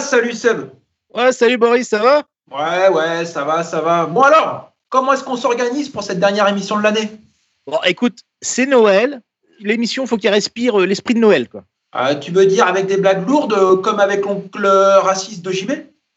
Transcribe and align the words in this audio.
Salut 0.00 0.32
Seb. 0.32 0.70
Ouais, 1.14 1.32
salut 1.32 1.58
Boris, 1.58 1.88
ça 1.88 1.98
va? 1.98 2.22
Ouais, 2.50 2.88
ouais, 2.88 3.24
ça 3.24 3.44
va, 3.44 3.62
ça 3.62 3.80
va. 3.80 4.06
Bon 4.06 4.22
alors, 4.22 4.72
comment 4.88 5.12
est-ce 5.12 5.22
qu'on 5.24 5.36
s'organise 5.36 5.88
pour 5.88 6.02
cette 6.02 6.18
dernière 6.18 6.48
émission 6.48 6.76
de 6.78 6.82
l'année? 6.82 7.10
Bon, 7.66 7.78
écoute, 7.84 8.18
c'est 8.40 8.66
Noël. 8.66 9.20
L'émission, 9.60 10.06
faut 10.06 10.16
qu'il 10.16 10.30
respire 10.30 10.80
euh, 10.80 10.86
l'esprit 10.86 11.14
de 11.14 11.18
Noël, 11.20 11.48
quoi. 11.48 11.64
Ah, 11.92 12.14
Tu 12.14 12.32
veux 12.32 12.46
dire 12.46 12.66
avec 12.66 12.86
des 12.86 12.96
blagues 12.96 13.28
lourdes, 13.28 13.52
euh, 13.52 13.76
comme 13.76 14.00
avec 14.00 14.24
l'oncle 14.24 14.66
raciste 14.66 15.42
de 15.44 15.52
JB 15.52 15.70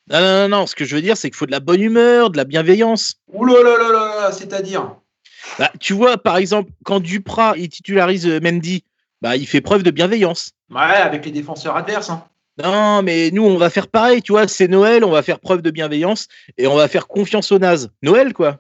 Non, 0.10 0.20
non, 0.22 0.48
non, 0.48 0.50
non, 0.60 0.68
ce 0.68 0.76
que 0.76 0.86
je 0.86 0.96
veux 0.96 1.02
dire, 1.02 1.18
c'est 1.18 1.30
qu'il 1.30 1.38
faut 1.38 1.46
de 1.46 1.52
la 1.52 1.60
bonne 1.60 1.82
humeur, 1.82 2.30
de 2.30 2.38
la 2.38 2.46
bienveillance. 2.46 3.16
Ouh 3.34 3.46
là 3.46 3.62
là 3.62 3.78
là 3.78 3.92
là 3.92 4.16
là, 4.22 4.32
c'est-à-dire? 4.32 4.96
Bah, 5.60 5.72
tu 5.80 5.94
vois, 5.94 6.18
par 6.18 6.38
exemple, 6.38 6.72
quand 6.86 7.00
Duprat 7.02 7.56
il 7.58 7.70
titularise 7.70 8.26
euh, 8.28 8.40
Mendy, 8.40 8.84
bah, 9.22 9.36
il 9.36 9.46
fait 9.46 9.62
preuve 9.62 9.84
de 9.84 9.92
bienveillance. 9.92 10.52
Ouais, 10.70 10.82
avec 10.82 11.26
les 11.26 11.32
défenseurs 11.32 11.76
adverses. 11.76 12.10
Hein. 12.10 12.24
Non, 12.62 13.02
mais 13.02 13.32
nous, 13.32 13.44
on 13.44 13.58
va 13.58 13.70
faire 13.70 13.88
pareil, 13.88 14.22
tu 14.22 14.32
vois, 14.32 14.48
c'est 14.48 14.68
Noël, 14.68 15.04
on 15.04 15.10
va 15.10 15.24
faire 15.24 15.40
preuve 15.40 15.62
de 15.64 15.72
bienveillance 15.72 16.28
et 16.58 16.68
on 16.68 16.76
va 16.76 16.88
faire 16.88 17.08
confiance 17.08 17.52
aux 17.52 17.58
nazes. 17.60 17.92
Noël, 18.04 18.34
quoi. 18.34 18.60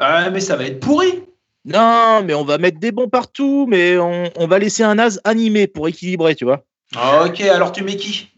Ouais, 0.00 0.30
mais 0.30 0.40
ça 0.40 0.56
va 0.56 0.64
être 0.64 0.80
pourri. 0.80 1.22
Non, 1.64 2.22
mais 2.24 2.34
on 2.34 2.42
va 2.44 2.58
mettre 2.58 2.80
des 2.80 2.90
bons 2.90 3.08
partout, 3.08 3.66
mais 3.68 3.96
on, 3.96 4.24
on 4.34 4.46
va 4.48 4.58
laisser 4.58 4.82
un 4.82 4.96
naze 4.96 5.20
animé 5.22 5.68
pour 5.68 5.86
équilibrer, 5.86 6.34
tu 6.34 6.44
vois. 6.44 6.64
Ah, 6.96 7.24
ok, 7.26 7.40
alors 7.42 7.70
tu 7.70 7.84
mets 7.84 7.96
qui? 7.96 8.28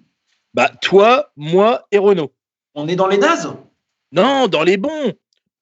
Bah, 0.52 0.70
toi, 0.82 1.30
moi 1.36 1.86
et 1.90 1.96
Renaud. 1.98 2.32
On 2.74 2.86
est 2.86 2.96
dans 2.96 3.08
les 3.08 3.16
nazes? 3.18 3.54
Non, 4.12 4.46
dans 4.48 4.62
les 4.62 4.76
bons. 4.76 5.14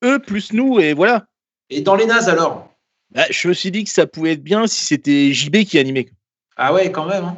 Eux 0.04 0.18
plus 0.18 0.52
nous, 0.52 0.80
et 0.80 0.94
voilà. 0.94 1.26
Et 1.70 1.80
dans 1.80 1.94
les 1.94 2.06
nazes 2.06 2.28
alors? 2.28 2.68
Bah, 3.14 3.24
je 3.30 3.46
me 3.46 3.52
suis 3.54 3.70
dit 3.70 3.84
que 3.84 3.90
ça 3.90 4.06
pouvait 4.08 4.32
être 4.32 4.42
bien 4.42 4.66
si 4.66 4.84
c'était 4.84 5.32
JB 5.32 5.64
qui 5.64 5.78
animait. 5.78 6.08
Ah 6.56 6.72
ouais, 6.74 6.90
quand 6.90 7.06
même. 7.06 7.24
hein. 7.24 7.36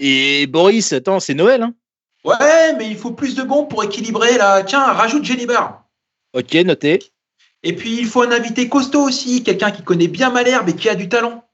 Et 0.00 0.46
Boris, 0.46 0.92
attends, 0.92 1.20
c'est 1.20 1.34
Noël, 1.34 1.62
hein 1.62 1.74
Ouais, 2.24 2.74
mais 2.76 2.88
il 2.88 2.96
faut 2.96 3.12
plus 3.12 3.34
de 3.34 3.42
bons 3.42 3.64
pour 3.64 3.84
équilibrer 3.84 4.36
là. 4.36 4.62
Tiens, 4.62 4.92
rajoute 4.92 5.24
Jenny 5.24 5.46
Barr. 5.46 5.84
Ok, 6.34 6.54
noté. 6.54 6.98
Et 7.62 7.74
puis 7.74 7.96
il 7.98 8.06
faut 8.06 8.22
un 8.22 8.32
invité 8.32 8.68
costaud 8.68 9.02
aussi, 9.02 9.42
quelqu'un 9.42 9.70
qui 9.70 9.82
connaît 9.82 10.08
bien 10.08 10.30
Malherbe 10.30 10.68
et 10.68 10.76
qui 10.76 10.88
a 10.88 10.94
du 10.94 11.08
talent. 11.08 11.44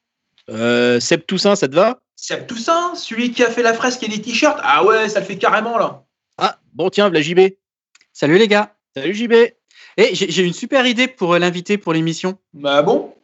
Euh, 0.50 1.00
Seb 1.00 1.24
Toussaint, 1.26 1.56
ça 1.56 1.68
te 1.68 1.74
va? 1.74 2.00
Seb 2.16 2.46
Toussaint, 2.46 2.94
celui 2.94 3.32
qui 3.32 3.42
a 3.42 3.50
fait 3.50 3.62
la 3.62 3.74
fresque 3.74 4.02
et 4.02 4.08
les 4.08 4.20
t-shirts. 4.20 4.58
Ah 4.62 4.84
ouais, 4.84 5.08
ça 5.08 5.20
le 5.20 5.26
fait 5.26 5.38
carrément 5.38 5.78
là. 5.78 6.04
Ah, 6.38 6.58
bon, 6.72 6.90
tiens, 6.90 7.08
la 7.10 7.22
JB. 7.22 7.40
Salut 8.12 8.38
les 8.38 8.48
gars. 8.48 8.74
Salut 8.96 9.14
JB. 9.14 9.32
Et 9.96 10.14
j'ai 10.14 10.30
j'ai 10.30 10.42
une 10.42 10.52
super 10.52 10.86
idée 10.86 11.08
pour 11.08 11.34
euh, 11.34 11.38
l'inviter 11.38 11.78
pour 11.78 11.92
l'émission. 11.92 12.38
Bah 12.52 12.82
bon? 12.82 13.14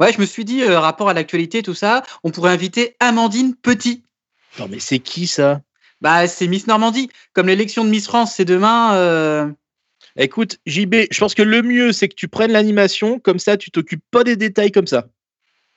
Ouais, 0.00 0.12
je 0.12 0.20
me 0.20 0.26
suis 0.26 0.44
dit, 0.44 0.62
euh, 0.62 0.78
rapport 0.78 1.08
à 1.08 1.14
l'actualité, 1.14 1.62
tout 1.62 1.74
ça, 1.74 2.02
on 2.22 2.30
pourrait 2.30 2.52
inviter 2.52 2.96
Amandine 3.00 3.54
Petit. 3.56 4.04
Non, 4.58 4.68
mais 4.70 4.78
c'est 4.80 4.98
qui 4.98 5.26
ça? 5.26 5.60
Bah, 6.00 6.26
c'est 6.28 6.46
Miss 6.46 6.66
Normandie. 6.66 7.08
Comme 7.32 7.46
l'élection 7.46 7.84
de 7.84 7.90
Miss 7.90 8.06
France, 8.06 8.34
c'est 8.34 8.44
demain. 8.44 8.94
euh, 8.96 9.50
Écoute, 10.16 10.58
JB, 10.66 10.94
je 11.10 11.18
pense 11.18 11.34
que 11.34 11.42
le 11.42 11.62
mieux, 11.62 11.92
c'est 11.92 12.08
que 12.08 12.14
tu 12.14 12.28
prennes 12.28 12.52
l'animation, 12.52 13.18
comme 13.18 13.38
ça, 13.40 13.56
tu 13.56 13.70
t'occupes 13.70 14.04
pas 14.10 14.22
des 14.22 14.36
détails 14.36 14.70
comme 14.70 14.86
ça. 14.86 15.08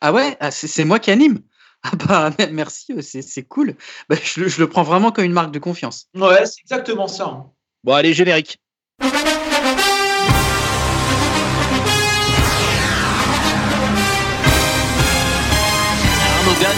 Ah 0.01 0.13
ouais, 0.13 0.37
ah, 0.39 0.51
c'est 0.51 0.85
moi 0.85 0.99
qui 0.99 1.11
anime. 1.11 1.39
Ah 1.83 1.91
bah 1.95 2.31
me- 2.39 2.51
merci, 2.53 2.91
euh, 2.93 3.01
c'est 3.03 3.21
c'est 3.21 3.43
cool. 3.43 3.75
Bah, 4.09 4.15
je, 4.21 4.41
le- 4.41 4.47
je 4.47 4.59
le 4.59 4.67
prends 4.67 4.81
vraiment 4.81 5.11
comme 5.11 5.25
une 5.25 5.31
marque 5.31 5.51
de 5.51 5.59
confiance. 5.59 6.07
Ouais, 6.15 6.45
c'est 6.47 6.61
exactement 6.63 7.07
ça. 7.07 7.45
Bon, 7.83 7.93
allez, 7.93 8.13
générique. 8.15 8.59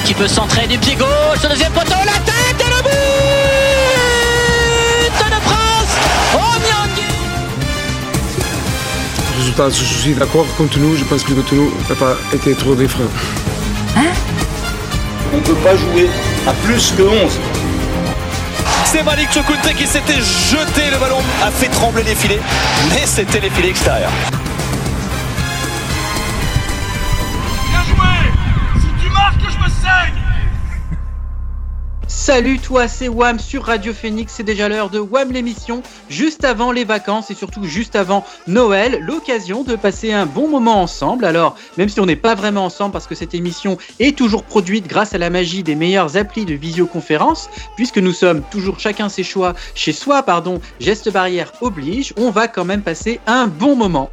Qui 0.05 0.13
peut 0.13 0.27
centrer 0.27 0.67
du 0.67 0.77
pied 0.77 0.95
gauche, 0.95 1.43
au 1.43 1.47
deuxième 1.47 1.71
poteau, 1.71 1.95
la 2.05 2.19
tête 2.19 2.59
et 2.59 2.69
le 2.69 2.81
but 2.81 2.89
de 5.29 5.39
France 5.41 5.93
Oh 6.33 6.57
Nyangui 6.65 7.03
Résultat, 9.37 9.69
je 9.69 9.83
suis 9.83 10.13
d'accord 10.13 10.45
contre 10.57 10.79
nous. 10.79 10.95
Je 10.95 11.03
pense 11.03 11.23
que 11.23 11.33
contre 11.33 11.53
nous 11.53 11.71
n'a 11.89 11.95
pas 11.95 12.15
été 12.33 12.55
trop 12.55 12.75
des 12.75 12.87
freins. 12.87 13.09
On 15.31 15.37
ne 15.37 15.41
peut 15.41 15.53
pas 15.55 15.75
jouer 15.75 16.09
à 16.47 16.53
plus 16.53 16.91
que 16.97 17.03
11. 17.03 17.39
C'est 18.85 19.03
Malik 19.03 19.31
Chokunte 19.31 19.75
qui 19.75 19.85
s'était 19.85 20.15
jeté, 20.15 20.89
le 20.91 20.97
ballon 20.97 21.19
a 21.43 21.51
fait 21.51 21.67
trembler 21.67 22.01
les 22.01 22.15
filets, 22.15 22.41
mais 22.89 23.05
c'était 23.05 23.39
les 23.39 23.51
filets 23.51 23.69
extérieurs. 23.69 24.09
Salut 32.29 32.59
toi, 32.59 32.87
c'est 32.87 33.07
Wam 33.07 33.39
sur 33.39 33.63
Radio 33.63 33.91
Phoenix. 33.91 34.33
C'est 34.35 34.43
déjà 34.43 34.69
l'heure 34.69 34.91
de 34.91 34.99
Wam 34.99 35.31
l'émission, 35.31 35.81
juste 36.11 36.45
avant 36.45 36.71
les 36.71 36.83
vacances 36.83 37.31
et 37.31 37.33
surtout 37.33 37.63
juste 37.63 37.95
avant 37.95 38.23
Noël. 38.45 38.99
L'occasion 39.01 39.63
de 39.63 39.75
passer 39.75 40.13
un 40.13 40.27
bon 40.27 40.47
moment 40.47 40.79
ensemble. 40.79 41.25
Alors, 41.25 41.55
même 41.75 41.89
si 41.89 41.99
on 41.99 42.05
n'est 42.05 42.15
pas 42.15 42.35
vraiment 42.35 42.65
ensemble 42.65 42.93
parce 42.93 43.07
que 43.07 43.15
cette 43.15 43.33
émission 43.33 43.79
est 43.97 44.15
toujours 44.15 44.43
produite 44.43 44.85
grâce 44.85 45.15
à 45.15 45.17
la 45.17 45.31
magie 45.31 45.63
des 45.63 45.73
meilleures 45.73 46.17
applis 46.17 46.45
de 46.45 46.53
visioconférence, 46.53 47.49
puisque 47.75 47.97
nous 47.97 48.13
sommes 48.13 48.43
toujours 48.51 48.79
chacun 48.79 49.09
ses 49.09 49.23
choix 49.23 49.55
chez 49.73 49.91
soi, 49.91 50.21
pardon, 50.21 50.61
geste 50.79 51.11
barrière 51.11 51.51
oblige, 51.61 52.13
on 52.15 52.29
va 52.29 52.47
quand 52.47 52.63
même 52.63 52.83
passer 52.83 53.19
un 53.25 53.47
bon 53.47 53.75
moment. 53.75 54.11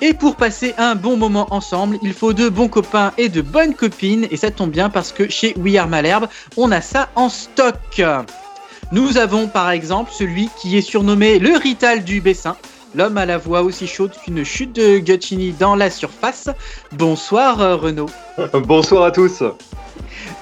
Et 0.00 0.14
pour 0.14 0.36
passer 0.36 0.74
un 0.78 0.94
bon 0.94 1.16
moment 1.16 1.48
ensemble, 1.50 1.98
il 2.02 2.12
faut 2.12 2.32
de 2.32 2.48
bons 2.48 2.68
copains 2.68 3.12
et 3.18 3.28
de 3.28 3.42
bonnes 3.42 3.74
copines. 3.74 4.28
Et 4.30 4.36
ça 4.36 4.52
tombe 4.52 4.70
bien 4.70 4.90
parce 4.90 5.10
que 5.10 5.28
chez 5.28 5.54
We 5.58 5.76
Are 5.76 5.88
Malherbe, 5.88 6.28
on 6.56 6.70
a 6.70 6.80
ça 6.80 7.08
en 7.16 7.28
stock. 7.28 8.00
Nous 8.92 9.18
avons 9.18 9.48
par 9.48 9.70
exemple 9.70 10.12
celui 10.12 10.50
qui 10.56 10.78
est 10.78 10.82
surnommé 10.82 11.40
le 11.40 11.56
Rital 11.56 12.04
du 12.04 12.20
Bessin. 12.20 12.56
L'homme 12.94 13.18
à 13.18 13.26
la 13.26 13.38
voix 13.38 13.62
aussi 13.62 13.88
chaude 13.88 14.12
qu'une 14.24 14.44
chute 14.44 14.74
de 14.74 14.98
Guccini 14.98 15.52
dans 15.52 15.74
la 15.74 15.90
surface. 15.90 16.48
Bonsoir 16.92 17.60
euh, 17.60 17.76
Renaud. 17.76 18.08
Bonsoir 18.54 19.02
à 19.02 19.10
tous. 19.10 19.42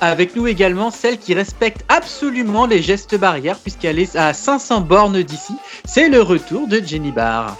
Avec 0.02 0.36
nous 0.36 0.46
également 0.46 0.90
celle 0.90 1.18
qui 1.18 1.32
respecte 1.32 1.82
absolument 1.88 2.66
les 2.66 2.82
gestes 2.82 3.18
barrières 3.18 3.58
puisqu'elle 3.58 3.98
est 3.98 4.16
à 4.16 4.34
500 4.34 4.82
bornes 4.82 5.22
d'ici. 5.22 5.54
C'est 5.86 6.10
le 6.10 6.20
retour 6.20 6.68
de 6.68 6.78
Jenny 6.78 7.10
Barr. 7.10 7.56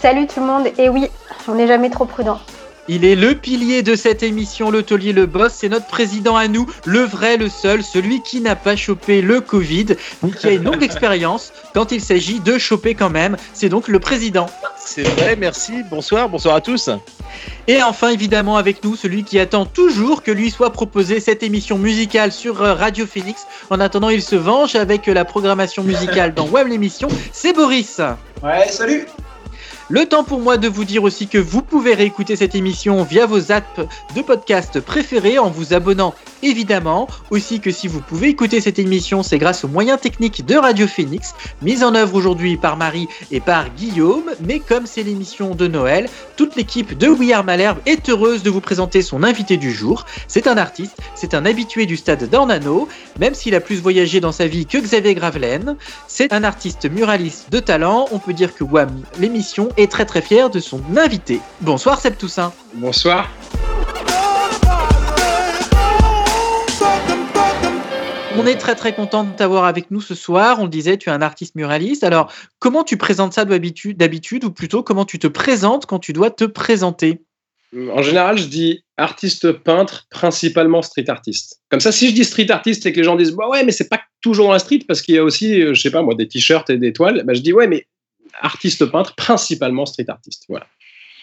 Salut 0.00 0.26
tout 0.26 0.40
le 0.40 0.46
monde, 0.46 0.68
et 0.78 0.88
oui, 0.88 1.08
on 1.46 1.56
n'est 1.56 1.66
jamais 1.66 1.90
trop 1.90 2.06
prudent. 2.06 2.40
Il 2.88 3.04
est 3.04 3.14
le 3.14 3.34
pilier 3.34 3.82
de 3.82 3.94
cette 3.94 4.22
émission, 4.22 4.70
le 4.70 4.82
taulier, 4.82 5.12
le 5.12 5.26
boss. 5.26 5.52
C'est 5.54 5.68
notre 5.68 5.88
président 5.88 6.36
à 6.36 6.48
nous, 6.48 6.66
le 6.86 7.00
vrai, 7.00 7.36
le 7.36 7.50
seul, 7.50 7.82
celui 7.82 8.22
qui 8.22 8.40
n'a 8.40 8.56
pas 8.56 8.76
chopé 8.76 9.20
le 9.20 9.42
Covid, 9.42 9.88
mais 10.22 10.30
qui 10.30 10.46
a 10.46 10.52
une 10.52 10.64
longue 10.64 10.82
expérience 10.82 11.52
quand 11.74 11.92
il 11.92 12.00
s'agit 12.00 12.40
de 12.40 12.56
choper 12.56 12.94
quand 12.94 13.10
même. 13.10 13.36
C'est 13.52 13.68
donc 13.68 13.88
le 13.88 14.00
président. 14.00 14.46
C'est 14.78 15.02
vrai, 15.02 15.36
merci. 15.36 15.82
Bonsoir, 15.90 16.30
bonsoir 16.30 16.54
à 16.54 16.62
tous. 16.62 16.88
Et 17.68 17.82
enfin, 17.82 18.08
évidemment, 18.08 18.56
avec 18.56 18.82
nous, 18.82 18.96
celui 18.96 19.22
qui 19.22 19.38
attend 19.38 19.66
toujours 19.66 20.22
que 20.22 20.30
lui 20.30 20.50
soit 20.50 20.72
proposé 20.72 21.20
cette 21.20 21.42
émission 21.42 21.76
musicale 21.76 22.32
sur 22.32 22.62
euh, 22.62 22.72
Radio 22.72 23.06
Phoenix. 23.06 23.46
En 23.68 23.80
attendant, 23.80 24.08
il 24.08 24.22
se 24.22 24.34
venge 24.34 24.76
avec 24.76 25.06
la 25.06 25.26
programmation 25.26 25.84
musicale 25.84 26.32
dans 26.32 26.48
Web 26.48 26.68
l'émission. 26.68 27.08
C'est 27.32 27.52
Boris. 27.52 28.00
Ouais, 28.42 28.66
salut 28.68 29.06
Le 29.90 30.06
temps 30.06 30.22
pour 30.22 30.38
moi 30.38 30.56
de 30.56 30.68
vous 30.68 30.84
dire 30.84 31.02
aussi 31.02 31.26
que 31.26 31.36
vous 31.36 31.62
pouvez 31.62 31.94
réécouter 31.94 32.36
cette 32.36 32.54
émission 32.54 33.02
via 33.02 33.26
vos 33.26 33.50
apps 33.50 33.80
de 34.14 34.22
podcast 34.22 34.78
préférés 34.78 35.40
en 35.40 35.50
vous 35.50 35.74
abonnant 35.74 36.14
évidemment. 36.42 37.08
Aussi 37.30 37.60
que 37.60 37.70
si 37.70 37.88
vous 37.88 38.00
pouvez 38.00 38.28
écouter 38.28 38.60
cette 38.60 38.78
émission, 38.78 39.22
c'est 39.22 39.38
grâce 39.38 39.64
aux 39.64 39.68
moyens 39.68 40.00
techniques 40.00 40.44
de 40.44 40.56
Radio 40.56 40.86
Phoenix, 40.86 41.34
mise 41.62 41.84
en 41.84 41.94
œuvre 41.94 42.14
aujourd'hui 42.14 42.56
par 42.56 42.76
Marie 42.76 43.08
et 43.30 43.40
par 43.40 43.70
Guillaume. 43.70 44.30
Mais 44.40 44.58
comme 44.58 44.86
c'est 44.86 45.02
l'émission 45.02 45.54
de 45.54 45.66
Noël, 45.66 46.08
toute 46.36 46.56
l'équipe 46.56 46.96
de 46.96 47.08
We 47.08 47.32
Are 47.32 47.44
Malherbe 47.44 47.78
est 47.86 48.08
heureuse 48.08 48.42
de 48.42 48.50
vous 48.50 48.60
présenter 48.60 49.02
son 49.02 49.22
invité 49.22 49.56
du 49.56 49.72
jour. 49.72 50.06
C'est 50.28 50.46
un 50.46 50.56
artiste, 50.56 50.96
c'est 51.14 51.34
un 51.34 51.46
habitué 51.46 51.86
du 51.86 51.96
stade 51.96 52.28
d'Ornano, 52.28 52.88
même 53.18 53.34
s'il 53.34 53.54
a 53.54 53.60
plus 53.60 53.80
voyagé 53.80 54.20
dans 54.20 54.32
sa 54.32 54.46
vie 54.46 54.66
que 54.66 54.78
Xavier 54.78 55.14
Gravelaine. 55.14 55.76
C'est 56.08 56.32
un 56.32 56.44
artiste 56.44 56.90
muraliste 56.90 57.50
de 57.50 57.60
talent. 57.60 58.06
On 58.12 58.18
peut 58.18 58.32
dire 58.32 58.54
que 58.54 58.64
WAM, 58.64 59.02
l'émission, 59.18 59.68
est 59.76 59.90
très 59.90 60.04
très 60.04 60.22
fière 60.22 60.50
de 60.50 60.60
son 60.60 60.80
invité. 60.96 61.40
Bonsoir 61.60 62.00
Seb 62.00 62.16
Toussaint. 62.16 62.52
Bonsoir. 62.74 63.28
On 68.36 68.46
est 68.46 68.56
très 68.56 68.76
très 68.76 68.94
content 68.94 69.24
de 69.24 69.32
t'avoir 69.32 69.64
avec 69.64 69.90
nous 69.90 70.00
ce 70.00 70.14
soir. 70.14 70.60
On 70.60 70.64
le 70.64 70.70
disait, 70.70 70.96
tu 70.96 71.08
es 71.08 71.12
un 71.12 71.22
artiste 71.22 71.56
muraliste. 71.56 72.04
Alors, 72.04 72.32
comment 72.58 72.84
tu 72.84 72.96
présentes 72.96 73.32
ça 73.32 73.44
d'habitude, 73.44 74.44
ou 74.44 74.50
plutôt 74.50 74.82
comment 74.82 75.04
tu 75.04 75.18
te 75.18 75.26
présentes 75.26 75.86
quand 75.86 75.98
tu 75.98 76.12
dois 76.12 76.30
te 76.30 76.44
présenter? 76.44 77.22
En 77.92 78.02
général, 78.02 78.38
je 78.38 78.46
dis 78.46 78.84
artiste 78.96 79.52
peintre, 79.52 80.06
principalement 80.10 80.82
street 80.82 81.08
artiste. 81.08 81.60
Comme 81.70 81.80
ça, 81.80 81.92
si 81.92 82.08
je 82.08 82.14
dis 82.14 82.24
street 82.24 82.50
artiste 82.50 82.86
et 82.86 82.92
que 82.92 82.98
les 82.98 83.04
gens 83.04 83.16
disent 83.16 83.32
bah 83.32 83.48
ouais, 83.48 83.64
mais 83.64 83.72
c'est 83.72 83.88
pas 83.88 84.00
toujours 84.20 84.46
dans 84.46 84.52
la 84.52 84.58
street 84.58 84.80
parce 84.86 85.02
qu'il 85.02 85.14
y 85.14 85.18
a 85.18 85.24
aussi, 85.24 85.60
euh, 85.60 85.74
je 85.74 85.80
sais 85.80 85.90
pas 85.90 86.02
moi, 86.02 86.14
des 86.14 86.28
t-shirts 86.28 86.68
et 86.70 86.78
des 86.78 86.92
toiles, 86.92 87.22
bah, 87.24 87.34
je 87.34 87.40
dis 87.40 87.52
ouais, 87.52 87.66
mais 87.68 87.86
artiste 88.40 88.86
peintre, 88.86 89.14
principalement 89.14 89.86
street 89.86 90.06
artiste. 90.08 90.44
Voilà. 90.48 90.66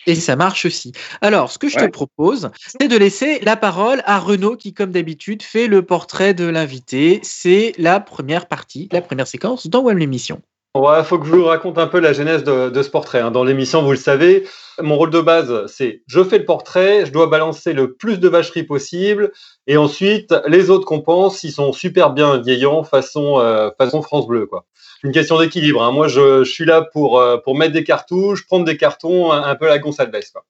Et 0.07 0.15
ça 0.15 0.37
marche 0.37 0.65
aussi. 0.65 0.93
Alors, 1.21 1.51
ce 1.51 1.59
que 1.59 1.67
je 1.67 1.77
te 1.77 1.85
propose, 1.85 2.49
c'est 2.65 2.87
de 2.87 2.97
laisser 2.97 3.39
la 3.41 3.57
parole 3.57 4.01
à 4.05 4.19
Renaud 4.19 4.55
qui, 4.55 4.73
comme 4.73 4.91
d'habitude, 4.91 5.43
fait 5.43 5.67
le 5.67 5.81
portrait 5.81 6.33
de 6.33 6.45
l'invité. 6.45 7.19
C'est 7.23 7.73
la 7.77 7.99
première 7.99 8.47
partie, 8.47 8.87
la 8.93 9.01
première 9.01 9.27
séquence 9.27 9.67
dans 9.67 9.81
Web 9.81 9.97
l'émission. 9.97 10.41
Ouais, 10.75 11.03
faut 11.03 11.17
que 11.17 11.25
je 11.25 11.31
vous 11.31 11.45
raconte 11.45 11.77
un 11.77 11.87
peu 11.87 11.99
la 11.99 12.13
genèse 12.13 12.43
de, 12.43 12.69
de 12.69 12.83
ce 12.83 12.89
portrait. 12.89 13.19
hein. 13.19 13.31
Dans 13.31 13.43
l'émission, 13.43 13.81
vous 13.81 13.91
le 13.91 13.97
savez, 13.97 14.47
mon 14.79 14.95
rôle 14.95 15.09
de 15.09 15.21
base, 15.21 15.65
c'est 15.65 16.03
je 16.05 16.23
fais 16.23 16.37
le 16.37 16.45
portrait, 16.45 17.05
je 17.05 17.11
dois 17.11 17.27
balancer 17.27 17.73
le 17.73 17.93
plus 17.93 18.19
de 18.19 18.29
vacheries 18.29 18.63
possible, 18.63 19.31
et 19.65 19.75
ensuite 19.75 20.35
les 20.45 20.69
autres 20.69 20.85
compensent, 20.85 21.43
ils 21.43 21.51
sont 21.51 21.73
super 21.73 22.11
bien 22.11 22.37
vieillants, 22.37 22.83
façon 22.83 23.39
euh, 23.39 23.71
façon 23.77 24.03
France 24.03 24.27
Bleu, 24.27 24.45
quoi. 24.45 24.65
Une 25.03 25.11
question 25.11 25.39
d'équilibre. 25.39 25.83
hein. 25.83 25.91
Moi, 25.91 26.07
je, 26.07 26.43
suis 26.43 26.65
là 26.65 26.81
pour 26.81 27.19
euh, 27.19 27.37
pour 27.37 27.55
mettre 27.55 27.73
des 27.73 27.83
cartouches, 27.83 28.45
prendre 28.45 28.65
des 28.65 28.77
cartons, 28.77 29.31
un, 29.31 29.55
peu 29.55 29.67
la 29.67 29.79
Gonçalves, 29.79 30.11
quoi. 30.31 30.43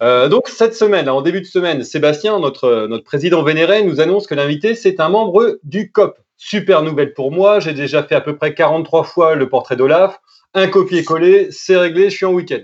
Euh, 0.00 0.28
donc 0.28 0.48
cette 0.48 0.76
semaine, 0.76 1.08
en 1.08 1.22
début 1.22 1.40
de 1.40 1.46
semaine, 1.46 1.82
Sébastien, 1.82 2.38
notre 2.38 2.86
notre 2.86 3.04
président 3.04 3.42
vénéré, 3.42 3.82
nous 3.82 4.00
annonce 4.00 4.26
que 4.26 4.34
l'invité 4.34 4.74
c'est 4.74 5.00
un 5.00 5.08
membre 5.08 5.58
du 5.64 5.90
COP. 5.90 6.18
Super 6.36 6.82
nouvelle 6.82 7.14
pour 7.14 7.32
moi. 7.32 7.58
J'ai 7.58 7.72
déjà 7.72 8.04
fait 8.04 8.14
à 8.14 8.20
peu 8.20 8.36
près 8.36 8.54
43 8.54 9.02
fois 9.02 9.34
le 9.34 9.48
portrait 9.48 9.74
d'Olaf. 9.74 10.20
Un 10.54 10.68
copier-coller, 10.68 11.48
c'est 11.50 11.76
réglé, 11.76 12.10
je 12.10 12.16
suis 12.16 12.26
en 12.26 12.32
week-end. 12.32 12.60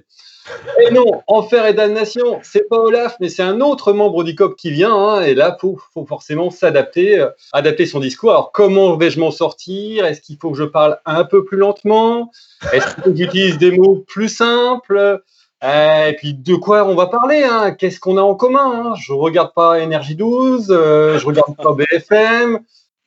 Et 0.83 0.93
non, 0.93 1.23
enfer 1.27 1.67
et 1.67 1.73
damnation, 1.75 2.41
c'est 2.43 2.69
pas 2.69 2.79
Olaf, 2.79 3.17
mais 3.21 3.29
c'est 3.29 3.43
un 3.43 3.61
autre 3.61 3.93
membre 3.93 4.25
du 4.25 4.35
COP 4.35 4.57
qui 4.57 4.71
vient. 4.71 4.95
hein, 4.95 5.23
et 5.23 5.35
là, 5.35 5.57
faut, 5.61 5.79
faut 5.95 6.05
forcément 6.07 6.51
s'adapter, 6.51 7.19
euh, 7.19 7.29
adapter 7.53 7.87
son 7.87 8.01
discours. 8.01 8.31
Alors, 8.31 8.53
comment 8.53 8.97
vais-je 8.97 9.19
m'en 9.21 9.31
sortir? 9.31 10.05
Est-ce 10.05 10.21
qu'il 10.21 10.37
faut 10.37 10.51
que 10.51 10.59
je 10.59 10.65
parle 10.65 10.99
un 11.07 11.25
peu 11.25 11.45
plus 11.45 11.57
lentement? 11.57 12.31
Est-ce 12.73 12.95
que 12.97 13.15
j'utilise 13.17 13.59
des 13.59 13.73
mots 13.73 14.05
plus 14.07 14.29
simples? 14.29 15.23
Euh, 15.63 16.09
Et 16.09 16.13
puis, 16.17 16.35
de 16.35 16.55
quoi 16.57 16.85
on 16.85 16.95
va 16.95 17.07
parler 17.07 17.43
hein? 17.45 17.73
Qu'est-ce 17.73 17.99
qu'on 17.99 18.19
a 18.19 18.23
en 18.23 18.35
commun 18.35 18.91
hein? 18.91 18.95
Je 19.01 19.15
regarde 19.15 19.55
pas 19.55 19.81
Énergie 19.81 20.15
12, 20.17 20.67
euh, 20.71 21.19
je 21.19 21.27
regarde 21.27 21.57
pas 21.57 21.73
BFM. 21.73 22.61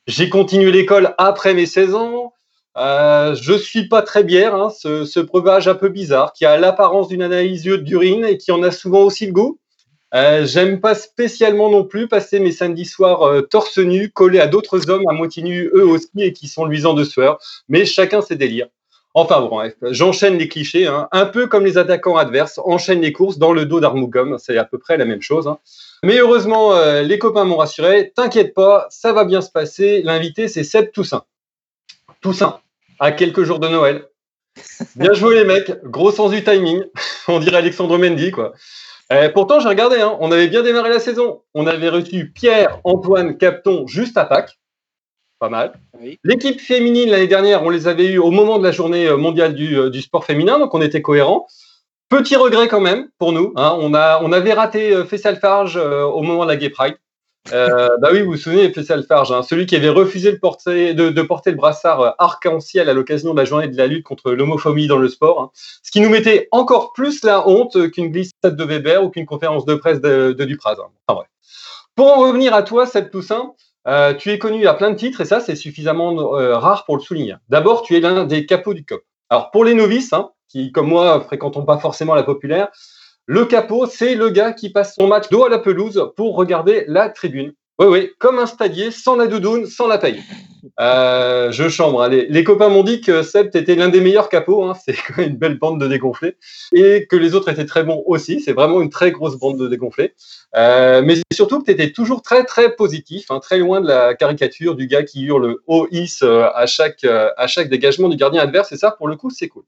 J'ai 0.08 0.28
continué 0.28 0.72
l'école 0.72 1.14
après 1.18 1.54
mes 1.54 1.66
16 1.66 1.94
ans. 1.94 2.32
Euh, 2.78 3.34
je 3.34 3.54
suis 3.54 3.88
pas 3.88 4.02
très 4.02 4.22
bière, 4.22 4.54
hein, 4.54 4.70
ce, 4.70 5.04
ce 5.04 5.20
breuvage 5.20 5.66
un 5.68 5.74
peu 5.74 5.88
bizarre 5.88 6.32
qui 6.32 6.44
a 6.44 6.56
l'apparence 6.56 7.08
d'une 7.08 7.22
analyse 7.22 7.62
d'urine 7.62 8.24
et 8.24 8.38
qui 8.38 8.52
en 8.52 8.62
a 8.62 8.70
souvent 8.70 9.00
aussi 9.00 9.26
le 9.26 9.32
goût. 9.32 9.58
Euh, 10.14 10.46
J'aime 10.46 10.80
pas 10.80 10.94
spécialement 10.94 11.70
non 11.70 11.84
plus 11.84 12.08
passer 12.08 12.40
mes 12.40 12.52
samedis 12.52 12.86
soirs 12.86 13.22
euh, 13.22 13.42
torse 13.42 13.78
nu, 13.78 14.10
collés 14.10 14.40
à 14.40 14.46
d'autres 14.46 14.88
hommes 14.90 15.04
à 15.08 15.12
moitié 15.12 15.42
nus 15.42 15.70
eux 15.74 15.84
aussi 15.86 16.08
et 16.18 16.32
qui 16.32 16.48
sont 16.48 16.64
luisants 16.64 16.94
de 16.94 17.04
sueur. 17.04 17.38
Mais 17.68 17.84
chacun 17.84 18.22
ses 18.22 18.36
délires. 18.36 18.68
Enfin 19.14 19.40
bon, 19.40 19.48
bref, 19.48 19.74
j'enchaîne 19.82 20.38
les 20.38 20.48
clichés, 20.48 20.86
hein, 20.86 21.08
un 21.12 21.26
peu 21.26 21.46
comme 21.48 21.64
les 21.64 21.76
attaquants 21.78 22.16
adverses 22.16 22.60
enchaînent 22.64 23.00
les 23.00 23.12
courses 23.12 23.38
dans 23.38 23.52
le 23.52 23.66
dos 23.66 23.80
d'Armougom, 23.80 24.38
c'est 24.38 24.56
à 24.56 24.64
peu 24.64 24.78
près 24.78 24.96
la 24.96 25.04
même 25.06 25.22
chose. 25.22 25.48
hein. 25.48 25.58
Mais 26.04 26.18
heureusement, 26.18 26.74
euh, 26.74 27.02
les 27.02 27.18
copains 27.18 27.44
m'ont 27.44 27.56
rassuré, 27.56 28.12
t'inquiète 28.14 28.54
pas, 28.54 28.86
ça 28.90 29.12
va 29.12 29.24
bien 29.24 29.40
se 29.40 29.50
passer. 29.50 30.02
L'invité, 30.02 30.46
c'est 30.46 30.62
Seb 30.62 30.92
Toussaint. 30.92 31.24
Toussaint, 32.20 32.60
à 32.98 33.12
quelques 33.12 33.44
jours 33.44 33.58
de 33.58 33.68
Noël. 33.68 34.06
Bien 34.96 35.12
joué 35.12 35.34
les 35.36 35.44
mecs, 35.44 35.70
gros 35.84 36.10
sens 36.10 36.30
du 36.32 36.42
timing, 36.42 36.82
on 37.28 37.38
dirait 37.38 37.58
Alexandre 37.58 37.96
Mendy 37.98 38.30
quoi. 38.30 38.52
Euh, 39.12 39.28
pourtant 39.30 39.60
j'ai 39.60 39.68
regardé, 39.68 40.00
hein, 40.00 40.16
on 40.20 40.32
avait 40.32 40.48
bien 40.48 40.62
démarré 40.62 40.90
la 40.90 40.98
saison. 41.00 41.42
On 41.54 41.66
avait 41.66 41.88
reçu 41.88 42.30
Pierre, 42.32 42.78
Antoine, 42.84 43.38
Capton 43.38 43.86
juste 43.86 44.16
à 44.18 44.24
Pâques, 44.24 44.58
pas 45.38 45.48
mal. 45.48 45.72
Oui. 46.00 46.18
L'équipe 46.24 46.60
féminine 46.60 47.10
l'année 47.10 47.28
dernière, 47.28 47.62
on 47.62 47.70
les 47.70 47.86
avait 47.88 48.06
eu 48.06 48.18
au 48.18 48.30
moment 48.30 48.58
de 48.58 48.64
la 48.64 48.72
journée 48.72 49.06
euh, 49.06 49.16
mondiale 49.16 49.54
du, 49.54 49.78
euh, 49.78 49.90
du 49.90 50.02
sport 50.02 50.24
féminin, 50.24 50.58
donc 50.58 50.74
on 50.74 50.82
était 50.82 51.02
cohérents. 51.02 51.46
Petit 52.08 52.36
regret 52.36 52.68
quand 52.68 52.80
même 52.80 53.08
pour 53.18 53.32
nous. 53.32 53.52
hein, 53.56 53.76
on, 53.80 53.92
a, 53.94 54.20
on 54.22 54.32
avait 54.32 54.54
raté 54.54 54.92
euh, 54.94 55.04
Fessal 55.04 55.36
Farge 55.38 55.76
euh, 55.76 56.02
au 56.04 56.22
moment 56.22 56.44
de 56.44 56.50
la 56.50 56.56
Gay 56.56 56.70
Pride. 56.70 56.96
Euh, 57.52 57.88
bah 58.00 58.08
oui, 58.12 58.22
vous 58.22 58.32
vous 58.32 58.36
souvenez, 58.36 58.72
Fessal 58.72 59.04
Farge, 59.04 59.32
hein, 59.32 59.42
celui 59.42 59.66
qui 59.66 59.76
avait 59.76 59.88
refusé 59.88 60.32
de, 60.32 60.36
porter 61.22 61.50
le 61.50 61.56
brassard 61.56 62.00
euh, 62.00 62.10
arc-en-ciel 62.18 62.88
à 62.88 62.94
l'occasion 62.94 63.32
de 63.32 63.38
la 63.38 63.44
journée 63.44 63.68
de 63.68 63.76
la 63.76 63.86
lutte 63.86 64.04
contre 64.04 64.32
l'homophobie 64.32 64.86
dans 64.86 64.98
le 64.98 65.08
sport. 65.08 65.40
hein. 65.40 65.50
ce 65.54 65.90
qui 65.90 66.00
nous 66.00 66.10
mettait 66.10 66.48
encore 66.52 66.92
plus 66.92 67.24
la 67.24 67.48
honte 67.48 67.90
qu'une 67.90 68.10
glissade 68.10 68.56
de 68.56 68.64
Weber 68.64 69.02
ou 69.02 69.10
qu'une 69.10 69.26
conférence 69.26 69.64
de 69.64 69.74
presse 69.74 70.00
de, 70.00 70.32
Dupraz. 70.32 70.76
hein. 70.80 71.14
Pour 71.94 72.16
en 72.16 72.20
revenir 72.20 72.54
à 72.54 72.62
toi, 72.62 72.86
Seb 72.86 73.10
Toussaint, 73.10 73.54
euh, 73.88 74.14
tu 74.14 74.30
es 74.30 74.38
connu 74.38 74.66
à 74.66 74.74
plein 74.74 74.90
de 74.90 74.96
titres 74.96 75.20
et 75.20 75.24
ça, 75.24 75.40
c'est 75.40 75.56
suffisamment 75.56 76.36
euh, 76.36 76.56
rare 76.56 76.84
pour 76.84 76.96
le 76.96 77.02
souligner. 77.02 77.34
D'abord, 77.48 77.82
tu 77.82 77.96
es 77.96 78.00
l'un 78.00 78.24
des 78.24 78.46
capots 78.46 78.74
du 78.74 78.84
COP. 78.84 79.02
Alors, 79.30 79.50
pour 79.50 79.64
les 79.64 79.74
novices, 79.74 80.12
hein, 80.12 80.30
qui, 80.48 80.70
comme 80.70 80.88
moi, 80.88 81.20
fréquentons 81.22 81.64
pas 81.64 81.78
forcément 81.78 82.14
la 82.14 82.22
populaire, 82.22 82.68
le 83.28 83.44
capot, 83.44 83.84
c'est 83.86 84.14
le 84.14 84.30
gars 84.30 84.54
qui 84.54 84.70
passe 84.70 84.94
son 84.98 85.06
match 85.06 85.28
dos 85.28 85.44
à 85.44 85.50
la 85.50 85.58
pelouse 85.58 86.02
pour 86.16 86.34
regarder 86.34 86.84
la 86.88 87.10
tribune. 87.10 87.52
Oui, 87.78 87.86
oui, 87.86 88.10
comme 88.18 88.38
un 88.38 88.46
stadier, 88.46 88.90
sans 88.90 89.16
la 89.16 89.26
doudoune, 89.26 89.66
sans 89.66 89.86
la 89.86 89.98
paye. 89.98 90.20
Euh, 90.80 91.52
je 91.52 91.68
chambre. 91.68 92.00
Allez. 92.00 92.26
Les 92.30 92.42
copains 92.42 92.70
m'ont 92.70 92.82
dit 92.82 93.02
que 93.02 93.22
Seb 93.22 93.54
était 93.54 93.74
l'un 93.74 93.90
des 93.90 94.00
meilleurs 94.00 94.30
capots. 94.30 94.64
Hein, 94.64 94.74
c'est 94.82 94.96
une 95.18 95.36
belle 95.36 95.58
bande 95.58 95.78
de 95.78 95.86
dégonflés. 95.86 96.36
Et 96.72 97.06
que 97.06 97.16
les 97.16 97.34
autres 97.34 97.50
étaient 97.50 97.66
très 97.66 97.84
bons 97.84 98.02
aussi. 98.06 98.40
C'est 98.40 98.54
vraiment 98.54 98.80
une 98.80 98.88
très 98.88 99.12
grosse 99.12 99.38
bande 99.38 99.58
de 99.58 99.68
dégonflés. 99.68 100.14
Euh, 100.56 101.02
mais 101.04 101.16
surtout 101.32 101.60
que 101.60 101.66
tu 101.66 101.70
étais 101.70 101.92
toujours 101.92 102.22
très, 102.22 102.44
très 102.44 102.74
positif, 102.74 103.30
hein, 103.30 103.40
très 103.40 103.58
loin 103.58 103.82
de 103.82 103.86
la 103.86 104.14
caricature 104.14 104.74
du 104.74 104.86
gars 104.86 105.02
qui 105.02 105.24
hurle 105.24 105.56
au 105.66 105.86
is 105.90 106.20
euh, 106.22 106.48
à 106.54 106.64
chaque, 106.64 107.04
euh, 107.04 107.28
à 107.36 107.46
chaque 107.46 107.68
dégagement 107.68 108.08
du 108.08 108.16
gardien 108.16 108.40
adverse. 108.40 108.72
Et 108.72 108.78
ça, 108.78 108.90
pour 108.90 109.06
le 109.06 109.16
coup, 109.16 109.28
c'est 109.28 109.48
cool. 109.48 109.64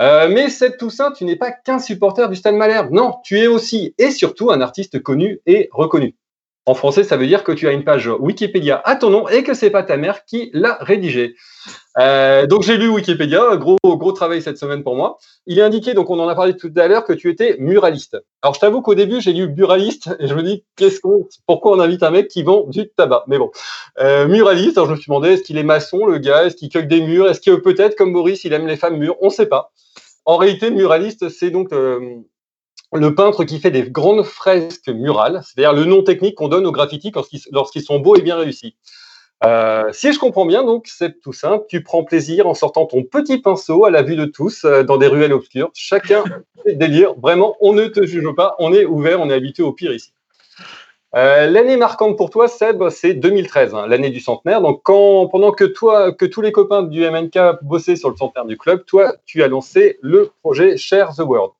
Euh, 0.00 0.28
mais 0.28 0.48
Seb 0.48 0.76
Toussaint, 0.78 1.12
tu 1.12 1.24
n'es 1.24 1.36
pas 1.36 1.52
qu'un 1.52 1.78
supporter 1.78 2.28
du 2.28 2.36
Stade 2.36 2.54
Malherbe. 2.54 2.90
Non, 2.92 3.16
tu 3.24 3.38
es 3.38 3.46
aussi 3.46 3.94
et 3.98 4.10
surtout 4.10 4.50
un 4.50 4.60
artiste 4.60 5.02
connu 5.02 5.40
et 5.46 5.68
reconnu. 5.72 6.16
En 6.64 6.74
français, 6.74 7.02
ça 7.02 7.16
veut 7.16 7.26
dire 7.26 7.42
que 7.42 7.50
tu 7.50 7.66
as 7.66 7.72
une 7.72 7.82
page 7.82 8.08
Wikipédia 8.20 8.80
à 8.84 8.94
ton 8.94 9.10
nom 9.10 9.28
et 9.28 9.42
que 9.42 9.52
c'est 9.52 9.70
pas 9.70 9.82
ta 9.82 9.96
mère 9.96 10.24
qui 10.24 10.50
l'a 10.52 10.78
rédigée. 10.80 11.34
Euh, 11.98 12.46
donc 12.46 12.62
j'ai 12.62 12.76
lu 12.76 12.88
Wikipédia, 12.88 13.56
gros 13.56 13.78
gros 13.84 14.12
travail 14.12 14.42
cette 14.42 14.58
semaine 14.58 14.84
pour 14.84 14.94
moi. 14.94 15.18
Il 15.46 15.58
est 15.58 15.62
indiqué, 15.62 15.92
donc 15.92 16.08
on 16.08 16.20
en 16.20 16.28
a 16.28 16.36
parlé 16.36 16.56
tout 16.56 16.72
à 16.76 16.86
l'heure, 16.86 17.04
que 17.04 17.12
tu 17.12 17.28
étais 17.30 17.56
muraliste. 17.58 18.16
Alors 18.42 18.54
je 18.54 18.60
t'avoue 18.60 18.80
qu'au 18.80 18.94
début 18.94 19.20
j'ai 19.20 19.32
lu 19.32 19.48
buraliste 19.48 20.10
et 20.20 20.28
je 20.28 20.34
me 20.34 20.42
dis 20.44 20.64
qu'est-ce 20.76 21.00
qu'on, 21.00 21.28
pourquoi 21.48 21.72
on 21.72 21.80
invite 21.80 22.04
un 22.04 22.12
mec 22.12 22.28
qui 22.28 22.44
vend 22.44 22.64
du 22.68 22.88
tabac? 22.88 23.24
Mais 23.26 23.38
bon, 23.38 23.50
euh, 23.98 24.28
muraliste. 24.28 24.78
Alors 24.78 24.86
je 24.86 24.92
me 24.92 24.96
suis 24.96 25.08
demandé 25.08 25.30
est-ce 25.30 25.42
qu'il 25.42 25.58
est 25.58 25.64
maçon 25.64 26.06
le 26.06 26.18
gars, 26.18 26.44
est-ce 26.44 26.54
qu'il 26.54 26.68
cueille 26.68 26.86
des 26.86 27.00
murs, 27.00 27.28
est-ce 27.28 27.40
que 27.40 27.56
peut-être 27.56 27.96
comme 27.96 28.12
Boris 28.12 28.44
il 28.44 28.52
aime 28.52 28.68
les 28.68 28.76
femmes 28.76 28.98
mûres, 28.98 29.16
on 29.20 29.30
sait 29.30 29.46
pas. 29.46 29.72
En 30.24 30.36
réalité, 30.36 30.70
muraliste 30.70 31.28
c'est 31.28 31.50
donc 31.50 31.72
euh, 31.72 31.98
le 32.92 33.14
peintre 33.14 33.44
qui 33.44 33.58
fait 33.58 33.70
des 33.70 33.90
grandes 33.90 34.24
fresques 34.24 34.88
murales, 34.88 35.42
c'est-à-dire 35.44 35.72
le 35.72 35.84
nom 35.84 36.02
technique 36.02 36.34
qu'on 36.34 36.48
donne 36.48 36.66
aux 36.66 36.72
graffitis 36.72 37.12
lorsqu'ils 37.50 37.82
sont 37.82 37.98
beaux 38.00 38.16
et 38.16 38.22
bien 38.22 38.36
réussis. 38.36 38.76
Euh, 39.44 39.88
si 39.92 40.12
je 40.12 40.18
comprends 40.18 40.46
bien, 40.46 40.62
donc, 40.62 40.86
c'est 40.86 41.20
tout 41.20 41.32
simple. 41.32 41.64
Tu 41.68 41.82
prends 41.82 42.04
plaisir 42.04 42.46
en 42.46 42.54
sortant 42.54 42.86
ton 42.86 43.02
petit 43.02 43.38
pinceau 43.38 43.84
à 43.84 43.90
la 43.90 44.02
vue 44.02 44.14
de 44.14 44.24
tous 44.24 44.64
euh, 44.64 44.84
dans 44.84 44.98
des 44.98 45.08
ruelles 45.08 45.32
obscures. 45.32 45.70
Chacun 45.74 46.22
fait 46.64 46.74
délire. 46.74 47.14
Vraiment, 47.20 47.56
on 47.60 47.72
ne 47.72 47.86
te 47.86 48.06
juge 48.06 48.32
pas. 48.36 48.54
On 48.60 48.72
est 48.72 48.84
ouvert. 48.84 49.20
On 49.20 49.30
est 49.30 49.34
habitué 49.34 49.64
au 49.64 49.72
pire 49.72 49.92
ici. 49.92 50.12
Euh, 51.14 51.46
l'année 51.46 51.76
marquante 51.76 52.16
pour 52.16 52.30
toi, 52.30 52.48
Seb, 52.48 52.88
c'est 52.88 53.12
2013, 53.14 53.74
hein, 53.74 53.86
l'année 53.86 54.08
du 54.10 54.20
centenaire. 54.20 54.62
Donc, 54.62 54.80
quand, 54.82 55.26
pendant 55.26 55.50
que 55.50 55.64
toi, 55.64 56.12
que 56.12 56.24
tous 56.24 56.40
les 56.40 56.52
copains 56.52 56.82
du 56.82 57.02
MNK 57.02 57.62
bossaient 57.62 57.96
sur 57.96 58.08
le 58.10 58.16
centenaire 58.16 58.46
du 58.46 58.56
club, 58.56 58.84
toi, 58.86 59.16
tu 59.26 59.42
as 59.42 59.48
lancé 59.48 59.98
le 60.00 60.30
projet 60.42 60.78
Share 60.78 61.14
the 61.14 61.20
World. 61.20 61.52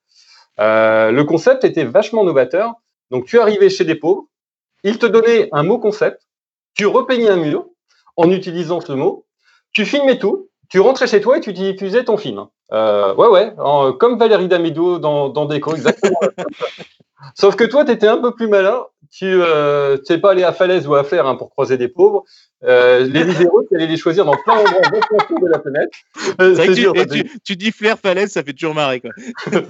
Euh, 0.63 1.11
le 1.11 1.25
concept 1.25 1.65
était 1.65 1.85
vachement 1.85 2.25
novateur. 2.25 2.75
Donc, 3.11 3.27
tu 3.27 3.39
arrivais 3.41 3.69
chez 3.69 3.85
des 3.85 3.95
pauvres, 3.97 4.27
ils 4.85 4.99
te 4.99 5.07
donnaient 5.07 5.49
un 5.53 5.63
mot 5.65 5.79
concept, 5.79 6.23
tu 6.75 6.87
repeignais 6.87 7.29
un 7.29 7.37
mur 7.37 7.67
en 8.17 8.31
utilisant 8.31 8.81
ce 8.81 8.93
mot, 8.93 9.27
tu 9.73 9.85
filmais 9.85 10.19
tout, 10.19 10.49
tu 10.71 10.81
rentrais 10.81 11.07
chez 11.07 11.21
toi 11.21 11.37
et 11.39 11.41
tu 11.41 11.53
diffusais 11.53 12.05
ton 12.05 12.17
film. 12.17 12.47
Euh, 12.73 13.15
ouais, 13.15 13.29
ouais, 13.29 13.53
en- 13.59 13.93
comme 13.93 14.19
Valérie 14.19 14.49
Damido 14.49 14.99
dans, 14.99 15.29
dans 15.29 15.45
Déco, 15.45 15.75
exactement. 15.75 16.19
Sauf 17.35 17.55
que 17.57 17.65
toi, 17.65 17.85
tu 17.85 17.93
étais 17.93 18.09
un 18.09 18.19
peu 18.19 18.35
plus 18.35 18.49
malin. 18.49 18.85
Tu 19.11 19.27
euh, 19.27 19.99
t'es 19.99 20.17
pas 20.19 20.31
allé 20.31 20.43
à 20.43 20.53
Falaise 20.53 20.87
ou 20.87 20.95
à 20.95 21.05
Flair 21.05 21.27
hein, 21.27 21.37
pour 21.37 21.51
croiser 21.51 21.77
des 21.77 21.89
pauvres. 21.89 22.25
Euh, 22.65 23.01
les 23.01 23.25
libéraux, 23.25 23.63
tu 23.69 23.77
allais 23.77 23.87
les 23.87 23.99
choisir 23.99 24.25
dans 24.25 24.37
plein 24.37 24.57
d'endroits 24.57 24.81
de 24.91 25.49
la 25.49 25.61
fenêtre. 25.61 25.99
Euh, 26.41 26.57
tu, 26.65 26.75
dur, 26.75 26.93
et 26.97 27.07
tu, 27.07 27.41
tu 27.45 27.57
dis 27.57 27.73
flair 27.73 27.99
falaise, 27.99 28.31
ça 28.33 28.43
fait 28.43 28.55
toujours 28.55 28.75
marrer. 28.75 29.01
Quoi. 29.01 29.11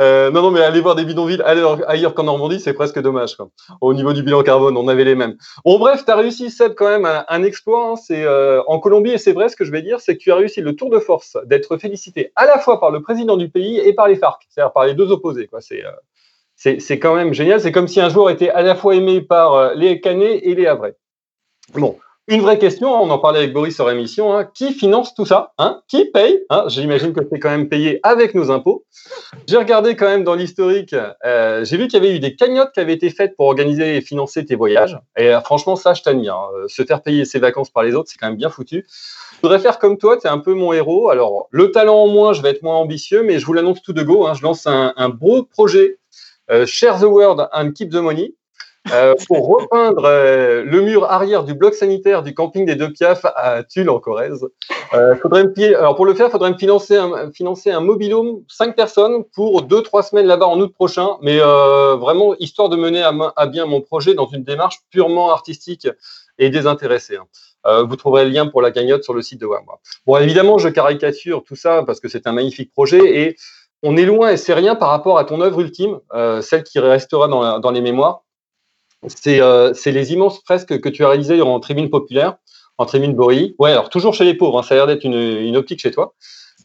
Euh, 0.00 0.30
non, 0.30 0.42
non, 0.42 0.50
mais 0.50 0.60
aller 0.60 0.80
voir 0.80 0.94
des 0.94 1.04
bidonvilles 1.04 1.42
ailleurs, 1.42 2.14
qu'en 2.14 2.22
Normandie, 2.22 2.60
c'est 2.60 2.72
presque 2.72 3.00
dommage. 3.00 3.36
Quoi. 3.36 3.48
Au 3.80 3.94
niveau 3.94 4.12
du 4.12 4.22
bilan 4.22 4.42
carbone, 4.42 4.76
on 4.76 4.86
avait 4.86 5.04
les 5.04 5.14
mêmes. 5.14 5.36
Bon, 5.64 5.78
bref, 5.78 6.04
tu 6.04 6.10
as 6.10 6.16
réussi, 6.16 6.50
Seb, 6.50 6.74
quand 6.74 6.88
même 6.88 7.04
un, 7.04 7.24
un 7.28 7.42
exploit. 7.42 7.90
hein, 7.90 7.96
c'est 7.96 8.22
euh, 8.24 8.62
en 8.66 8.78
Colombie, 8.78 9.10
et 9.10 9.18
c'est 9.18 9.32
vrai, 9.32 9.48
ce 9.48 9.56
que 9.56 9.64
je 9.64 9.72
vais 9.72 9.82
dire, 9.82 10.00
c'est 10.00 10.14
que 10.14 10.20
tu 10.20 10.30
as 10.30 10.36
réussi 10.36 10.60
le 10.60 10.76
tour 10.76 10.90
de 10.90 11.00
force 11.00 11.36
d'être 11.46 11.76
félicité 11.78 12.32
à 12.36 12.46
la 12.46 12.58
fois 12.58 12.78
par 12.78 12.90
le 12.90 13.02
président 13.02 13.36
du 13.36 13.48
pays 13.48 13.78
et 13.78 13.92
par 13.92 14.06
les 14.08 14.16
FARC, 14.16 14.42
c'est-à-dire 14.48 14.72
par 14.72 14.86
les 14.86 14.94
deux 14.94 15.10
opposés. 15.10 15.46
Quoi. 15.48 15.60
C'est, 15.60 15.84
euh, 15.84 15.90
c'est, 16.54 16.80
c'est 16.80 16.98
quand 16.98 17.14
même 17.14 17.34
génial. 17.34 17.60
C'est 17.60 17.72
comme 17.72 17.88
si 17.88 18.00
un 18.00 18.08
joueur 18.08 18.30
était 18.30 18.50
à 18.50 18.62
la 18.62 18.76
fois 18.76 18.94
aimé 18.94 19.20
par 19.20 19.54
euh, 19.54 19.74
les 19.74 20.00
Canets 20.00 20.40
et 20.42 20.54
les 20.54 20.66
Havrais. 20.66 20.94
Bon, 21.74 21.98
une 22.28 22.42
vraie 22.42 22.58
question, 22.58 22.92
on 22.94 23.08
en 23.10 23.18
parlait 23.18 23.38
avec 23.38 23.52
Boris 23.52 23.74
sur 23.74 23.90
émission, 23.90 24.34
hein. 24.34 24.44
qui 24.44 24.72
finance 24.72 25.14
tout 25.14 25.24
ça 25.24 25.52
hein? 25.58 25.80
Qui 25.88 26.04
paye? 26.04 26.40
Hein 26.50 26.64
J'imagine 26.68 27.12
que 27.12 27.20
c'est 27.30 27.38
quand 27.38 27.50
même 27.50 27.68
payé 27.68 28.00
avec 28.02 28.34
nos 28.34 28.50
impôts. 28.50 28.84
J'ai 29.46 29.56
regardé 29.56 29.96
quand 29.96 30.06
même 30.06 30.24
dans 30.24 30.34
l'historique, 30.34 30.94
euh, 31.24 31.64
j'ai 31.64 31.76
vu 31.76 31.88
qu'il 31.88 32.02
y 32.02 32.06
avait 32.06 32.14
eu 32.14 32.20
des 32.20 32.36
cagnottes 32.36 32.72
qui 32.72 32.80
avaient 32.80 32.92
été 32.92 33.10
faites 33.10 33.34
pour 33.36 33.46
organiser 33.46 33.96
et 33.96 34.00
financer 34.02 34.44
tes 34.44 34.56
voyages. 34.56 34.98
Et 35.16 35.34
euh, 35.34 35.40
franchement, 35.40 35.74
ça, 35.74 35.94
je 35.94 36.02
t'admire. 36.02 36.34
Hein. 36.34 36.50
Se 36.68 36.84
faire 36.84 37.02
payer 37.02 37.24
ses 37.24 37.38
vacances 37.38 37.70
par 37.70 37.82
les 37.82 37.94
autres, 37.94 38.10
c'est 38.10 38.18
quand 38.18 38.28
même 38.28 38.36
bien 38.36 38.50
foutu. 38.50 38.86
Je 39.38 39.42
voudrais 39.42 39.60
faire 39.60 39.78
comme 39.78 39.98
toi, 39.98 40.18
tu 40.20 40.26
un 40.26 40.38
peu 40.38 40.52
mon 40.52 40.72
héros. 40.72 41.10
Alors, 41.10 41.46
le 41.50 41.70
talent 41.70 41.96
en 41.96 42.08
moins, 42.08 42.32
je 42.32 42.42
vais 42.42 42.50
être 42.50 42.62
moins 42.62 42.76
ambitieux, 42.76 43.22
mais 43.22 43.38
je 43.38 43.46
vous 43.46 43.52
l'annonce 43.52 43.80
tout 43.82 43.92
de 43.92 44.02
go. 44.02 44.26
Je 44.34 44.42
lance 44.42 44.66
un, 44.66 45.08
beau 45.08 45.44
projet, 45.44 45.98
euh, 46.50 46.66
Share 46.66 46.98
the 46.98 47.04
World 47.04 47.48
and 47.52 47.70
Keep 47.70 47.90
the 47.90 47.96
Money. 47.96 48.34
Euh, 48.92 49.14
pour 49.26 49.48
repeindre 49.48 50.04
euh, 50.04 50.62
le 50.64 50.80
mur 50.80 51.04
arrière 51.04 51.44
du 51.44 51.54
bloc 51.54 51.74
sanitaire 51.74 52.22
du 52.22 52.34
camping 52.34 52.64
des 52.64 52.74
Deux 52.74 52.92
Piaf 52.92 53.24
à 53.24 53.62
Tulle 53.62 53.90
en 53.90 54.00
Corrèze. 54.00 54.46
Euh, 54.94 55.14
faudrait 55.16 55.44
me, 55.44 55.76
alors 55.76 55.96
pour 55.96 56.06
le 56.06 56.14
faire, 56.14 56.28
il 56.28 56.30
faudrait 56.30 56.50
me 56.50 56.56
financer 56.56 56.96
un, 56.96 57.30
financer 57.32 57.70
un 57.70 57.80
mobilhome, 57.80 58.42
5 58.48 58.74
personnes 58.74 59.24
pour 59.34 59.62
2-3 59.66 60.08
semaines 60.08 60.26
là-bas 60.26 60.46
en 60.46 60.58
août 60.60 60.72
prochain, 60.72 61.18
mais 61.20 61.38
euh, 61.40 61.96
vraiment 61.96 62.34
histoire 62.38 62.68
de 62.68 62.76
mener 62.76 63.02
à, 63.02 63.46
bien 63.46 63.66
mon 63.66 63.80
projet 63.80 64.14
dans 64.14 64.28
une 64.28 64.44
démarche 64.44 64.78
purement 64.90 65.30
artistique 65.30 65.88
et 66.38 66.50
désintéressée. 66.50 67.16
Hein. 67.16 67.26
Euh, 67.66 67.82
vous 67.82 67.96
trouverez 67.96 68.24
le 68.24 68.30
lien 68.30 68.46
pour 68.46 68.62
la 68.62 68.70
cagnotte 68.70 69.04
sur 69.04 69.12
le 69.12 69.20
site 69.20 69.40
de 69.40 69.46
WAM. 69.46 69.64
Bon, 70.06 70.16
évidemment, 70.16 70.58
je 70.58 70.68
caricature 70.68 71.42
tout 71.44 71.56
ça 71.56 71.82
parce 71.84 72.00
que 72.00 72.08
c'est 72.08 72.26
un 72.26 72.32
magnifique 72.32 72.72
projet 72.72 73.20
et 73.22 73.36
on 73.82 73.96
est 73.96 74.06
loin 74.06 74.30
et 74.30 74.36
c'est 74.36 74.54
rien 74.54 74.74
par 74.74 74.88
rapport 74.88 75.18
à 75.18 75.24
ton 75.24 75.40
œuvre 75.40 75.60
ultime, 75.60 75.98
euh, 76.14 76.40
celle 76.40 76.62
qui 76.62 76.78
restera 76.78 77.28
dans, 77.28 77.42
la, 77.42 77.58
dans 77.58 77.70
les 77.70 77.80
mémoires 77.80 78.22
euh, 79.26 79.72
c'est 79.74 79.92
les 79.92 80.12
immenses 80.12 80.40
fresques 80.44 80.80
que 80.80 80.88
tu 80.88 81.04
as 81.04 81.08
réalisées 81.08 81.40
en 81.40 81.60
tribune 81.60 81.90
populaire, 81.90 82.36
en 82.78 82.86
tribune 82.86 83.14
Borilly. 83.14 83.54
Ouais, 83.58 83.72
alors 83.72 83.90
toujours 83.90 84.14
chez 84.14 84.24
les 84.24 84.34
pauvres, 84.34 84.58
hein, 84.58 84.62
ça 84.62 84.74
a 84.74 84.76
l'air 84.78 84.86
d'être 84.86 85.04
une, 85.04 85.56
optique 85.56 85.80
chez 85.80 85.90
toi. 85.90 86.14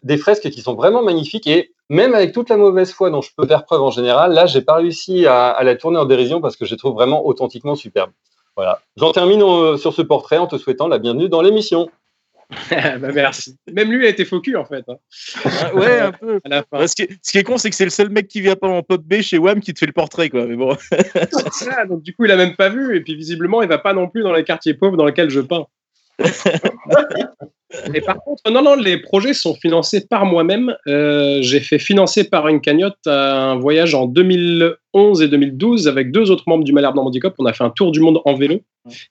Des 0.04 0.18
fresques 0.18 0.50
qui 0.50 0.62
sont 0.62 0.76
vraiment 0.76 1.04
magnifiques 1.04 1.48
et 1.48 1.74
même 1.90 2.14
avec 2.14 2.34
toute 2.34 2.50
la 2.50 2.58
mauvaise 2.58 2.92
foi 2.92 3.10
dont 3.10 3.22
je 3.22 3.30
peux 3.36 3.48
faire 3.48 3.66
preuve 3.66 3.82
en 3.82 3.92
général, 3.92 4.34
là, 4.34 4.46
j'ai 4.46 4.62
pas 4.62 4.76
réussi 4.76 5.26
à, 5.26 5.62
la 5.64 5.76
tourner 5.76 5.98
en 5.98 6.06
dérision 6.06 6.42
parce 6.42 6.56
que 6.56 6.66
je 6.66 6.72
les 6.72 6.78
trouve 6.78 6.94
vraiment 6.94 7.26
authentiquement 7.26 7.76
superbes. 7.76 8.12
Voilà. 8.56 8.80
J'en 8.98 9.12
termine 9.12 9.42
euh, 9.42 9.78
sur 9.78 9.94
ce 9.94 10.02
portrait 10.02 10.38
en 10.38 10.48
te 10.48 10.58
souhaitant 10.58 10.88
la 10.88 11.00
bienvenue 11.00 11.30
dans 11.30 11.42
l'émission. 11.42 11.90
bah 12.70 13.12
merci. 13.14 13.58
Même 13.72 13.92
lui 13.92 14.06
a 14.06 14.10
été 14.10 14.26
faux 14.26 14.42
en 14.56 14.66
fait. 14.66 14.84
Hein. 14.88 14.96
Ah, 15.46 15.76
ouais, 15.76 16.00
un 16.00 16.12
peu. 16.12 16.40
Ce, 16.88 16.96
qui 16.96 17.04
est, 17.04 17.10
ce, 17.22 17.32
qui 17.32 17.38
est, 17.38 17.44
con, 17.44 17.58
c'est 17.58 17.70
que 17.70 17.76
c'est 17.76 17.84
le 17.84 17.90
seul 17.90 18.10
mec 18.10 18.28
qui 18.28 18.42
vient 18.42 18.56
pas 18.56 18.68
en 18.68 18.84
pop 18.84 19.02
B 19.02 19.22
chez 19.22 19.38
WAM 19.38 19.60
qui 19.60 19.74
te 19.74 19.80
fait 19.80 19.86
le 19.86 19.94
portrait, 19.94 20.30
quoi. 20.30 20.46
Mais 20.46 20.56
bon. 20.56 20.76
ça, 21.52 21.86
donc 21.86 22.04
du 22.04 22.14
coup, 22.16 22.26
il 22.26 22.32
a 22.32 22.38
même 22.38 22.56
pas 22.56 22.70
vu, 22.70 22.96
et 22.96 23.02
puis 23.02 23.16
visiblement, 23.16 23.62
il 23.62 23.70
va 23.70 23.78
pas 23.78 23.94
non 23.94 24.10
plus 24.10 24.24
dans 24.24 24.34
les 24.34 24.44
quartiers 24.44 24.74
pauvres 24.74 24.98
dans 24.98 25.06
lesquels 25.06 25.30
je 25.30 25.42
peins. 25.42 25.66
Et 27.94 28.02
par 28.02 28.18
contre, 28.24 28.42
non, 28.52 28.62
non, 28.62 28.76
les 28.76 28.98
projets 28.98 29.34
sont 29.34 29.56
financés 29.56 30.06
par 30.08 30.26
moi-même. 30.26 30.76
Euh, 30.88 31.42
j'ai 31.42 31.60
fait 31.60 31.80
financer 31.80 32.24
par 32.24 32.48
une 32.48 32.62
cagnotte 32.62 33.08
un 33.08 33.56
voyage 33.56 33.96
en 33.96 34.06
2011 34.06 35.22
et 35.22 35.28
2012 35.28 35.88
avec 35.88 36.12
deux 36.12 36.32
autres 36.32 36.44
membres 36.48 36.64
du 36.64 36.74
Malherbe 36.74 36.96
Normandie 36.96 37.20
Cop. 37.20 37.34
On 37.40 37.46
a 37.46 37.54
fait 37.54 37.64
un 37.64 37.70
tour 37.70 37.92
du 37.92 38.00
monde 38.00 38.20
en 38.26 38.36
vélo. 38.36 38.62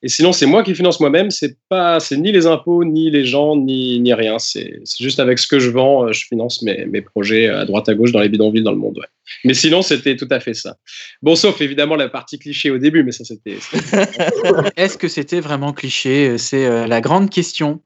Et 0.03 0.09
sinon, 0.09 0.33
c'est 0.33 0.47
moi 0.47 0.63
qui 0.63 0.75
finance 0.75 1.01
moi-même. 1.01 1.31
C'est 1.31 1.57
pas, 1.69 1.99
c'est 1.99 2.19
ni 2.19 2.31
les 2.31 2.47
impôts, 2.47 2.85
ni 2.85 3.11
les 3.11 3.25
gens, 3.25 3.57
ni, 3.57 4.01
ni 4.01 4.13
rien. 4.13 4.39
C'est, 4.39 4.81
juste 5.01 5.19
avec 5.19 5.39
ce 5.39 5.47
que 5.47 5.59
je 5.59 5.71
vends, 5.71 6.07
euh, 6.07 6.13
je 6.13 6.27
finance 6.27 6.63
mes, 6.63 6.85
mes, 6.87 7.01
projets 7.01 7.49
à 7.49 7.65
droite 7.65 7.89
à 7.89 7.95
gauche 7.95 8.13
dans 8.13 8.21
les 8.21 8.29
bidonvilles 8.29 8.63
dans 8.63 8.73
le 8.73 8.79
monde. 8.79 9.01
Mais 9.45 9.55
sinon, 9.55 9.83
c'était 9.83 10.17
tout 10.17 10.29
à 10.31 10.41
fait 10.41 10.55
ça. 10.55 10.77
Bon, 11.23 11.35
sauf 11.35 11.61
évidemment 11.61 11.97
la 11.97 12.09
partie 12.09 12.39
cliché 12.39 12.71
au 12.71 12.79
début, 12.79 13.03
mais 13.03 13.13
ça, 13.13 13.25
c'était. 13.25 13.57
Est-ce 14.77 14.99
que 14.99 15.09
c'était 15.09 15.41
vraiment 15.41 15.73
cliché? 15.73 16.37
C'est 16.39 16.67
euh, 16.67 16.87
la 16.87 17.01
grande 17.01 17.31
question. 17.31 17.81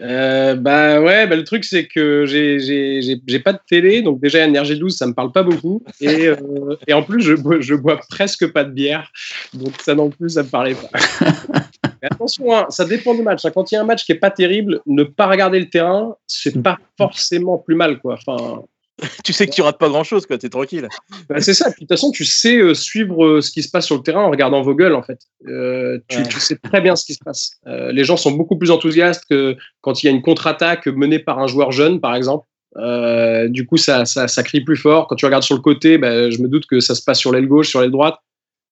Euh, 0.00 0.54
bah 0.54 1.00
ouais, 1.02 1.26
bah 1.26 1.36
le 1.36 1.44
truc 1.44 1.64
c'est 1.64 1.86
que 1.86 2.24
j'ai 2.26 3.40
pas 3.40 3.52
de 3.52 3.58
télé, 3.68 4.00
donc 4.00 4.20
déjà 4.20 4.44
Énergie 4.44 4.78
12 4.78 4.96
ça 4.96 5.06
me 5.06 5.12
parle 5.12 5.32
pas 5.32 5.42
beaucoup, 5.42 5.82
et, 6.00 6.28
euh, 6.28 6.36
et 6.86 6.94
en 6.94 7.02
plus 7.02 7.20
je 7.20 7.34
bois, 7.34 7.60
je 7.60 7.74
bois 7.74 8.00
presque 8.08 8.50
pas 8.52 8.64
de 8.64 8.70
bière, 8.70 9.12
donc 9.52 9.74
ça 9.82 9.94
non 9.94 10.08
plus 10.08 10.30
ça 10.30 10.44
me 10.44 10.48
parlait 10.48 10.74
pas. 10.74 10.98
Mais 12.02 12.08
attention, 12.10 12.52
hein, 12.56 12.66
ça 12.70 12.84
dépend 12.84 13.14
du 13.14 13.22
match. 13.22 13.44
Hein. 13.44 13.52
Quand 13.54 13.70
il 13.70 13.76
y 13.76 13.78
a 13.78 13.82
un 13.82 13.84
match 13.84 14.04
qui 14.04 14.12
est 14.12 14.16
pas 14.16 14.30
terrible, 14.30 14.80
ne 14.86 15.04
pas 15.04 15.26
regarder 15.26 15.60
le 15.60 15.68
terrain, 15.68 16.16
c'est 16.26 16.60
pas 16.62 16.78
forcément 16.96 17.58
plus 17.58 17.76
mal 17.76 18.00
quoi. 18.00 18.14
Enfin, 18.14 18.62
tu 19.24 19.32
sais 19.32 19.46
que 19.46 19.52
tu 19.52 19.62
rates 19.62 19.78
pas 19.78 19.88
grand 19.88 20.04
chose, 20.04 20.26
quoi. 20.26 20.38
T'es 20.38 20.48
tranquille. 20.48 20.88
Bah, 21.28 21.40
c'est 21.40 21.54
ça. 21.54 21.70
de 21.70 21.74
toute 21.74 21.88
façon, 21.88 22.10
tu 22.10 22.24
sais 22.24 22.56
euh, 22.56 22.74
suivre 22.74 23.24
euh, 23.24 23.40
ce 23.40 23.50
qui 23.50 23.62
se 23.62 23.70
passe 23.70 23.86
sur 23.86 23.96
le 23.96 24.02
terrain 24.02 24.22
en 24.22 24.30
regardant 24.30 24.62
vos 24.62 24.74
gueules, 24.74 24.94
en 24.94 25.02
fait. 25.02 25.20
Euh, 25.48 25.98
tu, 26.08 26.18
ouais. 26.18 26.28
tu, 26.28 26.40
sais 26.40 26.56
très 26.56 26.80
bien 26.80 26.96
ce 26.96 27.04
qui 27.04 27.14
se 27.14 27.24
passe. 27.24 27.58
Euh, 27.66 27.92
les 27.92 28.04
gens 28.04 28.16
sont 28.16 28.32
beaucoup 28.32 28.56
plus 28.56 28.70
enthousiastes 28.70 29.24
que 29.28 29.56
quand 29.80 30.02
il 30.02 30.06
y 30.06 30.08
a 30.08 30.12
une 30.12 30.22
contre-attaque 30.22 30.86
menée 30.86 31.18
par 31.18 31.38
un 31.38 31.46
joueur 31.46 31.72
jeune, 31.72 32.00
par 32.00 32.14
exemple. 32.14 32.46
Euh, 32.76 33.48
du 33.48 33.66
coup, 33.66 33.76
ça, 33.76 34.04
ça, 34.04 34.28
ça, 34.28 34.42
crie 34.42 34.62
plus 34.62 34.76
fort. 34.76 35.06
Quand 35.06 35.16
tu 35.16 35.26
regardes 35.26 35.42
sur 35.42 35.56
le 35.56 35.60
côté, 35.60 35.98
bah, 35.98 36.30
je 36.30 36.38
me 36.38 36.48
doute 36.48 36.66
que 36.66 36.80
ça 36.80 36.94
se 36.94 37.02
passe 37.02 37.18
sur 37.18 37.32
l'aile 37.32 37.48
gauche, 37.48 37.68
sur 37.68 37.80
l'aile 37.80 37.90
droite. 37.90 38.16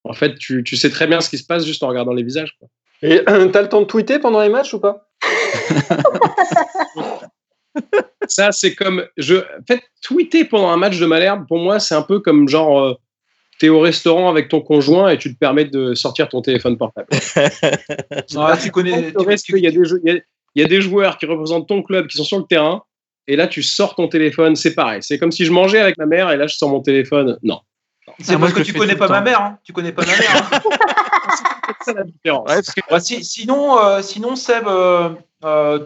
En 0.04 0.14
fait, 0.14 0.36
tu, 0.36 0.64
tu, 0.64 0.76
sais 0.76 0.88
très 0.88 1.06
bien 1.06 1.20
ce 1.20 1.28
qui 1.28 1.36
se 1.36 1.44
passe 1.44 1.66
juste 1.66 1.82
en 1.82 1.88
regardant 1.88 2.14
les 2.14 2.22
visages. 2.22 2.56
Quoi. 2.58 2.68
Et 3.02 3.20
t'as 3.52 3.62
le 3.62 3.68
temps 3.68 3.82
de 3.82 3.86
tweeter 3.86 4.18
pendant 4.18 4.40
les 4.40 4.48
matchs 4.48 4.72
ou 4.72 4.80
pas? 4.80 5.06
ça, 8.26 8.52
c'est 8.52 8.74
comme. 8.74 9.04
Je... 9.16 9.36
En 9.36 9.64
fait, 9.66 9.82
tweeter 10.02 10.44
pendant 10.44 10.70
un 10.70 10.76
match 10.76 10.98
de 10.98 11.06
Malherbe, 11.06 11.46
pour 11.46 11.58
moi, 11.58 11.80
c'est 11.80 11.94
un 11.94 12.02
peu 12.02 12.20
comme 12.20 12.48
genre. 12.48 12.80
Euh, 12.80 12.94
tu 13.58 13.66
es 13.66 13.68
au 13.68 13.80
restaurant 13.80 14.30
avec 14.30 14.48
ton 14.48 14.62
conjoint 14.62 15.10
et 15.10 15.18
tu 15.18 15.34
te 15.34 15.38
permets 15.38 15.66
de 15.66 15.94
sortir 15.94 16.28
ton 16.30 16.40
téléphone 16.40 16.78
portable. 16.78 17.08
ah, 18.36 18.56
tu 18.56 18.70
connais. 18.70 19.12
Tu, 19.12 19.58
il, 19.58 19.62
y 19.62 19.66
a 19.66 19.70
des, 19.70 19.76
il, 19.76 20.00
y 20.04 20.10
a, 20.10 20.20
il 20.54 20.62
y 20.62 20.64
a 20.64 20.68
des 20.68 20.80
joueurs 20.80 21.18
qui 21.18 21.26
représentent 21.26 21.68
ton 21.68 21.82
club 21.82 22.06
qui 22.06 22.16
sont 22.16 22.24
sur 22.24 22.38
le 22.38 22.44
terrain 22.44 22.82
et 23.26 23.36
là, 23.36 23.46
tu 23.46 23.62
sors 23.62 23.94
ton 23.94 24.08
téléphone. 24.08 24.56
C'est 24.56 24.74
pareil. 24.74 25.02
C'est 25.02 25.18
comme 25.18 25.30
si 25.30 25.44
je 25.44 25.52
mangeais 25.52 25.78
avec 25.78 25.98
ma 25.98 26.06
mère 26.06 26.30
et 26.30 26.36
là, 26.36 26.46
je 26.46 26.56
sors 26.56 26.68
mon 26.68 26.80
téléphone. 26.80 27.38
Non. 27.42 27.60
C'est 28.18 28.38
parce 28.38 28.52
que 28.52 28.62
tu 28.62 28.72
connais 28.72 28.96
pas 28.96 29.08
ma 29.08 29.20
mère. 29.20 29.40
Hein. 29.40 29.58
Tu 29.62 29.72
connais 29.72 29.92
pas 29.92 30.02
ma 30.04 30.16
mère. 30.16 30.50
Hein. 30.52 30.60
c'est 31.84 31.94
la 31.94 32.04
différence. 32.04 32.50
Ouais, 32.50 32.60
que... 32.60 32.80
bah, 32.90 32.98
si, 32.98 33.22
sinon, 33.24 33.78
euh, 33.78 34.02
sinon, 34.02 34.34
Seb, 34.34 34.66
euh, 34.66 35.10
euh, 35.42 35.78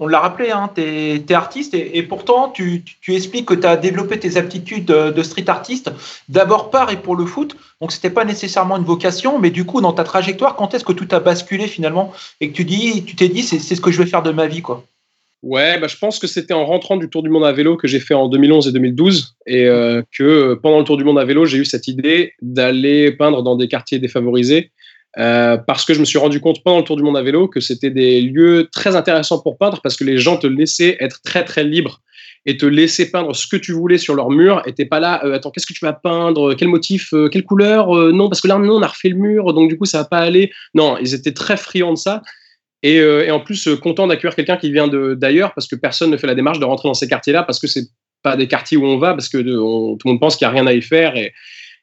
on, 0.00 0.06
l'a 0.06 0.20
rappelé, 0.20 0.50
hein, 0.50 0.70
tu 0.74 0.80
es, 0.80 1.32
artiste 1.32 1.74
et, 1.74 2.02
pourtant 2.02 2.48
tu, 2.48 2.82
expliques 3.08 3.46
que 3.46 3.54
tu 3.54 3.66
as 3.66 3.76
développé 3.76 4.18
tes 4.18 4.36
aptitudes 4.38 4.86
de, 4.86 5.10
de 5.10 5.22
street 5.22 5.48
artiste 5.48 5.90
d'abord 6.28 6.70
par 6.70 6.90
et 6.90 6.96
pour 6.96 7.14
le 7.14 7.26
foot. 7.26 7.56
Donc 7.80 7.92
c'était 7.92 8.10
pas 8.10 8.24
nécessairement 8.24 8.78
une 8.78 8.84
vocation, 8.84 9.38
mais 9.38 9.50
du 9.50 9.64
coup 9.64 9.80
dans 9.80 9.92
ta 9.92 10.04
trajectoire, 10.04 10.56
quand 10.56 10.72
est-ce 10.72 10.84
que 10.84 10.92
tout 10.92 11.08
a 11.10 11.20
basculé 11.20 11.66
finalement 11.66 12.12
et 12.40 12.50
que 12.50 12.54
tu 12.54 12.64
dis, 12.64 13.04
t'es 13.16 13.28
dit 13.28 13.42
c'est, 13.42 13.58
c'est 13.58 13.74
ce 13.74 13.80
que 13.80 13.90
je 13.90 14.02
vais 14.02 14.08
faire 14.08 14.22
de 14.22 14.32
ma 14.32 14.46
vie 14.46 14.62
quoi? 14.62 14.84
Ouais, 15.42 15.78
bah, 15.78 15.86
je 15.86 15.96
pense 15.96 16.18
que 16.18 16.26
c'était 16.26 16.54
en 16.54 16.64
rentrant 16.64 16.96
du 16.96 17.08
Tour 17.08 17.22
du 17.22 17.28
Monde 17.28 17.44
à 17.44 17.52
vélo 17.52 17.76
que 17.76 17.86
j'ai 17.86 18.00
fait 18.00 18.14
en 18.14 18.28
2011 18.28 18.66
et 18.66 18.72
2012 18.72 19.36
et 19.46 19.66
euh, 19.66 20.02
que 20.10 20.54
pendant 20.54 20.78
le 20.78 20.84
Tour 20.84 20.96
du 20.96 21.04
Monde 21.04 21.18
à 21.18 21.24
vélo, 21.24 21.44
j'ai 21.44 21.58
eu 21.58 21.64
cette 21.64 21.86
idée 21.86 22.32
d'aller 22.42 23.12
peindre 23.12 23.42
dans 23.42 23.54
des 23.54 23.68
quartiers 23.68 23.98
défavorisés 23.98 24.72
euh, 25.18 25.56
parce 25.56 25.86
que 25.86 25.94
je 25.94 26.00
me 26.00 26.04
suis 26.04 26.18
rendu 26.18 26.40
compte 26.40 26.62
pendant 26.62 26.78
le 26.78 26.84
Tour 26.84 26.96
du 26.96 27.02
Monde 27.02 27.16
à 27.16 27.22
vélo 27.22 27.48
que 27.48 27.60
c'était 27.60 27.90
des 27.90 28.20
lieux 28.20 28.68
très 28.70 28.96
intéressants 28.96 29.40
pour 29.40 29.56
peindre 29.56 29.80
parce 29.82 29.96
que 29.96 30.04
les 30.04 30.18
gens 30.18 30.36
te 30.36 30.46
laissaient 30.46 30.98
être 31.00 31.22
très 31.22 31.42
très 31.42 31.64
libre 31.64 32.02
et 32.44 32.58
te 32.58 32.66
laisser 32.66 33.10
peindre 33.10 33.34
ce 33.34 33.46
que 33.46 33.56
tu 33.56 33.72
voulais 33.72 33.96
sur 33.96 34.14
leur 34.14 34.28
mur 34.30 34.62
et 34.66 34.74
t'es 34.74 34.84
pas 34.84 35.00
là 35.00 35.24
euh, 35.24 35.34
attends 35.34 35.50
qu'est-ce 35.50 35.66
que 35.66 35.72
tu 35.72 35.84
vas 35.84 35.94
peindre? 35.94 36.52
Quel 36.54 36.68
motif 36.68 37.14
euh, 37.14 37.28
quelle 37.30 37.44
couleur? 37.44 37.94
Non 38.12 38.28
parce 38.28 38.42
que 38.42 38.48
là 38.48 38.58
non 38.58 38.76
on 38.76 38.82
a 38.82 38.88
refait 38.88 39.08
le 39.08 39.16
mur 39.16 39.54
donc 39.54 39.70
du 39.70 39.78
coup 39.78 39.86
ça 39.86 39.98
va 39.98 40.04
pas 40.04 40.18
aller. 40.18 40.50
Non 40.74 40.98
ils 40.98 41.14
étaient 41.14 41.32
très 41.32 41.56
friands 41.56 41.94
de 41.94 41.98
ça 41.98 42.20
et, 42.82 43.30
en 43.30 43.40
plus 43.40 43.68
content 43.82 44.06
d'accueillir 44.06 44.36
quelqu'un 44.36 44.58
qui 44.58 44.70
vient 44.70 44.86
d'ailleurs 44.86 45.54
parce 45.54 45.66
que 45.66 45.76
personne 45.76 46.10
ne 46.10 46.18
fait 46.18 46.26
la 46.26 46.34
démarche 46.34 46.60
de 46.60 46.66
rentrer 46.66 46.88
dans 46.90 46.94
ces 46.94 47.08
quartiers 47.08 47.32
là 47.32 47.42
parce 47.42 47.58
que 47.58 47.66
c'est 47.66 47.88
pas 48.22 48.36
des 48.36 48.48
quartiers 48.48 48.76
où 48.76 48.84
on 48.84 48.98
va 48.98 49.14
parce 49.14 49.30
que 49.30 49.38
tout 49.38 49.98
le 50.04 50.10
monde 50.10 50.20
pense 50.20 50.36
qu'il 50.36 50.44
y 50.44 50.48
a 50.48 50.52
rien 50.52 50.66
à 50.66 50.74
y 50.74 50.82
faire 50.82 51.14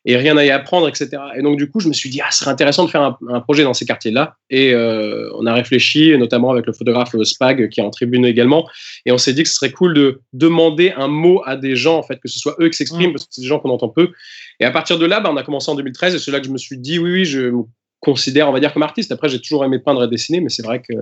et 0.06 0.18
rien 0.18 0.36
à 0.36 0.44
y 0.44 0.50
apprendre, 0.50 0.88
etc. 0.88 1.10
Et 1.38 1.42
donc, 1.42 1.58
du 1.58 1.70
coup, 1.70 1.80
je 1.80 1.88
me 1.88 1.94
suis 1.94 2.10
dit, 2.10 2.20
ah, 2.22 2.30
ce 2.30 2.40
serait 2.40 2.52
intéressant 2.52 2.86
de 2.86 2.90
faire 2.90 3.02
un, 3.02 3.18
un 3.30 3.40
projet 3.40 3.64
dans 3.64 3.74
ces 3.74 3.86
quartiers-là. 3.86 4.36
Et 4.50 4.74
euh, 4.74 5.30
on 5.38 5.46
a 5.46 5.54
réfléchi, 5.54 6.18
notamment 6.18 6.52
avec 6.52 6.66
le 6.66 6.74
photographe 6.74 7.16
Spag, 7.24 7.70
qui 7.70 7.80
est 7.80 7.84
en 7.84 7.90
tribune 7.90 8.26
également. 8.26 8.68
Et 9.06 9.12
on 9.12 9.18
s'est 9.18 9.34
dit 9.34 9.44
que 9.44 9.50
ce 9.50 9.56
serait 9.56 9.72
cool 9.72 9.94
de 9.94 10.22
demander 10.34 10.94
un 10.98 11.08
mot 11.08 11.42
à 11.46 11.56
des 11.56 11.76
gens, 11.76 11.98
en 11.98 12.04
fait, 12.04 12.20
que 12.20 12.28
ce 12.28 12.38
soit 12.38 12.56
eux 12.60 12.70
qui 12.70 12.76
s'expriment, 12.76 13.12
mmh. 13.12 13.14
parce 13.14 13.26
que 13.26 13.34
c'est 13.34 13.42
des 13.42 13.48
gens 13.48 13.60
qu'on 13.60 13.70
entend 13.70 13.90
peu. 13.90 14.12
Et 14.60 14.66
à 14.66 14.72
partir 14.72 15.00
de 15.00 15.06
là, 15.06 15.22
bah, 15.22 15.30
on 15.32 15.38
a 15.38 15.44
commencé 15.44 15.72
en 15.72 15.76
2013, 15.76 16.16
et 16.16 16.20
c'est 16.20 16.32
là 16.32 16.40
que 16.40 16.48
je 16.48 16.52
me 16.52 16.58
suis 16.58 16.78
dit, 16.78 17.00
oui, 17.00 17.12
oui, 17.12 17.26
je 17.26 17.50
me 17.50 17.64
considère, 18.02 18.50
on 18.50 18.52
va 18.52 18.60
dire, 18.60 18.74
comme 18.74 18.84
artiste. 18.84 19.12
Après, 19.14 19.30
j'ai 19.30 19.40
toujours 19.40 19.64
aimé 19.64 19.80
peindre 19.80 20.04
et 20.04 20.08
dessiner, 20.10 20.42
mais 20.42 20.50
c'est 20.50 20.64
vrai 20.64 20.82
que 20.82 20.94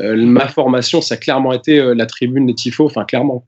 euh, 0.00 0.16
ma 0.16 0.48
formation, 0.48 1.00
ça 1.00 1.14
a 1.14 1.16
clairement 1.16 1.52
été 1.52 1.78
euh, 1.78 1.94
la 1.94 2.06
tribune 2.06 2.46
des 2.46 2.54
tifos, 2.54 2.86
enfin, 2.86 3.04
clairement. 3.04 3.46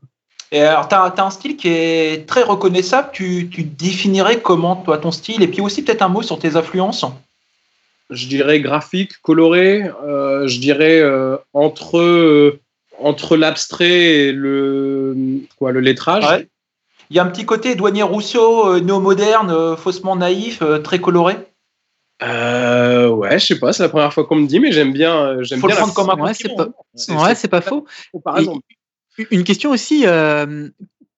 Et 0.55 0.63
alors, 0.63 0.87
tu 0.87 0.95
as, 0.95 1.03
as, 1.03 1.21
un 1.21 1.31
style 1.31 1.57
qui 1.57 1.67
est 1.67 2.29
très 2.29 2.45
reconnaissable. 2.45 3.09
Tu, 3.13 3.49
tu, 3.51 3.65
définirais 3.65 4.41
comment, 4.41 4.77
toi, 4.77 4.99
ton 4.99 5.11
style? 5.11 5.43
Et 5.43 5.49
puis 5.49 5.61
aussi, 5.61 5.83
peut-être 5.83 6.03
un 6.03 6.09
mot 6.09 6.23
sur 6.23 6.39
tes 6.39 6.55
influences? 6.55 7.05
Je 8.09 8.29
dirais 8.29 8.61
graphique, 8.61 9.21
coloré. 9.21 9.83
Euh, 10.05 10.47
je 10.47 10.61
dirais 10.61 11.01
euh, 11.01 11.37
entre, 11.55 11.99
euh, 11.99 12.61
entre 13.01 13.37
l'abstrait 13.37 13.89
et 13.89 14.33
le, 14.33 15.17
quoi, 15.59 15.73
le 15.73 15.81
lettrage. 15.81 16.25
Ouais. 16.25 16.47
Il 17.11 17.17
y 17.17 17.19
a 17.19 17.25
un 17.25 17.31
petit 17.31 17.47
côté 17.47 17.75
douanier 17.75 18.05
Rousseau, 18.05 18.79
néo-moderne, 18.79 19.77
faussement 19.77 20.15
naïf, 20.15 20.63
très 20.85 21.01
coloré? 21.01 21.37
Euh, 22.23 23.09
ouais, 23.09 23.41
je 23.41 23.47
sais 23.47 23.59
pas, 23.59 23.73
c'est 23.73 23.83
la 23.83 23.89
première 23.89 24.13
fois 24.13 24.25
qu'on 24.25 24.37
me 24.37 24.47
dit, 24.47 24.61
mais 24.61 24.71
j'aime 24.71 24.93
bien. 24.93 25.37
Faut 25.59 25.67
bien 25.67 25.75
le 25.75 25.75
prendre 25.75 25.95
comme 25.95 26.11
un 26.11 26.23
ouais, 26.23 26.33
c'est 26.33 26.55
pas, 26.55 26.69
ouais, 27.09 27.35
c'est 27.35 27.49
pas 27.49 27.61
faux. 27.61 27.87
Une 29.31 29.45
question 29.45 29.71
aussi. 29.71 30.07
Euh, 30.07 30.69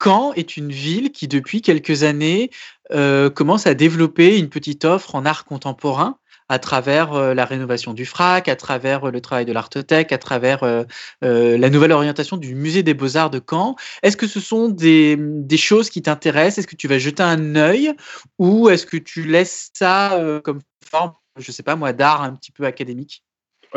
Caen 0.02 0.32
est 0.34 0.56
une 0.56 0.70
ville 0.70 1.10
qui, 1.10 1.26
depuis 1.26 1.62
quelques 1.62 2.02
années, 2.02 2.50
euh, 2.92 3.30
commence 3.30 3.66
à 3.66 3.74
développer 3.74 4.38
une 4.38 4.50
petite 4.50 4.84
offre 4.84 5.14
en 5.14 5.24
art 5.24 5.44
contemporain 5.44 6.18
à 6.48 6.58
travers 6.58 7.12
euh, 7.12 7.34
la 7.34 7.44
rénovation 7.44 7.92
du 7.92 8.04
FRAC, 8.04 8.48
à 8.48 8.56
travers 8.56 9.08
euh, 9.08 9.10
le 9.10 9.20
travail 9.20 9.44
de 9.44 9.52
l'Artothèque, 9.52 10.12
à 10.12 10.18
travers 10.18 10.62
euh, 10.62 10.84
la 11.22 11.70
nouvelle 11.70 11.92
orientation 11.92 12.36
du 12.36 12.54
musée 12.54 12.82
des 12.82 12.94
beaux-arts 12.94 13.30
de 13.30 13.40
Caen? 13.44 13.76
Est-ce 14.02 14.16
que 14.16 14.26
ce 14.26 14.40
sont 14.40 14.68
des, 14.68 15.16
choses 15.56 15.90
qui 15.90 16.02
t'intéressent? 16.02 16.58
Est-ce 16.58 16.66
que 16.68 16.76
tu 16.76 16.88
vas 16.88 16.98
jeter 16.98 17.22
un 17.22 17.56
œil 17.56 17.92
ou 18.38 18.68
est-ce 18.68 18.86
que 18.86 18.96
tu 18.96 19.24
laisses 19.24 19.70
ça 19.74 20.20
comme 20.44 20.60
forme, 20.88 21.14
je 21.38 21.50
sais 21.50 21.62
pas 21.62 21.76
moi, 21.76 21.92
d'art 21.92 22.22
un 22.22 22.34
petit 22.34 22.52
peu 22.52 22.64
académique? 22.64 23.25
euh, 23.25 23.25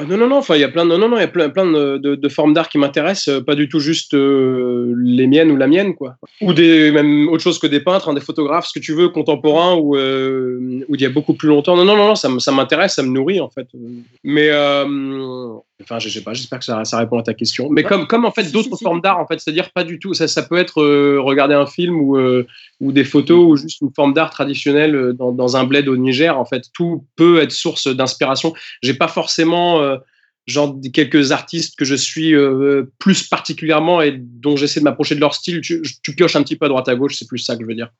non, 0.08 0.18
non, 0.18 0.28
non, 0.28 0.38
enfin, 0.38 0.56
il 0.56 0.62
y 0.62 0.64
a 0.64 0.70
plein 0.70 0.86
de, 0.86 0.96
non, 0.96 1.10
non, 1.10 1.18
il 1.18 1.22
y 1.22 1.24
a 1.24 1.28
plein, 1.28 1.50
plein 1.50 1.66
de, 1.66 2.30
formes 2.30 2.54
d'art 2.54 2.70
qui 2.70 2.78
m'intéressent, 2.78 3.36
euh, 3.36 3.42
pas 3.42 3.56
du 3.56 3.70
tout 3.70 3.80
juste 3.80 4.14
euh, 4.14 4.94
les 4.98 5.28
miennes 5.28 5.52
ou 5.52 5.58
la 5.58 5.68
mienne, 5.68 5.96
quoi. 5.96 6.16
Ou 6.42 6.54
des, 6.54 6.92
même 6.92 7.30
autre 7.30 7.44
chose 7.44 7.60
que 7.60 7.68
des 7.68 7.80
peintres, 7.80 8.10
hein, 8.10 8.14
des 8.14 8.22
photographes, 8.22 8.68
ce 8.68 8.80
que 8.80 8.84
tu 8.84 8.94
veux, 8.94 9.10
contemporains 9.10 9.76
ou, 9.76 9.96
ou 9.96 10.96
il 10.96 11.02
y 11.02 11.06
a 11.06 11.10
beaucoup 11.10 11.34
plus 11.34 11.48
longtemps. 11.48 11.76
Non, 11.76 11.86
non, 11.86 11.96
non, 11.96 12.08
non 12.08 12.16
ça, 12.16 12.52
m'intéresse, 12.52 12.96
ça 12.96 13.04
me 13.04 13.10
nourrit, 13.10 13.40
en 13.40 13.50
fait. 13.50 13.68
Mais, 14.24 14.50
Enfin, 15.82 15.98
je 16.00 16.10
sais 16.10 16.22
pas, 16.22 16.34
j'espère 16.34 16.60
que 16.60 16.66
ça, 16.66 16.84
ça, 16.84 16.98
répond 16.98 17.18
à 17.20 17.24
ta 17.24 17.34
question. 17.34 17.70
Mais 17.70 17.84
comme, 17.84 18.06
comme 18.06 18.26
en 18.26 18.32
fait 18.32 18.52
d'autres 18.52 18.76
formes 18.82 19.00
d'art, 19.00 19.18
en 19.18 19.26
fait, 19.26 19.40
c'est-à-dire 19.40 19.72
pas 19.72 19.86
du 19.86 19.98
tout, 19.98 20.14
ça, 20.14 20.28
ça 20.28 20.44
peut 20.44 20.58
être 20.58 20.84
regarder 21.20 21.56
un 21.56 21.66
film 21.66 21.96
ou, 21.96 22.20
ou 22.82 22.92
des 22.92 23.06
photos 23.06 23.48
ou 23.48 23.56
juste 23.56 23.80
une 23.80 23.94
forme 23.94 24.14
d'art 24.14 24.30
traditionnelle 24.30 25.14
dans, 25.14 25.32
dans, 25.32 25.56
un 25.56 25.64
bled 25.64 25.88
au 25.88 25.96
Niger. 25.96 26.38
En 26.38 26.44
fait, 26.44 26.66
tout 26.74 27.06
peut 27.16 27.42
être 27.42 27.54
source 27.54 27.88
d'inspiration. 27.88 28.54
J'ai 28.84 28.94
pas 28.94 29.08
forcément 29.08 29.98
genre 30.50 30.76
quelques 30.94 31.32
artistes 31.32 31.78
que 31.78 31.86
je 31.86 31.96
suis 31.96 32.34
euh, 32.34 32.92
plus 33.00 33.28
particulièrement 33.28 34.02
et 34.02 34.12
dont 34.18 34.58
j'essaie 34.58 34.80
de 34.80 34.86
m'approcher 34.86 35.16
de 35.16 35.20
leur 35.20 35.34
style, 35.34 35.62
tu, 35.62 35.82
tu, 36.04 36.16
pioches 36.16 36.36
un 36.36 36.44
petit 36.44 36.56
peu 36.56 36.66
à 36.66 36.70
droite 36.70 36.90
à 36.90 36.96
gauche, 36.96 37.16
c'est 37.18 37.28
plus 37.28 37.40
ça 37.40 37.56
que 37.56 37.62
je 37.62 37.68
veux 37.68 37.76
dire. 37.76 37.92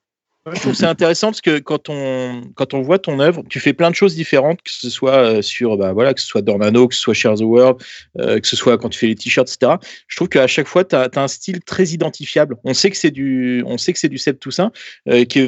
Je 0.46 0.58
trouve 0.58 0.72
c'est 0.72 0.86
intéressant 0.86 1.26
parce 1.28 1.42
que 1.42 1.58
quand 1.58 1.90
on, 1.90 2.40
quand 2.54 2.72
on 2.72 2.80
voit 2.80 2.98
ton 2.98 3.20
œuvre, 3.20 3.42
tu 3.50 3.60
fais 3.60 3.74
plein 3.74 3.90
de 3.90 3.94
choses 3.94 4.14
différentes, 4.14 4.62
que 4.62 4.70
ce 4.70 4.88
soit 4.88 5.16
euh, 5.16 5.42
sur, 5.42 5.76
bah, 5.76 5.92
voilà, 5.92 6.14
que 6.14 6.20
ce 6.20 6.26
soit 6.26 6.40
Dornano, 6.40 6.88
que 6.88 6.94
ce 6.94 7.00
soit 7.02 7.12
Share 7.12 7.34
the 7.34 7.42
World, 7.42 7.76
euh, 8.18 8.40
que 8.40 8.46
ce 8.46 8.56
soit 8.56 8.78
quand 8.78 8.88
tu 8.88 8.98
fais 8.98 9.08
les 9.08 9.14
t-shirts, 9.14 9.50
etc. 9.50 9.74
Je 10.08 10.16
trouve 10.16 10.30
qu'à 10.30 10.46
chaque 10.46 10.66
fois, 10.66 10.82
tu 10.82 10.96
as, 10.96 11.10
un 11.14 11.28
style 11.28 11.60
très 11.60 11.88
identifiable. 11.88 12.56
On 12.64 12.72
sait 12.72 12.90
que 12.90 12.96
c'est 12.96 13.10
du, 13.10 13.62
on 13.66 13.76
sait 13.76 13.92
que 13.92 13.98
c'est 13.98 14.08
du 14.08 14.16
Seb 14.16 14.38
Toussaint, 14.38 14.72
euh, 15.10 15.26
qui, 15.26 15.46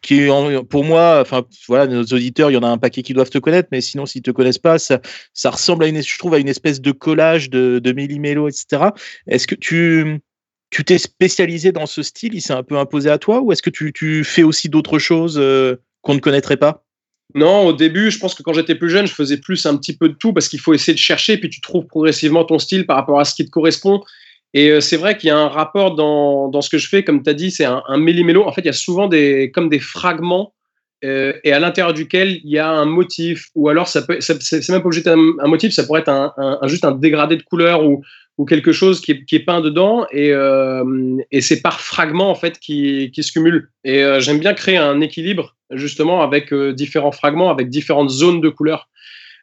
qui 0.00 0.28
pour 0.70 0.84
moi, 0.84 1.18
enfin, 1.20 1.44
voilà, 1.68 1.86
nos 1.86 2.04
auditeurs, 2.04 2.50
il 2.50 2.54
y 2.54 2.56
en 2.56 2.62
a 2.62 2.68
un 2.68 2.78
paquet 2.78 3.02
qui 3.02 3.12
doivent 3.12 3.28
te 3.28 3.38
connaître, 3.38 3.68
mais 3.72 3.82
sinon, 3.82 4.06
s'ils 4.06 4.22
te 4.22 4.30
connaissent 4.30 4.56
pas, 4.56 4.78
ça, 4.78 5.00
ça 5.34 5.50
ressemble 5.50 5.84
à 5.84 5.88
une, 5.88 6.02
je 6.02 6.18
trouve, 6.18 6.32
à 6.32 6.38
une 6.38 6.48
espèce 6.48 6.80
de 6.80 6.92
collage 6.92 7.50
de, 7.50 7.78
de 7.78 7.92
méli-mélo, 7.92 8.48
etc. 8.48 8.84
Est-ce 9.26 9.46
que 9.46 9.54
tu, 9.54 10.22
tu 10.74 10.82
t'es 10.84 10.98
spécialisé 10.98 11.70
dans 11.70 11.86
ce 11.86 12.02
style, 12.02 12.34
il 12.34 12.40
s'est 12.40 12.52
un 12.52 12.64
peu 12.64 12.76
imposé 12.76 13.08
à 13.08 13.16
toi, 13.18 13.40
ou 13.40 13.52
est-ce 13.52 13.62
que 13.62 13.70
tu, 13.70 14.24
fais 14.24 14.42
aussi 14.42 14.68
d'autres 14.68 14.98
choses 14.98 15.38
euh, 15.38 15.76
qu'on 16.02 16.14
ne 16.14 16.18
connaîtrait 16.18 16.56
pas? 16.56 16.82
Non, 17.36 17.66
au 17.66 17.72
début, 17.72 18.10
je 18.10 18.18
pense 18.18 18.34
que 18.34 18.42
quand 18.42 18.52
j'étais 18.52 18.74
plus 18.74 18.90
jeune, 18.90 19.06
je 19.06 19.14
faisais 19.14 19.36
plus 19.36 19.64
un 19.66 19.76
petit 19.76 19.96
peu 19.96 20.08
de 20.08 20.14
tout 20.14 20.32
parce 20.32 20.48
qu'il 20.48 20.58
faut 20.58 20.74
essayer 20.74 20.92
de 20.92 20.98
chercher, 20.98 21.38
puis 21.38 21.48
tu 21.48 21.60
trouves 21.60 21.86
progressivement 21.86 22.44
ton 22.44 22.58
style 22.58 22.86
par 22.86 22.96
rapport 22.96 23.20
à 23.20 23.24
ce 23.24 23.36
qui 23.36 23.44
te 23.44 23.50
correspond. 23.50 24.02
Et 24.52 24.70
euh, 24.70 24.80
c'est 24.80 24.96
vrai 24.96 25.16
qu'il 25.16 25.28
y 25.28 25.30
a 25.30 25.38
un 25.38 25.46
rapport 25.46 25.94
dans, 25.94 26.60
ce 26.60 26.68
que 26.68 26.78
je 26.78 26.88
fais, 26.88 27.04
comme 27.04 27.22
tu 27.22 27.30
as 27.30 27.34
dit, 27.34 27.52
c'est 27.52 27.64
un, 27.64 27.84
un. 27.86 28.36
En 28.36 28.52
fait, 28.52 28.62
il 28.62 28.66
y 28.66 28.68
a 28.68 28.72
souvent 28.72 29.06
des, 29.06 29.52
comme 29.54 29.68
des 29.68 29.78
fragments 29.78 30.54
euh, 31.04 31.34
et 31.44 31.52
à 31.52 31.60
l'intérieur 31.60 31.92
duquel 31.92 32.40
il 32.44 32.50
y 32.50 32.58
a 32.58 32.68
un 32.68 32.86
motif, 32.86 33.48
ou 33.54 33.68
alors 33.68 33.88
ça 33.88 34.02
peut, 34.02 34.18
c'est 34.20 34.68
même 34.70 34.80
pas 34.80 34.86
obligé 34.86 35.02
d'être 35.02 35.18
un, 35.18 35.46
motif, 35.46 35.72
ça 35.72 35.84
pourrait 35.84 36.00
être 36.00 36.08
un, 36.08 36.58
juste 36.66 36.84
un 36.84 36.92
dégradé 36.92 37.36
de 37.36 37.42
couleur 37.42 37.84
ou, 37.84 38.02
quelque 38.48 38.72
chose 38.72 39.00
qui 39.00 39.12
est, 39.12 39.44
peint 39.44 39.60
dedans 39.60 40.06
et, 40.10 40.32
euh, 40.32 41.16
et 41.30 41.40
c'est 41.40 41.60
par 41.60 41.80
fragments 41.80 42.30
en 42.30 42.34
fait 42.34 42.58
qui, 42.58 43.12
se 43.16 43.30
cumulent. 43.30 43.70
Et 43.84 44.02
euh, 44.02 44.18
j'aime 44.18 44.40
bien 44.40 44.54
créer 44.54 44.76
un 44.76 45.00
équilibre 45.00 45.54
justement 45.70 46.22
avec 46.22 46.52
différents 46.52 47.12
fragments, 47.12 47.50
avec 47.50 47.68
différentes 47.68 48.10
zones 48.10 48.40
de 48.40 48.48
couleurs. 48.48 48.88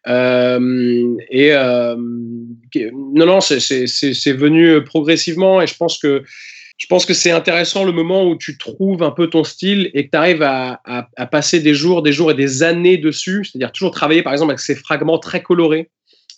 et 0.08 1.54
non, 2.94 3.26
non, 3.26 3.40
c'est 3.40 4.34
venu 4.34 4.84
progressivement 4.84 5.62
et 5.62 5.68
je 5.68 5.78
pense 5.78 5.98
que 5.98 6.24
je 6.82 6.88
pense 6.88 7.06
que 7.06 7.14
c'est 7.14 7.30
intéressant 7.30 7.84
le 7.84 7.92
moment 7.92 8.28
où 8.28 8.36
tu 8.36 8.58
trouves 8.58 9.04
un 9.04 9.12
peu 9.12 9.28
ton 9.28 9.44
style 9.44 9.92
et 9.94 10.08
que 10.08 10.10
tu 10.10 10.18
arrives 10.18 10.42
à, 10.42 10.82
passer 11.32 11.60
des 11.60 11.76
jours, 11.76 12.02
des 12.02 12.12
jours 12.12 12.32
et 12.32 12.34
des 12.34 12.64
années 12.64 12.98
dessus, 12.98 13.46
c'est-à-dire 13.46 13.72
toujours 13.72 13.92
travailler 13.92 14.24
par 14.24 14.34
exemple 14.34 14.50
avec 14.50 14.62
ces 14.62 14.74
fragments 14.74 15.20
très 15.20 15.44
colorés 15.44 15.92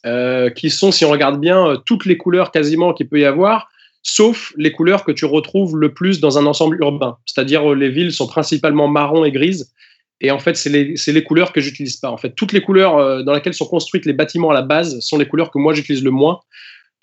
euh, 0.06 0.50
qui 0.50 0.70
sont, 0.70 0.92
si 0.92 1.06
on 1.06 1.12
regarde 1.12 1.40
bien, 1.40 1.66
euh, 1.66 1.78
toutes 1.78 2.06
les 2.06 2.18
couleurs 2.18 2.52
quasiment 2.52 2.94
qu'il 2.94 3.08
peut 3.08 3.22
y 3.22 3.24
avoir, 3.24 3.70
sauf 4.02 4.52
les 4.58 4.74
couleurs 4.74 5.06
que 5.06 5.14
tu 5.14 5.24
retrouves 5.24 5.78
le 5.78 5.94
plus 5.94 6.20
dans 6.20 6.38
un 6.38 6.46
ensemble 6.46 6.78
urbain. 6.82 7.16
C'est-à-dire 7.26 7.72
euh, 7.72 7.74
les 7.74 7.90
villes 7.90 8.12
sont 8.12 8.28
principalement 8.28 8.90
marron 8.90 9.24
et 9.24 9.32
grises. 9.32 9.72
Et 10.20 10.30
en 10.30 10.40
fait, 10.40 10.58
c'est 10.58 10.70
les, 10.70 10.96
les, 11.08 11.24
couleurs 11.24 11.54
que 11.54 11.62
j'utilise 11.62 11.96
pas. 11.96 12.10
En 12.10 12.18
fait, 12.18 12.32
toutes 12.36 12.52
les 12.52 12.62
couleurs 12.62 13.24
dans 13.24 13.34
lesquelles 13.34 13.54
sont 13.54 13.66
construites 13.66 14.06
les 14.06 14.14
bâtiments 14.14 14.50
à 14.50 14.54
la 14.54 14.62
base 14.62 15.00
sont 15.00 15.18
les 15.18 15.26
couleurs 15.26 15.52
que 15.52 15.58
moi 15.58 15.74
j'utilise 15.74 16.04
le 16.04 16.12
moins. 16.12 16.42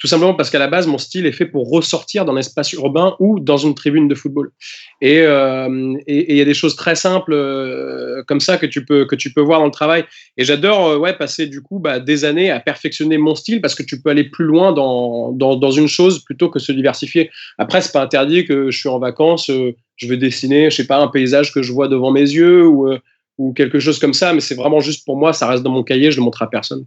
Tout 0.00 0.06
simplement 0.06 0.32
parce 0.32 0.48
qu'à 0.48 0.58
la 0.58 0.66
base, 0.66 0.86
mon 0.86 0.96
style 0.96 1.26
est 1.26 1.32
fait 1.32 1.44
pour 1.44 1.70
ressortir 1.70 2.24
dans 2.24 2.32
l'espace 2.32 2.72
urbain 2.72 3.16
ou 3.18 3.38
dans 3.38 3.58
une 3.58 3.74
tribune 3.74 4.08
de 4.08 4.14
football. 4.14 4.50
Et 5.02 5.20
euh, 5.20 5.94
il 6.06 6.36
y 6.36 6.40
a 6.40 6.44
des 6.46 6.54
choses 6.54 6.74
très 6.74 6.94
simples 6.94 7.34
euh, 7.34 8.22
comme 8.26 8.40
ça 8.40 8.56
que 8.56 8.64
tu 8.64 8.86
peux 8.86 9.04
que 9.04 9.14
tu 9.14 9.30
peux 9.30 9.42
voir 9.42 9.60
dans 9.60 9.66
le 9.66 9.70
travail. 9.70 10.04
Et 10.38 10.44
j'adore 10.44 10.88
euh, 10.88 10.96
ouais 10.96 11.12
passer 11.12 11.46
du 11.46 11.60
coup 11.60 11.80
bah, 11.80 12.00
des 12.00 12.24
années 12.24 12.50
à 12.50 12.60
perfectionner 12.60 13.18
mon 13.18 13.34
style 13.34 13.60
parce 13.60 13.74
que 13.74 13.82
tu 13.82 14.00
peux 14.00 14.08
aller 14.08 14.24
plus 14.24 14.46
loin 14.46 14.72
dans, 14.72 15.32
dans, 15.32 15.56
dans 15.56 15.70
une 15.70 15.88
chose 15.88 16.24
plutôt 16.24 16.48
que 16.48 16.58
se 16.58 16.72
diversifier. 16.72 17.30
Après, 17.58 17.82
c'est 17.82 17.92
pas 17.92 18.02
interdit 18.02 18.46
que 18.46 18.70
je 18.70 18.78
suis 18.78 18.88
en 18.88 18.98
vacances, 18.98 19.50
je 19.50 20.08
vais 20.08 20.16
dessiner, 20.16 20.70
je 20.70 20.76
sais 20.76 20.86
pas, 20.86 20.96
un 20.96 21.08
paysage 21.08 21.52
que 21.52 21.62
je 21.62 21.72
vois 21.72 21.88
devant 21.88 22.10
mes 22.10 22.20
yeux 22.20 22.66
ou 23.40 23.54
quelque 23.54 23.80
chose 23.80 23.98
comme 23.98 24.12
ça, 24.12 24.34
mais 24.34 24.40
c'est 24.40 24.54
vraiment 24.54 24.80
juste 24.80 25.06
pour 25.06 25.16
moi, 25.16 25.32
ça 25.32 25.46
reste 25.46 25.62
dans 25.62 25.70
mon 25.70 25.82
cahier, 25.82 26.10
je 26.10 26.18
le 26.18 26.22
montre 26.22 26.42
à 26.42 26.50
personne. 26.50 26.84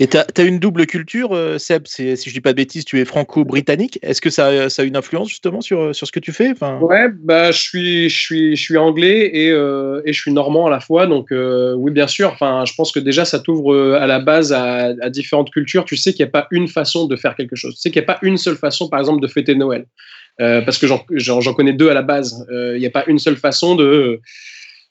Et 0.00 0.06
tu 0.06 0.16
as, 0.16 0.42
une 0.42 0.58
double 0.58 0.86
culture, 0.86 1.32
euh, 1.32 1.58
Seb, 1.58 1.86
si 1.86 2.16
je 2.16 2.32
dis 2.32 2.40
pas 2.40 2.52
de 2.52 2.56
bêtises, 2.56 2.86
tu 2.86 2.98
es 2.98 3.04
franco-britannique. 3.04 3.98
Est-ce 4.00 4.22
que 4.22 4.30
ça, 4.30 4.70
ça, 4.70 4.80
a 4.80 4.84
une 4.86 4.96
influence 4.96 5.28
justement 5.28 5.60
sur, 5.60 5.94
sur 5.94 6.06
ce 6.06 6.12
que 6.12 6.18
tu 6.18 6.32
fais? 6.32 6.50
Enfin... 6.50 6.78
Ouais, 6.80 7.08
bah, 7.12 7.50
je, 7.50 7.60
suis, 7.60 8.08
je, 8.08 8.18
suis, 8.18 8.56
je 8.56 8.62
suis 8.62 8.78
anglais 8.78 9.30
et, 9.34 9.50
euh, 9.50 10.00
et 10.06 10.14
je 10.14 10.18
suis 10.18 10.32
normand 10.32 10.66
à 10.66 10.70
la 10.70 10.80
fois, 10.80 11.06
donc 11.06 11.30
euh, 11.30 11.74
oui, 11.74 11.92
bien 11.92 12.06
sûr, 12.06 12.30
enfin, 12.32 12.64
je 12.64 12.72
pense 12.72 12.90
que 12.90 12.98
déjà 12.98 13.26
ça 13.26 13.38
t'ouvre 13.38 13.94
à 13.94 14.06
la 14.06 14.18
base 14.18 14.50
à, 14.54 14.94
à, 14.98 15.10
différentes 15.10 15.50
cultures. 15.50 15.84
Tu 15.84 15.98
sais 15.98 16.14
qu'il 16.14 16.24
n'y 16.24 16.30
a 16.30 16.32
pas 16.32 16.46
une 16.50 16.68
façon 16.68 17.06
de 17.06 17.16
faire 17.16 17.36
quelque 17.36 17.54
chose. 17.54 17.74
Tu 17.74 17.82
sais 17.82 17.90
qu'il 17.90 18.00
n'y 18.00 18.06
a 18.06 18.14
pas 18.14 18.18
une 18.22 18.38
seule 18.38 18.56
façon, 18.56 18.88
par 18.88 18.98
exemple, 18.98 19.20
de 19.20 19.26
fêter 19.26 19.54
Noël. 19.54 19.84
parce 20.38 20.78
que 20.78 20.86
j'en 20.86 21.54
connais 21.54 21.74
deux 21.74 21.90
à 21.90 21.94
la 21.94 22.02
base. 22.02 22.46
Il 22.50 22.78
n'y 22.78 22.86
a 22.86 22.90
pas 22.90 23.04
une 23.08 23.18
seule 23.18 23.36
façon 23.36 23.74
de 23.74 24.22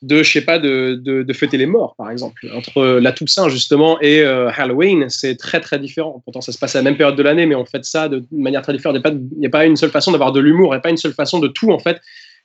de, 0.02 0.24
je 0.24 0.32
sais 0.32 0.42
pas, 0.42 0.58
de, 0.58 0.96
de, 0.96 1.34
fêter 1.34 1.58
les 1.58 1.68
morts, 1.68 1.96
par 1.96 2.10
exemple. 2.10 2.48
Entre 2.56 3.00
la 3.00 3.12
Toussaint, 3.12 3.50
justement, 3.50 4.00
et 4.02 4.22
euh, 4.22 4.50
Halloween, 4.56 5.10
c'est 5.10 5.36
très, 5.36 5.60
très 5.60 5.78
différent. 5.78 6.22
Pourtant, 6.26 6.42
ça 6.42 6.52
se 6.52 6.58
passe 6.58 6.76
à 6.76 6.80
la 6.80 6.84
même 6.84 6.98
période 6.98 7.16
de 7.16 7.24
l'année, 7.24 7.46
mais 7.46 7.56
on 7.56 7.66
fait 7.66 7.86
ça 7.86 8.10
de 8.10 8.24
manière 8.32 8.64
très 8.64 8.74
différente. 8.74 8.98
Il 9.06 9.40
n'y 9.40 9.46
a, 9.46 9.50
pas 9.50 9.66
une 9.66 9.76
seule 9.76 9.92
façon 9.92 10.12
d'avoir 10.12 10.32
de 10.32 10.40
l'humour, 10.40 10.74
il 10.74 10.78
n'y 10.78 10.80
a 10.80 10.82
pas 10.82 10.90
une 10.90 10.98
seule 10.98 11.14
façon 11.14 11.40
de 11.40 11.48
tout, 11.48 11.72
en 11.72 11.80
fait. 11.80 12.02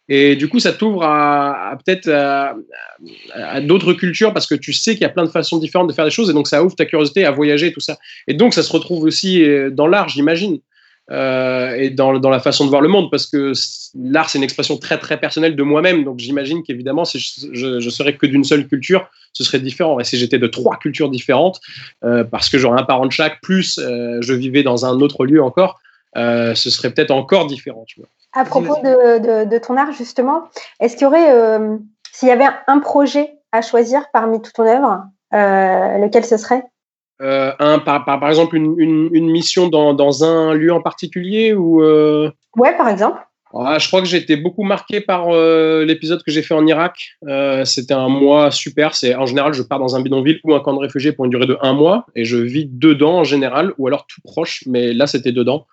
Et 0.09 0.37
du 0.37 0.49
coup, 0.49 0.61
ça 0.61 0.73
t'ouvre 0.73 1.03
à, 1.03 1.77
peut-être 1.85 2.09
à, 2.09 2.55
à 3.35 3.61
d'autres 3.61 3.93
cultures 3.93 4.33
parce 4.33 4.47
que 4.47 4.55
tu 4.55 4.73
sais 4.73 4.93
qu'il 4.93 5.03
y 5.03 5.07
a 5.07 5.09
plein 5.09 5.25
de 5.25 5.31
façons 5.31 5.59
différentes 5.59 5.89
de 5.89 5.93
faire 5.93 6.05
des 6.05 6.13
choses 6.13 6.31
et 6.31 6.33
donc 6.33 6.47
ça 6.47 6.63
ouvre 6.63 6.77
ta 6.77 6.85
curiosité 6.85 7.25
à 7.25 7.33
voyager 7.33 7.69
et 7.69 7.73
tout 7.73 7.81
ça. 7.81 7.99
Et 8.29 8.35
donc, 8.35 8.55
ça 8.55 8.63
se 8.63 8.73
retrouve 8.73 9.03
aussi 9.03 9.43
euh, 9.43 9.71
dans 9.71 9.89
l'art, 9.89 10.09
j'imagine. 10.09 10.61
Euh, 11.11 11.75
et 11.77 11.91
dans, 11.91 12.19
dans, 12.19 12.31
la 12.31 12.41
façon 12.41 12.65
de 12.65 12.71
voir 12.71 12.83
le 12.83 12.89
monde, 12.89 13.11
parce 13.11 13.27
que 13.27 13.53
l'art, 13.95 14.29
c'est 14.29 14.39
une 14.39 14.45
expression 14.45 14.77
très, 14.77 14.99
très 14.99 15.19
personnelle 15.19 15.55
de 15.55 15.63
moi-même. 15.63 16.05
Donc, 16.05 16.19
j'imagine 16.19 16.63
qu'évidemment, 16.65 17.05
si 17.05 17.21
je, 17.21 17.79
je, 17.81 17.91
serais 17.91 18.17
que 18.17 18.27
d'une 18.27 18.43
seule 18.43 18.67
culture, 18.67 19.09
ce 19.33 19.45
serait 19.45 19.61
différent. 19.61 20.01
Et 20.01 20.05
si 20.05 20.17
j'étais 20.17 20.39
de 20.39 20.47
trois 20.49 20.77
cultures 20.77 21.09
différentes, 21.09 21.61
euh, 22.05 22.25
parce 22.25 22.49
que 22.49 22.59
j'aurais 22.59 22.81
un 22.81 22.85
parent 22.85 23.07
de 23.07 23.13
chaque, 23.13 23.41
plus 23.41 23.79
euh, 23.79 24.19
je 24.21 24.33
vivais 24.33 24.65
dans 24.65 24.85
un 24.85 25.01
autre 25.01 25.27
lieu 25.27 25.43
encore, 25.43 25.79
ce 26.17 26.71
serait 26.71 26.91
peut-être 26.91 27.11
encore 27.11 27.47
différent. 27.47 27.85
À 28.33 28.47
propos 28.47 28.75
de, 28.83 29.45
de, 29.45 29.59
ton 29.59 29.77
art, 29.77 29.93
justement, 29.93 30.45
est-ce 30.81 30.97
qu'il 30.97 31.05
y 31.05 31.07
aurait, 31.07 31.59
s'il 32.11 32.29
y 32.29 32.31
avait 32.31 32.49
un 32.67 32.79
projet 32.79 33.35
à 33.53 33.61
choisir 33.61 34.07
parmi 34.15 34.41
toute 34.41 34.55
ton 34.55 34.65
œuvre, 34.65 35.05
lequel 35.33 36.25
ce 36.25 36.39
serait? 36.39 36.65
Euh, 37.23 37.53
un, 37.59 37.79
par, 37.79 38.05
par, 38.05 38.29
exemple 38.29 38.57
une, 38.57 38.75
une, 38.79 39.09
une 39.13 39.31
mission 39.31 39.69
dans, 39.69 39.95
dans, 39.95 40.25
un 40.25 40.53
lieu 40.53 40.73
en 40.73 40.83
particulier 40.83 41.55
ou 41.55 41.83
euh... 41.83 42.31
Ouais, 42.57 42.77
par 42.77 42.89
exemple. 42.89 43.19
Ah, 43.55 43.79
je 43.79 43.87
crois 43.89 44.03
que 44.03 44.07
j'ai 44.07 44.19
été 44.19 44.37
beaucoup 44.37 44.65
marqué 44.65 45.01
par 45.01 45.29
euh, 45.31 45.85
l'épisode 45.85 46.23
que 46.23 46.31
j'ai 46.31 46.43
fait 46.43 46.53
en 46.53 46.67
Irak. 46.67 47.17
C'était 47.65 47.95
un 47.95 48.09
mois 48.09 48.51
super. 48.51 48.95
C'est 48.95 49.15
en 49.15 49.25
général, 49.25 49.55
je 49.55 49.63
pars 49.63 49.79
dans 49.79 49.97
un 49.97 50.03
bidonville 50.03 50.41
ou 50.45 50.55
un 50.55 50.61
camp 50.61 50.75
de 50.75 50.81
réfugiés 50.81 51.13
pour 51.13 51.25
une 51.25 51.31
durée 51.31 51.47
de 51.47 51.57
un 51.63 51.73
mois 51.73 52.07
et 52.15 52.25
je 52.25 52.37
vis 52.37 52.67
dedans 52.67 53.19
en 53.19 53.25
général, 53.25 53.73
ou 53.79 53.87
alors 53.87 54.07
tout 54.07 54.21
proche. 54.23 54.63
Mais 54.67 54.93
là, 54.93 55.07
c'était 55.07 55.33
dedans. 55.33 55.67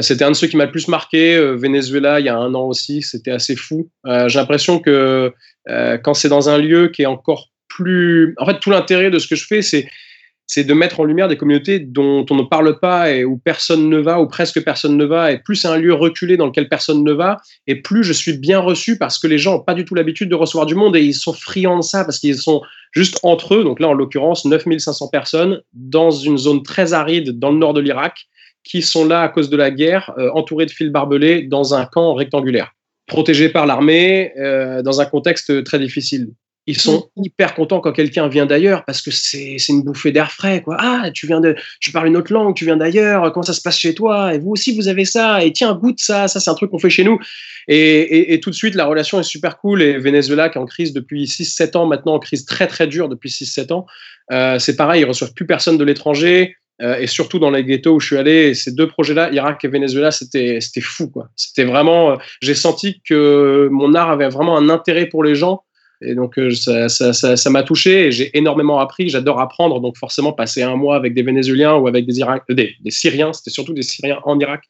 C'était 0.00 0.24
un 0.24 0.32
de 0.32 0.36
ceux 0.36 0.48
qui 0.48 0.56
m'a 0.56 0.64
le 0.64 0.72
plus 0.72 0.88
marqué. 0.88 1.38
Venezuela, 1.54 2.18
il 2.18 2.26
y 2.26 2.28
a 2.28 2.36
un 2.36 2.52
an 2.52 2.66
aussi, 2.66 3.00
c'était 3.00 3.30
assez 3.30 3.54
fou. 3.54 3.88
j'ai 4.04 4.38
l'impression 4.38 4.80
que 4.80 5.32
quand 6.02 6.14
c'est 6.14 6.28
dans 6.28 6.50
un 6.50 6.58
lieu 6.58 6.88
qui 6.88 7.02
est 7.02 7.06
encore 7.06 7.48
plus. 7.68 8.34
En 8.38 8.46
fait, 8.46 8.58
tout 8.60 8.70
l'intérêt 8.70 9.10
de 9.10 9.18
ce 9.18 9.28
que 9.28 9.36
je 9.36 9.46
fais, 9.46 9.62
c'est 9.62 9.88
c'est 10.46 10.64
de 10.64 10.74
mettre 10.74 11.00
en 11.00 11.04
lumière 11.04 11.28
des 11.28 11.36
communautés 11.36 11.78
dont 11.78 12.26
on 12.30 12.36
ne 12.36 12.42
parle 12.42 12.78
pas 12.78 13.10
et 13.10 13.24
où 13.24 13.38
personne 13.38 13.88
ne 13.88 13.98
va, 13.98 14.20
ou 14.20 14.26
presque 14.26 14.62
personne 14.62 14.96
ne 14.96 15.04
va, 15.04 15.32
et 15.32 15.38
plus 15.38 15.56
c'est 15.56 15.68
un 15.68 15.76
lieu 15.76 15.94
reculé 15.94 16.36
dans 16.36 16.46
lequel 16.46 16.68
personne 16.68 17.02
ne 17.02 17.12
va, 17.12 17.38
et 17.66 17.80
plus 17.80 18.04
je 18.04 18.12
suis 18.12 18.36
bien 18.36 18.58
reçu 18.58 18.98
parce 18.98 19.18
que 19.18 19.26
les 19.26 19.38
gens 19.38 19.54
n'ont 19.54 19.64
pas 19.64 19.74
du 19.74 19.84
tout 19.84 19.94
l'habitude 19.94 20.28
de 20.28 20.34
recevoir 20.34 20.66
du 20.66 20.74
monde 20.74 20.96
et 20.96 21.02
ils 21.02 21.14
sont 21.14 21.32
friands 21.32 21.78
de 21.78 21.82
ça 21.82 22.04
parce 22.04 22.18
qu'ils 22.18 22.36
sont 22.36 22.62
juste 22.92 23.18
entre 23.22 23.54
eux, 23.54 23.64
donc 23.64 23.80
là 23.80 23.88
en 23.88 23.94
l'occurrence 23.94 24.44
9500 24.44 25.08
personnes 25.08 25.62
dans 25.72 26.10
une 26.10 26.38
zone 26.38 26.62
très 26.62 26.92
aride 26.92 27.38
dans 27.38 27.50
le 27.50 27.58
nord 27.58 27.72
de 27.72 27.80
l'Irak 27.80 28.26
qui 28.64 28.82
sont 28.82 29.06
là 29.06 29.22
à 29.22 29.28
cause 29.28 29.50
de 29.50 29.56
la 29.56 29.70
guerre, 29.70 30.12
euh, 30.18 30.30
entourés 30.32 30.66
de 30.66 30.70
fils 30.70 30.90
barbelés 30.90 31.42
dans 31.42 31.74
un 31.74 31.84
camp 31.84 32.14
rectangulaire, 32.14 32.72
protégés 33.06 33.48
par 33.48 33.66
l'armée 33.66 34.32
euh, 34.38 34.82
dans 34.82 35.00
un 35.00 35.06
contexte 35.06 35.64
très 35.64 35.78
difficile 35.78 36.28
ils 36.66 36.78
sont 36.78 37.08
mm. 37.16 37.24
hyper 37.24 37.54
contents 37.54 37.80
quand 37.80 37.92
quelqu'un 37.92 38.28
vient 38.28 38.46
d'ailleurs 38.46 38.84
parce 38.84 39.02
que 39.02 39.10
c'est 39.10 39.56
une 39.68 39.82
bouffée 39.82 40.12
d'air 40.12 40.32
frais 40.32 40.62
quoi. 40.62 40.76
Ah, 40.78 41.10
tu 41.12 41.26
viens 41.26 41.40
de 41.40 41.54
tu 41.80 41.92
parles 41.92 42.08
une 42.08 42.16
autre 42.16 42.32
langue, 42.32 42.54
tu 42.54 42.64
viens 42.64 42.76
d'ailleurs, 42.76 43.32
comment 43.32 43.44
ça 43.44 43.52
se 43.52 43.60
passe 43.60 43.78
chez 43.78 43.94
toi? 43.94 44.34
Et 44.34 44.38
vous 44.38 44.50
aussi 44.50 44.74
vous 44.74 44.88
avez 44.88 45.04
ça 45.04 45.44
et 45.44 45.52
tiens, 45.52 45.74
goûte 45.74 46.00
ça, 46.00 46.28
ça 46.28 46.40
c'est 46.40 46.50
un 46.50 46.54
truc 46.54 46.70
qu'on 46.70 46.78
fait 46.78 46.90
chez 46.90 47.04
nous. 47.04 47.18
Et, 47.66 48.34
et, 48.34 48.40
tout 48.40 48.50
de 48.50 48.54
suite 48.54 48.74
la 48.74 48.86
relation 48.86 49.18
est 49.18 49.24
super 49.24 49.58
cool 49.58 49.80
et 49.80 49.98
Venezuela 49.98 50.50
qui 50.50 50.58
est 50.58 50.60
en 50.60 50.66
crise 50.66 50.92
depuis 50.92 51.26
6 51.26 51.44
7 51.44 51.76
ans 51.76 51.86
maintenant 51.86 52.14
en 52.14 52.18
crise 52.18 52.44
très 52.44 52.66
très 52.66 52.86
dure 52.86 53.08
depuis 53.08 53.30
6 53.30 53.46
7 53.46 53.72
ans. 53.72 53.86
Euh, 54.32 54.58
c'est 54.58 54.76
pareil, 54.76 55.02
ils 55.02 55.06
reçoivent 55.06 55.34
plus 55.34 55.46
personne 55.46 55.78
de 55.78 55.84
l'étranger. 55.84 56.56
Euh, 56.82 56.98
et 56.98 57.06
surtout 57.06 57.38
dans 57.38 57.50
les 57.50 57.62
ghettos 57.62 57.94
où 57.94 58.00
je 58.00 58.06
suis 58.06 58.16
allé, 58.16 58.52
ces 58.52 58.72
deux 58.72 58.88
projets-là, 58.88 59.30
Irak 59.32 59.64
et 59.64 59.68
Venezuela, 59.68 60.10
c'était 60.10 60.60
c'était 60.60 60.80
fou. 60.80 61.12
C'était 61.36 61.64
vraiment, 61.64 62.12
euh, 62.12 62.16
j'ai 62.42 62.56
senti 62.56 63.00
que 63.08 63.68
mon 63.70 63.94
art 63.94 64.10
avait 64.10 64.28
vraiment 64.28 64.58
un 64.58 64.68
intérêt 64.68 65.06
pour 65.06 65.22
les 65.22 65.36
gens 65.36 65.62
et 66.00 66.14
donc, 66.14 66.38
euh, 66.38 66.50
ça 66.88 67.50
m'a 67.50 67.62
touché 67.62 68.06
et 68.06 68.12
j'ai 68.12 68.36
énormément 68.36 68.80
appris. 68.80 69.08
J'adore 69.08 69.40
apprendre. 69.40 69.80
Donc, 69.80 69.96
forcément, 69.96 70.32
passer 70.32 70.62
un 70.62 70.76
mois 70.76 70.96
avec 70.96 71.14
des 71.14 71.22
Vénézuéliens 71.22 71.74
ou 71.74 71.86
avec 71.86 72.06
des, 72.06 72.22
euh, 72.22 72.38
des, 72.48 72.90
Syriens, 72.90 73.32
c'était 73.32 73.50
surtout 73.50 73.74
des 73.74 73.82
Syriens 73.82 74.20
en 74.24 74.38
Irak. 74.38 74.64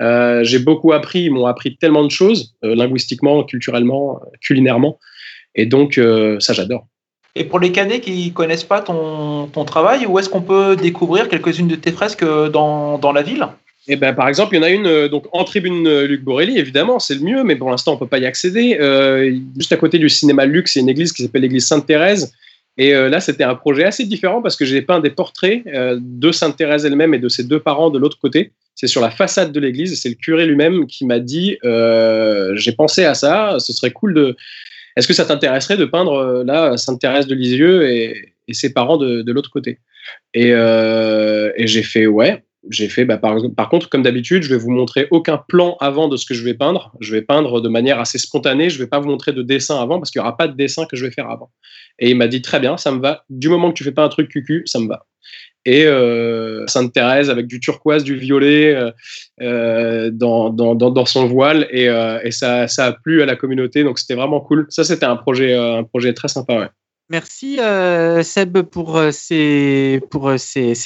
Euh, 0.00 0.44
j'ai 0.44 0.58
beaucoup 0.58 0.92
appris. 0.92 1.24
Ils 1.24 1.30
m'ont 1.30 1.46
appris 1.46 1.76
tellement 1.76 2.04
de 2.04 2.10
choses, 2.10 2.54
linguistiquement, 2.62 3.42
culturellement, 3.44 4.20
culinairement. 4.40 4.98
Et 5.54 5.66
donc, 5.66 6.00
ça, 6.38 6.52
j'adore. 6.52 6.86
Et 7.36 7.44
pour 7.44 7.60
les 7.60 7.70
Canets 7.70 8.00
qui 8.00 8.28
ne 8.28 8.32
connaissent 8.32 8.64
pas 8.64 8.80
ton, 8.80 9.48
travail, 9.64 10.06
où 10.06 10.18
est-ce 10.18 10.28
qu'on 10.28 10.42
peut 10.42 10.76
découvrir 10.76 11.28
quelques-unes 11.28 11.68
de 11.68 11.76
tes 11.76 11.92
fresques 11.92 12.24
dans 12.24 13.12
la 13.14 13.22
ville? 13.22 13.46
Eh 13.88 13.96
ben, 13.96 14.12
par 14.12 14.28
exemple, 14.28 14.54
il 14.54 14.58
y 14.58 14.60
en 14.60 14.64
a 14.64 14.70
une 14.70 14.86
euh, 14.86 15.08
donc 15.08 15.26
en 15.32 15.44
tribune 15.44 15.86
euh, 15.86 16.06
Luc 16.06 16.22
Borelli, 16.22 16.58
évidemment, 16.58 16.98
c'est 16.98 17.14
le 17.14 17.20
mieux, 17.20 17.44
mais 17.44 17.56
pour 17.56 17.70
l'instant, 17.70 17.94
on 17.94 17.96
peut 17.96 18.06
pas 18.06 18.18
y 18.18 18.26
accéder. 18.26 18.76
Euh, 18.78 19.34
juste 19.56 19.72
à 19.72 19.76
côté 19.76 19.98
du 19.98 20.08
cinéma 20.08 20.44
Luc, 20.44 20.68
c'est 20.68 20.80
une 20.80 20.88
église 20.88 21.12
qui 21.12 21.22
s'appelle 21.22 21.42
l'église 21.42 21.66
Sainte-Thérèse. 21.66 22.32
Et 22.76 22.92
là, 22.92 23.20
c'était 23.20 23.44
un 23.44 23.56
projet 23.56 23.84
assez 23.84 24.06
différent 24.06 24.40
parce 24.40 24.56
que 24.56 24.64
j'ai 24.64 24.80
peint 24.80 25.00
des 25.00 25.10
portraits 25.10 25.64
de 25.66 26.32
Sainte-Thérèse 26.32 26.86
elle-même 26.86 27.12
et 27.12 27.18
de 27.18 27.28
ses 27.28 27.44
deux 27.44 27.60
parents 27.60 27.90
de 27.90 27.98
l'autre 27.98 28.16
côté. 28.18 28.52
C'est 28.74 28.86
sur 28.86 29.02
la 29.02 29.10
façade 29.10 29.52
de 29.52 29.60
l'église 29.60 29.92
et 29.92 29.96
c'est 29.96 30.08
le 30.08 30.14
curé 30.14 30.46
lui-même 30.46 30.86
qui 30.86 31.04
m'a 31.04 31.18
dit 31.18 31.58
J'ai 31.62 32.72
pensé 32.72 33.04
à 33.04 33.12
ça, 33.12 33.56
ce 33.58 33.74
serait 33.74 33.90
cool 33.90 34.14
de. 34.14 34.36
Est-ce 34.96 35.06
que 35.06 35.12
ça 35.12 35.26
t'intéresserait 35.26 35.76
de 35.76 35.84
peindre 35.84 36.42
là 36.42 36.78
Sainte-Thérèse 36.78 37.26
de 37.26 37.34
Lisieux 37.34 37.90
et, 37.90 38.14
ses 38.52 38.72
parents 38.72 38.96
de, 38.96 39.20
de 39.20 39.32
l'autre 39.32 39.50
côté? 39.50 39.78
Et, 40.32 40.50
et 40.50 41.66
j'ai 41.66 41.82
fait 41.82 42.06
Ouais 42.06 42.42
j'ai 42.68 42.88
fait, 42.88 43.04
bah, 43.04 43.16
par, 43.18 43.68
contre, 43.70 43.88
comme 43.88 44.02
d'habitude, 44.02 44.42
je 44.42 44.50
vais 44.50 44.60
vous 44.60 44.70
montrer 44.70 45.08
aucun 45.10 45.38
plan 45.38 45.76
avant 45.80 46.08
de 46.08 46.16
ce 46.16 46.26
que 46.26 46.34
je 46.34 46.44
vais 46.44 46.54
peindre. 46.54 46.92
Je 47.00 47.12
vais 47.12 47.22
peindre 47.22 47.60
de 47.60 47.68
manière 47.68 47.98
assez 47.98 48.18
spontanée. 48.18 48.68
Je 48.68 48.78
vais 48.78 48.86
pas 48.86 49.00
vous 49.00 49.08
montrer 49.08 49.32
de 49.32 49.42
dessin 49.42 49.80
avant 49.80 49.98
parce 49.98 50.10
qu'il 50.10 50.20
n'y 50.20 50.26
aura 50.26 50.36
pas 50.36 50.48
de 50.48 50.56
dessin 50.56 50.84
que 50.84 50.96
je 50.96 51.06
vais 51.06 51.10
faire 51.10 51.30
avant. 51.30 51.50
Et 51.98 52.10
il 52.10 52.16
m'a 52.16 52.28
dit 52.28 52.42
très 52.42 52.60
bien, 52.60 52.76
ça 52.76 52.92
me 52.92 53.00
va. 53.00 53.24
Du 53.30 53.48
moment 53.48 53.70
que 53.70 53.76
tu 53.76 53.84
fais 53.84 53.92
pas 53.92 54.04
un 54.04 54.08
truc 54.08 54.28
cucu, 54.28 54.62
ça 54.66 54.78
me 54.78 54.88
va. 54.88 55.06
Et 55.66 55.84
euh, 55.86 56.66
Sainte 56.66 56.92
Thérèse 56.92 57.28
avec 57.28 57.46
du 57.46 57.60
turquoise, 57.60 58.02
du 58.02 58.16
violet 58.16 58.74
euh, 58.74 58.90
euh 59.42 60.10
dans, 60.10 61.06
son 61.06 61.26
voile 61.26 61.66
et, 61.70 61.88
ça, 62.30 62.66
a 62.78 62.92
plu 62.92 63.22
à 63.22 63.26
la 63.26 63.36
communauté. 63.36 63.84
Donc 63.84 63.98
c'était 63.98 64.14
vraiment 64.14 64.40
cool. 64.40 64.66
Ça, 64.68 64.84
c'était 64.84 65.06
un 65.06 65.16
projet, 65.16 65.54
un 65.54 65.84
projet 65.84 66.12
très 66.12 66.28
sympa. 66.28 66.70
Merci 67.10 67.58
euh, 67.58 68.22
Seb 68.22 68.62
pour, 68.62 68.96
euh, 68.96 69.10
ces, 69.10 70.00
pour 70.10 70.28
euh, 70.28 70.36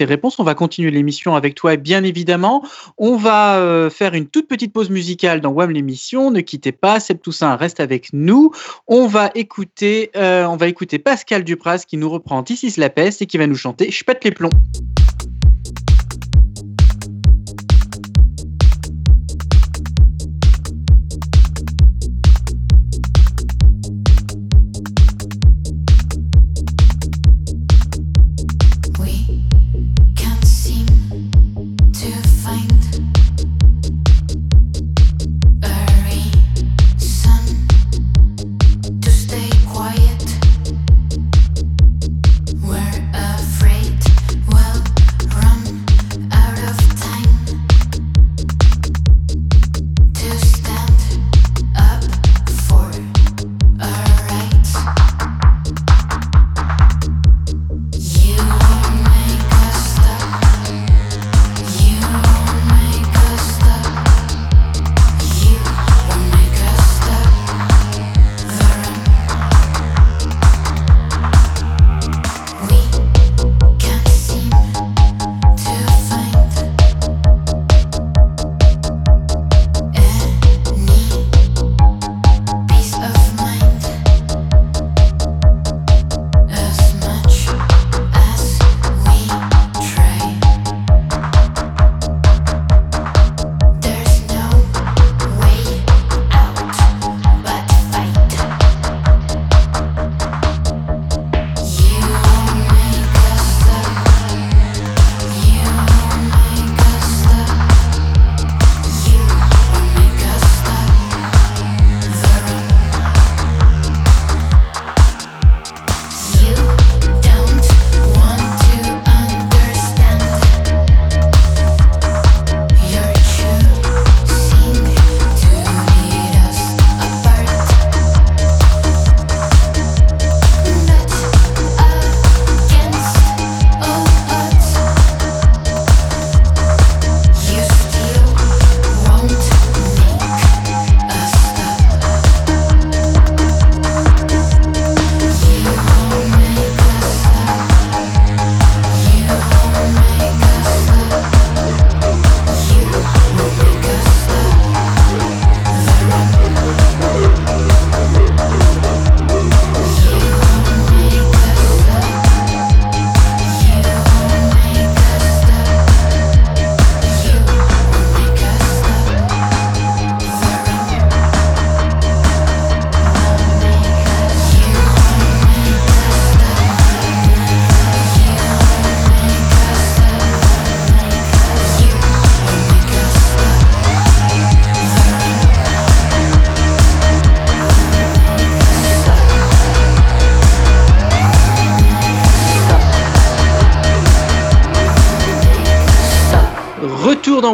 réponses. 0.00 0.38
On 0.38 0.42
va 0.42 0.54
continuer 0.54 0.90
l'émission 0.90 1.36
avec 1.36 1.54
toi, 1.54 1.76
bien 1.76 2.02
évidemment. 2.02 2.64
On 2.96 3.16
va 3.16 3.90
faire 3.90 4.14
une 4.14 4.26
toute 4.26 4.48
petite 4.48 4.72
pause 4.72 4.88
musicale 4.88 5.42
dans 5.42 5.50
WAM 5.50 5.70
l'émission. 5.70 6.30
Ne 6.30 6.40
quittez 6.40 6.72
pas, 6.72 6.98
Seb 6.98 7.20
Toussaint 7.20 7.56
reste 7.56 7.78
avec 7.78 8.14
nous. 8.14 8.52
On 8.86 9.06
va 9.06 9.30
écouter, 9.34 10.10
on 10.14 10.56
va 10.56 10.68
écouter 10.68 10.98
Pascal 10.98 11.44
Dupras 11.44 11.84
qui 11.86 11.98
nous 11.98 12.08
reprend 12.08 12.42
Ici 12.48 12.72
la 12.78 12.88
peste 12.88 13.20
et 13.20 13.26
qui 13.26 13.36
va 13.36 13.46
nous 13.46 13.54
chanter 13.54 13.90
Je 13.90 14.02
pète 14.02 14.24
les 14.24 14.30
plombs. 14.30 14.50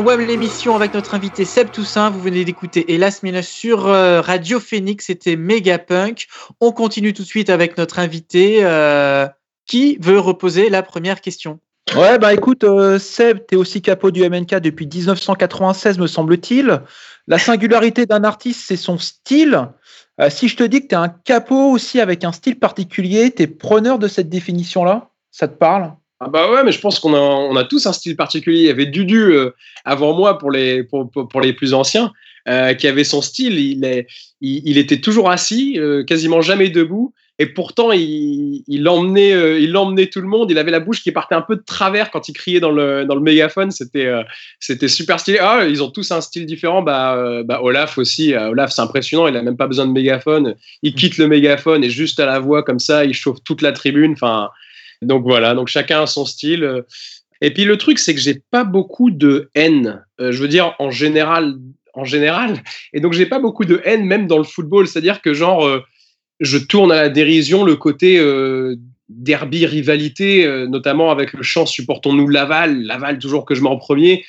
Dans 0.01 0.07
WAM 0.07 0.21
l'émission 0.23 0.75
avec 0.77 0.95
notre 0.95 1.15
invité 1.15 1.45
Seb 1.45 1.71
Toussaint. 1.71 2.09
Vous 2.09 2.21
venez 2.21 2.47
d'écouter 2.47 2.95
Hélas 2.95 3.23
Minus 3.23 3.47
sur 3.47 3.87
euh, 3.87 4.23
Radio 4.23 4.59
Phoenix. 4.59 5.05
C'était 5.07 5.37
Mega 5.37 5.79
Punk. 5.79 6.27
On 6.59 6.73
continue 6.73 7.13
tout 7.13 7.23
de 7.23 7.27
suite 7.27 7.51
avec 7.51 7.77
notre 7.77 7.99
invité. 7.99 8.61
Euh, 8.63 9.29
qui 9.67 9.99
veut 10.01 10.19
reposer 10.19 10.71
la 10.71 10.83
première 10.83 11.21
question 11.21 11.61
Ouais, 11.95 12.19
bah 12.19 12.33
écoute, 12.33 12.65
euh, 12.65 12.99
Seb, 12.99 13.41
tu 13.47 13.55
es 13.55 13.59
aussi 13.59 13.83
capot 13.83 14.11
du 14.11 14.27
MNK 14.27 14.55
depuis 14.55 14.87
1996, 14.87 15.99
me 15.99 16.07
semble-t-il. 16.07 16.81
La 17.27 17.39
singularité 17.39 18.07
d'un 18.07 18.25
artiste, 18.25 18.63
c'est 18.67 18.77
son 18.77 18.97
style. 18.97 19.69
si 20.31 20.49
je 20.49 20.57
te 20.57 20.65
dis 20.65 20.81
que 20.81 20.87
tu 20.87 20.95
es 20.95 20.99
un 20.99 21.11
capot 21.11 21.71
aussi 21.71 22.01
avec 22.01 22.25
un 22.25 22.33
style 22.33 22.59
particulier, 22.59 23.33
tu 23.33 23.43
es 23.43 23.47
preneur 23.47 23.99
de 23.99 24.09
cette 24.09 24.31
définition-là? 24.31 25.11
Ça 25.31 25.47
te 25.47 25.57
parle? 25.57 25.93
Ah 26.23 26.29
bah 26.29 26.51
ouais, 26.51 26.63
mais 26.65 26.73
je 26.73 26.81
pense 26.81 26.99
qu'on 26.99 27.15
a, 27.15 27.19
on 27.19 27.57
a 27.57 27.65
tous 27.65 27.87
un 27.87 27.95
style 27.95 28.15
particulier. 28.15 28.61
Il 28.61 28.67
y 28.67 28.71
avait 28.71 28.85
Dudu 28.85 29.33
euh, 29.33 29.55
avant 29.87 30.15
moi 30.15 30.37
pour 30.37 30.51
les, 30.51 30.85
pour, 30.85 31.11
pour, 31.11 31.41
les 31.41 31.55
plus 31.55 31.73
anciens, 31.73 32.13
euh, 32.47 32.75
qui 32.75 32.87
avait 32.87 33.05
son 33.05 33.23
style. 33.23 33.59
Il, 33.59 33.85
est, 33.87 34.07
il, 34.43 34.77
était 34.77 35.01
toujours 35.01 35.31
assis, 35.31 35.79
euh, 35.79 36.05
quasiment 36.05 36.43
jamais 36.43 36.69
debout. 36.69 37.15
Et 37.39 37.47
pourtant, 37.47 37.91
il, 37.91 38.65
il, 38.69 38.87
emmenait, 38.87 39.63
il 39.63 39.75
emmenait 39.75 40.09
tout 40.09 40.21
le 40.21 40.27
monde. 40.29 40.51
Il 40.51 40.59
avait 40.59 40.71
la 40.71 40.81
bouche 40.81 41.03
qui 41.03 41.11
partait 41.11 41.35
un 41.35 41.41
peu 41.41 41.57
de 41.57 41.63
travers 41.63 42.11
quand 42.11 42.29
il 42.29 42.35
criait 42.35 42.61
dans 42.61 42.71
le, 42.71 43.07
dans 43.07 43.15
le 43.15 43.23
mégaphone. 43.23 43.71
C'était, 43.71 44.13
c'était 44.59 44.89
super 44.89 45.19
stylé. 45.19 45.39
Ah, 45.41 45.65
ils 45.67 45.83
ont 45.83 45.91
tous 45.91 46.11
un 46.11 46.21
style 46.21 46.45
différent. 46.45 46.83
Bah, 46.83 47.43
bah 47.47 47.61
Olaf 47.63 47.97
aussi. 47.97 48.35
Olaf, 48.35 48.73
c'est 48.73 48.83
impressionnant. 48.83 49.27
Il 49.27 49.39
a 49.39 49.43
même 49.43 49.57
pas 49.57 49.69
besoin 49.69 49.87
de 49.87 49.93
mégaphone. 49.93 50.55
Il 50.83 50.95
quitte 50.95 51.17
le 51.17 51.29
mégaphone 51.29 51.83
et 51.83 51.89
juste 51.89 52.21
à 52.21 52.27
la 52.27 52.41
voix 52.41 52.63
comme 52.63 52.79
ça, 52.79 53.07
il 53.07 53.15
chauffe 53.15 53.43
toute 53.43 53.63
la 53.63 53.73
tribune. 53.73 54.13
Enfin, 54.13 54.51
donc 55.03 55.23
voilà, 55.23 55.55
donc 55.55 55.69
chacun 55.69 56.03
a 56.03 56.07
son 56.07 56.25
style. 56.25 56.85
Et 57.41 57.53
puis 57.53 57.65
le 57.65 57.77
truc, 57.77 57.99
c'est 57.99 58.15
que 58.15 58.21
j'ai 58.21 58.43
pas 58.51 58.65
beaucoup 58.65 59.11
de 59.11 59.51
haine. 59.55 60.05
Euh, 60.21 60.33
je 60.33 60.41
veux 60.43 60.49
dire, 60.49 60.75
en 60.79 60.91
général, 60.91 61.57
en 61.95 62.05
général. 62.05 62.63
Et 62.93 63.01
donc 63.01 63.13
j'ai 63.13 63.27
pas 63.27 63.39
beaucoup 63.39 63.65
de 63.65 63.81
haine 63.85 64.05
même 64.05 64.27
dans 64.27 64.39
le 64.39 64.45
football. 64.45 64.87
C'est-à-dire 64.87 65.23
que 65.23 65.33
genre, 65.33 65.67
euh, 65.67 65.81
je 66.41 66.59
tourne 66.59 66.93
à 66.93 66.97
la 66.97 67.09
dérision 67.09 67.65
le 67.65 67.77
côté 67.77 68.19
euh, 68.19 68.77
derby 69.09 69.67
rivalité, 69.67 70.47
notamment 70.69 71.11
avec 71.11 71.33
le 71.33 71.43
chant 71.43 71.67
supportons-nous 71.67 72.29
Laval, 72.29 72.83
Laval 72.83 73.19
toujours 73.19 73.45
que 73.45 73.57
je 73.57 73.61
mets 73.61 73.69
en 73.69 73.77
premier. 73.77 74.25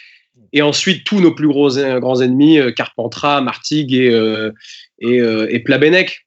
Et 0.53 0.63
ensuite 0.63 1.05
tous 1.05 1.19
nos 1.19 1.35
plus 1.35 1.47
gros 1.47 1.69
grands 1.99 2.19
ennemis, 2.19 2.57
Carpentras, 2.75 3.41
Martigues 3.41 3.93
et 3.93 4.51
et, 4.99 5.63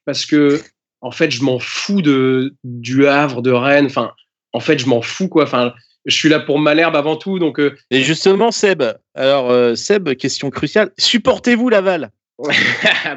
parce 0.05 0.25
que 0.25 0.61
en 1.01 1.11
fait 1.11 1.31
je 1.31 1.43
m'en 1.43 1.59
fous 1.59 2.01
de 2.01 2.55
du 2.63 3.07
Havre, 3.07 3.41
de 3.41 3.51
Rennes. 3.51 3.87
Enfin 3.87 4.13
en 4.55 4.61
fait, 4.61 4.79
je 4.79 4.87
m'en 4.87 5.01
fous, 5.01 5.27
quoi. 5.27 5.43
Enfin, 5.43 5.73
je 6.05 6.15
suis 6.15 6.29
là 6.29 6.39
pour 6.39 6.59
Malherbe 6.59 6.95
avant 6.95 7.17
tout. 7.17 7.39
Donc, 7.39 7.59
euh. 7.59 7.75
Et 7.91 8.03
justement, 8.03 8.51
Seb, 8.51 8.83
alors, 9.13 9.51
euh, 9.51 9.75
Seb, 9.75 10.13
question 10.15 10.49
cruciale, 10.49 10.91
supportez-vous 10.97 11.67
Laval? 11.67 12.11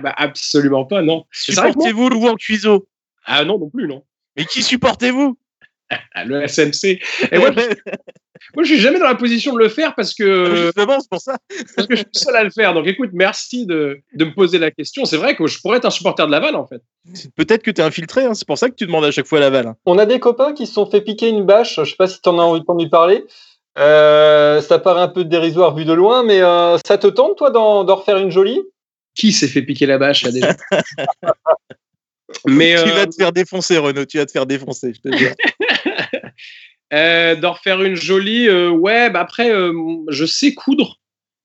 Bah, 0.02 0.14
Absolument 0.16 0.84
pas, 0.84 1.00
non. 1.02 1.24
Supportez-vous 1.30 2.08
Louis 2.08 2.34
Cuiseau 2.38 2.88
Ah 3.24 3.44
non, 3.44 3.58
non 3.58 3.70
plus, 3.70 3.86
non. 3.86 4.02
Mais 4.36 4.46
qui 4.46 4.64
supportez-vous? 4.64 5.38
Le 6.26 6.46
SMC. 6.46 7.00
Et 7.32 7.38
moi, 7.38 7.50
moi, 8.54 8.62
je 8.62 8.64
suis 8.64 8.78
jamais 8.78 8.98
dans 8.98 9.06
la 9.06 9.14
position 9.14 9.54
de 9.54 9.58
le 9.58 9.68
faire 9.68 9.94
parce 9.94 10.14
que. 10.14 10.46
Ah, 10.46 10.56
justement, 10.66 11.00
c'est 11.00 11.10
pour 11.10 11.20
ça. 11.20 11.36
parce 11.76 11.88
que 11.88 11.96
je 11.96 12.02
suis 12.02 12.10
seul 12.12 12.36
à 12.36 12.44
le 12.44 12.50
faire. 12.50 12.74
Donc 12.74 12.86
écoute, 12.86 13.10
merci 13.12 13.66
de, 13.66 14.00
de 14.14 14.24
me 14.24 14.34
poser 14.34 14.58
la 14.58 14.70
question. 14.70 15.04
C'est 15.04 15.16
vrai 15.16 15.36
que 15.36 15.46
je 15.46 15.60
pourrais 15.60 15.78
être 15.78 15.86
un 15.86 15.90
supporter 15.90 16.26
de 16.26 16.32
Laval 16.32 16.56
en 16.56 16.66
fait. 16.66 16.82
Peut-être 17.36 17.62
que 17.62 17.70
tu 17.70 17.80
es 17.80 17.84
infiltré, 17.84 18.24
hein. 18.24 18.34
c'est 18.34 18.46
pour 18.46 18.58
ça 18.58 18.68
que 18.68 18.74
tu 18.74 18.86
demandes 18.86 19.04
à 19.04 19.10
chaque 19.10 19.26
fois 19.26 19.40
Laval. 19.40 19.68
Hein. 19.68 19.76
On 19.86 19.98
a 19.98 20.06
des 20.06 20.20
copains 20.20 20.52
qui 20.52 20.66
se 20.66 20.74
sont 20.74 20.90
fait 20.90 21.00
piquer 21.00 21.28
une 21.28 21.44
bâche. 21.44 21.76
Je 21.78 21.84
sais 21.84 21.96
pas 21.96 22.08
si 22.08 22.20
tu 22.20 22.28
en 22.28 22.38
as 22.38 22.42
entendu 22.42 22.88
parler. 22.88 23.24
Euh, 23.78 24.60
ça 24.60 24.78
paraît 24.78 25.02
un 25.02 25.08
peu 25.08 25.24
dérisoire 25.24 25.74
vu 25.74 25.84
de 25.84 25.92
loin, 25.92 26.24
mais 26.24 26.42
euh, 26.42 26.76
ça 26.84 26.98
te 26.98 27.06
tente, 27.06 27.38
toi, 27.38 27.50
d'en 27.50 27.84
refaire 27.84 28.16
une 28.18 28.30
jolie? 28.30 28.60
Qui 29.14 29.32
s'est 29.32 29.48
fait 29.48 29.62
piquer 29.62 29.86
la 29.86 29.98
bâche 29.98 30.24
là 30.24 30.32
déjà? 30.32 30.56
Mais, 32.46 32.74
Tu 32.74 32.90
vas 32.90 32.98
euh, 32.98 33.06
te 33.06 33.14
faire 33.14 33.32
défoncer, 33.32 33.78
Renaud, 33.78 34.04
tu 34.04 34.18
vas 34.18 34.26
te 34.26 34.32
faire 34.32 34.44
défoncer, 34.44 34.92
je 34.94 35.00
te 35.00 35.16
dis. 35.16 35.24
Euh, 36.94 37.36
d'en 37.36 37.52
refaire 37.52 37.82
une 37.82 37.96
jolie, 37.96 38.48
euh, 38.48 38.70
ouais, 38.70 39.10
bah 39.10 39.20
après, 39.20 39.50
euh, 39.50 39.72
je 40.08 40.24
sais 40.24 40.54
coudre, 40.54 40.98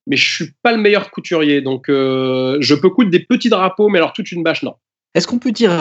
mais 0.07 0.15
je 0.15 0.33
suis 0.35 0.51
pas 0.61 0.71
le 0.71 0.77
meilleur 0.77 1.11
couturier. 1.11 1.61
Donc, 1.61 1.85
je 1.89 2.73
peux 2.75 2.89
coudre 2.89 3.09
des 3.09 3.19
petits 3.19 3.49
drapeaux, 3.49 3.89
mais 3.89 3.99
alors 3.99 4.13
toute 4.13 4.31
une 4.31 4.43
bâche, 4.43 4.63
non. 4.63 4.75
Est-ce 5.15 5.27
qu'on 5.27 5.37
peut 5.37 5.51
dire 5.51 5.71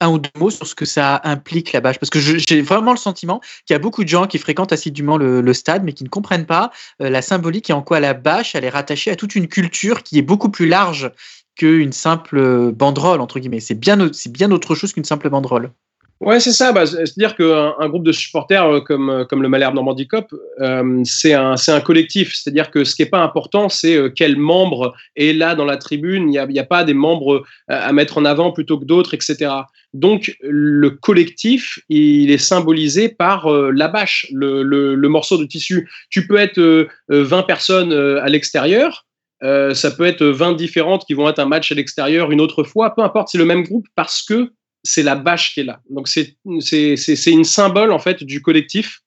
un 0.00 0.08
ou 0.08 0.18
deux 0.18 0.30
mots 0.38 0.48
sur 0.48 0.66
ce 0.66 0.74
que 0.74 0.86
ça 0.86 1.20
implique 1.24 1.72
la 1.72 1.82
bâche? 1.82 1.98
Parce 1.98 2.08
que 2.08 2.18
j'ai 2.18 2.62
vraiment 2.62 2.92
le 2.92 2.96
sentiment 2.96 3.40
qu'il 3.66 3.74
y 3.74 3.76
a 3.76 3.78
beaucoup 3.78 4.04
de 4.04 4.08
gens 4.08 4.26
qui 4.26 4.38
fréquentent 4.38 4.72
assidûment 4.72 5.18
le, 5.18 5.42
le 5.42 5.52
stade, 5.52 5.84
mais 5.84 5.92
qui 5.92 6.02
ne 6.02 6.08
comprennent 6.08 6.46
pas 6.46 6.70
la 6.98 7.20
symbolique 7.20 7.68
et 7.68 7.74
en 7.74 7.82
quoi 7.82 8.00
la 8.00 8.14
bâche, 8.14 8.54
elle 8.54 8.64
est 8.64 8.70
rattachée 8.70 9.10
à 9.10 9.16
toute 9.16 9.34
une 9.34 9.48
culture 9.48 10.02
qui 10.02 10.18
est 10.18 10.22
beaucoup 10.22 10.48
plus 10.48 10.66
large 10.66 11.10
qu'une 11.56 11.92
simple 11.92 12.72
banderole, 12.72 13.20
entre 13.20 13.38
guillemets. 13.38 13.60
C'est 13.60 13.74
bien, 13.74 13.98
bien 14.30 14.50
autre 14.50 14.74
chose 14.74 14.94
qu'une 14.94 15.04
simple 15.04 15.28
banderole. 15.28 15.72
Ouais, 16.20 16.38
c'est 16.38 16.52
ça. 16.52 16.72
Bah, 16.72 16.84
C'est-à-dire 16.84 17.34
qu'un 17.34 17.74
un 17.78 17.88
groupe 17.88 18.04
de 18.04 18.12
supporters 18.12 18.66
euh, 18.66 18.80
comme, 18.80 19.08
euh, 19.08 19.24
comme 19.24 19.42
le 19.42 19.48
Malherbe 19.48 19.74
Normandie 19.74 20.06
Cop, 20.06 20.34
euh, 20.60 21.00
c'est 21.04 21.32
un, 21.32 21.56
collectif. 21.82 22.34
C'est-à-dire 22.34 22.70
que 22.70 22.84
ce 22.84 22.94
qui 22.94 23.02
n'est 23.02 23.08
pas 23.08 23.22
important, 23.22 23.70
c'est 23.70 24.12
quel 24.14 24.36
membre 24.36 24.94
est 25.16 25.32
là 25.32 25.54
dans 25.54 25.64
la 25.64 25.78
tribune. 25.78 26.30
Il 26.30 26.46
n'y 26.48 26.58
a, 26.58 26.64
pas 26.64 26.84
des 26.84 26.92
membres 26.92 27.44
à 27.68 27.92
mettre 27.94 28.18
en 28.18 28.26
avant 28.26 28.52
plutôt 28.52 28.78
que 28.78 28.84
d'autres, 28.84 29.14
etc. 29.14 29.50
Donc, 29.94 30.36
le 30.42 30.90
collectif, 30.90 31.78
il 31.88 32.30
est 32.30 32.38
symbolisé 32.38 33.08
par 33.08 33.50
la 33.50 33.88
bâche, 33.88 34.26
le, 34.30 34.94
morceau 35.08 35.38
de 35.38 35.44
tissu. 35.44 35.88
Tu 36.10 36.26
peux 36.26 36.36
être 36.36 36.88
20 37.08 37.42
personnes 37.44 37.92
à 37.92 38.28
l'extérieur. 38.28 39.06
ça 39.42 39.90
peut 39.90 40.04
être 40.04 40.24
20 40.24 40.52
différentes 40.52 41.06
qui 41.06 41.14
vont 41.14 41.28
être 41.28 41.38
un 41.38 41.46
match 41.46 41.72
à 41.72 41.74
l'extérieur 41.74 42.30
une 42.30 42.40
autre 42.40 42.62
fois, 42.62 42.94
peu 42.94 43.02
importe, 43.02 43.28
c'est 43.32 43.38
le 43.38 43.46
même 43.46 43.62
groupe 43.62 43.86
parce 43.94 44.22
que 44.22 44.52
c'est 44.82 45.02
la 45.02 45.14
bâche 45.16 45.54
qui 45.54 45.60
est 45.60 45.64
là. 45.64 45.80
Donc 45.90 46.08
c'est 46.08 46.36
une 46.44 47.44
symbole 47.44 47.92
en 47.92 47.98
fait 47.98 48.22
du 48.24 48.42
collectif. 48.42 49.00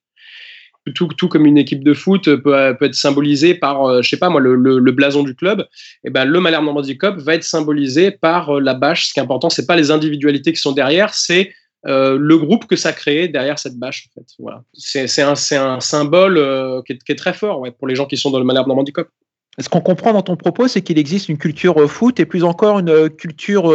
Tout, 0.94 1.08
tout 1.16 1.28
comme 1.28 1.46
une 1.46 1.56
équipe 1.56 1.82
de 1.82 1.94
foot 1.94 2.24
peut, 2.24 2.76
peut 2.78 2.84
être 2.84 2.94
symbolisée 2.94 3.54
par, 3.54 3.86
euh, 3.86 4.02
je 4.02 4.08
sais 4.10 4.18
pas 4.18 4.28
moi, 4.28 4.38
le, 4.38 4.54
le, 4.54 4.92
blason 4.92 5.22
du 5.22 5.34
club. 5.34 5.60
Et 5.60 6.08
eh 6.08 6.10
ben 6.10 6.26
le 6.26 6.38
Malherbe 6.40 6.66
Normandie 6.66 6.98
Cup 6.98 7.16
va 7.16 7.36
être 7.36 7.42
symbolisé 7.42 8.10
par 8.10 8.56
euh, 8.56 8.60
la 8.60 8.74
bâche. 8.74 9.08
Ce 9.08 9.14
qui 9.14 9.18
est 9.18 9.22
important, 9.22 9.48
c'est 9.48 9.64
pas 9.64 9.76
les 9.76 9.90
individualités 9.90 10.52
qui 10.52 10.60
sont 10.60 10.72
derrière, 10.72 11.14
c'est 11.14 11.54
euh, 11.86 12.18
le 12.20 12.36
groupe 12.36 12.66
que 12.66 12.76
ça 12.76 12.92
crée 12.92 13.28
derrière 13.28 13.58
cette 13.58 13.78
bâche. 13.78 14.10
En 14.10 14.20
fait. 14.20 14.26
Voilà. 14.38 14.62
C'est 14.74 15.22
un, 15.22 15.32
un, 15.32 15.80
symbole 15.80 16.82
qui 16.86 16.92
est, 16.92 17.14
très 17.14 17.32
fort 17.32 17.66
pour 17.78 17.88
les 17.88 17.94
gens 17.94 18.04
qui 18.04 18.18
sont 18.18 18.30
dans 18.30 18.38
le 18.38 18.44
Malherbe 18.44 18.68
Normandie 18.68 18.92
Cup. 18.92 19.08
Ce 19.58 19.70
qu'on 19.70 19.80
comprend 19.80 20.12
dans 20.12 20.22
ton 20.22 20.36
propos, 20.36 20.68
c'est 20.68 20.82
qu'il 20.82 20.98
existe 20.98 21.30
une 21.30 21.38
culture 21.38 21.90
foot 21.90 22.20
et 22.20 22.26
plus 22.26 22.44
encore 22.44 22.80
une 22.80 23.08
culture 23.08 23.72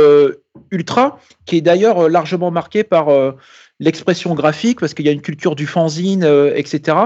ultra, 0.72 1.20
qui 1.46 1.58
est 1.58 1.62
d'ailleurs 1.62 2.10
largement 2.10 2.52
marquée 2.52 2.84
par 2.84 3.08
l'expression 3.80 4.34
graphique, 4.36 4.80
parce 4.80 4.94
qu'il 4.94 5.06
y 5.06 5.10
a 5.10 5.12
une 5.12 5.22
culture 5.22 5.56
du 5.56 5.68
fanzine, 5.68 6.24
etc. 6.56 6.98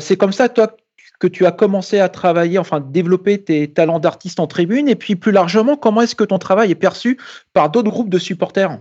c'est 0.00 0.16
comme 0.16 0.32
ça, 0.32 0.48
toi, 0.48 0.76
que 1.18 1.26
tu 1.26 1.46
as 1.46 1.52
commencé 1.52 1.98
à 1.98 2.08
travailler, 2.08 2.58
enfin 2.58 2.80
développer 2.80 3.42
tes 3.42 3.72
talents 3.72 4.00
d'artiste 4.00 4.38
en 4.38 4.46
tribune, 4.46 4.88
et 4.88 4.96
puis 4.96 5.16
plus 5.16 5.32
largement, 5.32 5.76
comment 5.76 6.02
est-ce 6.02 6.14
que 6.14 6.24
ton 6.24 6.38
travail 6.38 6.70
est 6.70 6.74
perçu 6.74 7.18
par 7.54 7.70
d'autres 7.70 7.90
groupes 7.90 8.10
de 8.10 8.18
supporters? 8.18 8.78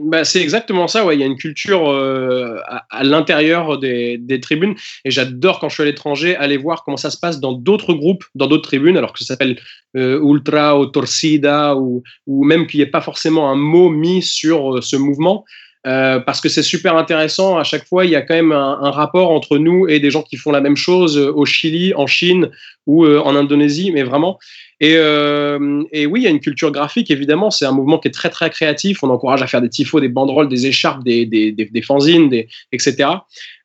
Bah, 0.00 0.24
c'est 0.24 0.40
exactement 0.40 0.86
ça. 0.86 1.04
Ouais. 1.04 1.16
Il 1.16 1.20
y 1.20 1.22
a 1.22 1.26
une 1.26 1.36
culture 1.36 1.90
euh, 1.90 2.60
à, 2.90 3.02
l'intérieur 3.02 3.78
des, 3.78 4.40
tribunes. 4.40 4.74
Et 5.04 5.10
j'adore 5.10 5.58
quand 5.58 5.68
je 5.68 5.74
suis 5.74 5.82
à 5.82 5.86
l'étranger 5.86 6.36
aller 6.36 6.56
voir 6.56 6.84
comment 6.84 6.96
ça 6.96 7.10
se 7.10 7.18
passe 7.18 7.40
dans 7.40 7.52
d'autres 7.52 7.94
groupes, 7.94 8.24
dans 8.34 8.46
d'autres 8.46 8.68
tribunes, 8.68 8.96
alors 8.96 9.12
que 9.12 9.18
ça 9.18 9.24
s'appelle 9.24 9.58
euh, 9.96 10.20
Ultra 10.22 10.78
ou 10.78 10.86
Torsida, 10.86 11.76
ou, 11.76 12.02
même 12.26 12.66
qu'il 12.66 12.78
n'y 12.78 12.84
ait 12.84 12.90
pas 12.90 13.00
forcément 13.00 13.50
un 13.50 13.56
mot 13.56 13.90
mis 13.90 14.22
sur 14.22 14.76
euh, 14.76 14.80
ce 14.80 14.96
mouvement. 14.96 15.44
parce 15.84 16.40
que 16.40 16.48
c'est 16.48 16.62
super 16.62 16.96
intéressant. 16.96 17.58
À 17.58 17.64
chaque 17.64 17.86
fois, 17.86 18.04
il 18.04 18.10
y 18.10 18.16
a 18.16 18.22
quand 18.22 18.34
même 18.34 18.52
un, 18.52 18.90
rapport 18.90 19.30
entre 19.30 19.58
nous 19.58 19.88
et 19.88 20.00
des 20.00 20.10
gens 20.10 20.22
qui 20.22 20.36
font 20.36 20.52
la 20.52 20.60
même 20.60 20.76
chose 20.76 21.16
au 21.16 21.44
Chili, 21.46 21.94
en 21.94 22.06
Chine 22.06 22.50
ou 22.86 23.06
en 23.06 23.34
Indonésie, 23.34 23.90
mais 23.90 24.02
vraiment. 24.02 24.38
Et, 24.80 24.94
euh, 24.96 25.82
et, 25.90 26.06
oui, 26.06 26.20
il 26.20 26.24
y 26.24 26.26
a 26.28 26.30
une 26.30 26.38
culture 26.38 26.70
graphique, 26.70 27.10
évidemment. 27.10 27.50
C'est 27.50 27.64
un 27.64 27.72
mouvement 27.72 27.98
qui 27.98 28.08
est 28.08 28.12
très, 28.12 28.30
très 28.30 28.48
créatif. 28.48 29.02
On 29.02 29.10
encourage 29.10 29.42
à 29.42 29.48
faire 29.48 29.60
des 29.60 29.68
tifos, 29.68 30.00
des 30.00 30.08
banderoles, 30.08 30.48
des 30.48 30.66
écharpes, 30.66 31.02
des, 31.02 31.26
des, 31.26 31.82
fanzines, 31.82 32.32
etc. 32.72 33.08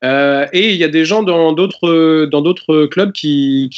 Euh, 0.03 0.47
et 0.53 0.71
il 0.71 0.75
y 0.75 0.83
a 0.83 0.87
des 0.87 1.05
gens 1.05 1.21
dans 1.21 1.53
d'autres, 1.53 2.85
clubs 2.87 3.11
qui, 3.11 3.69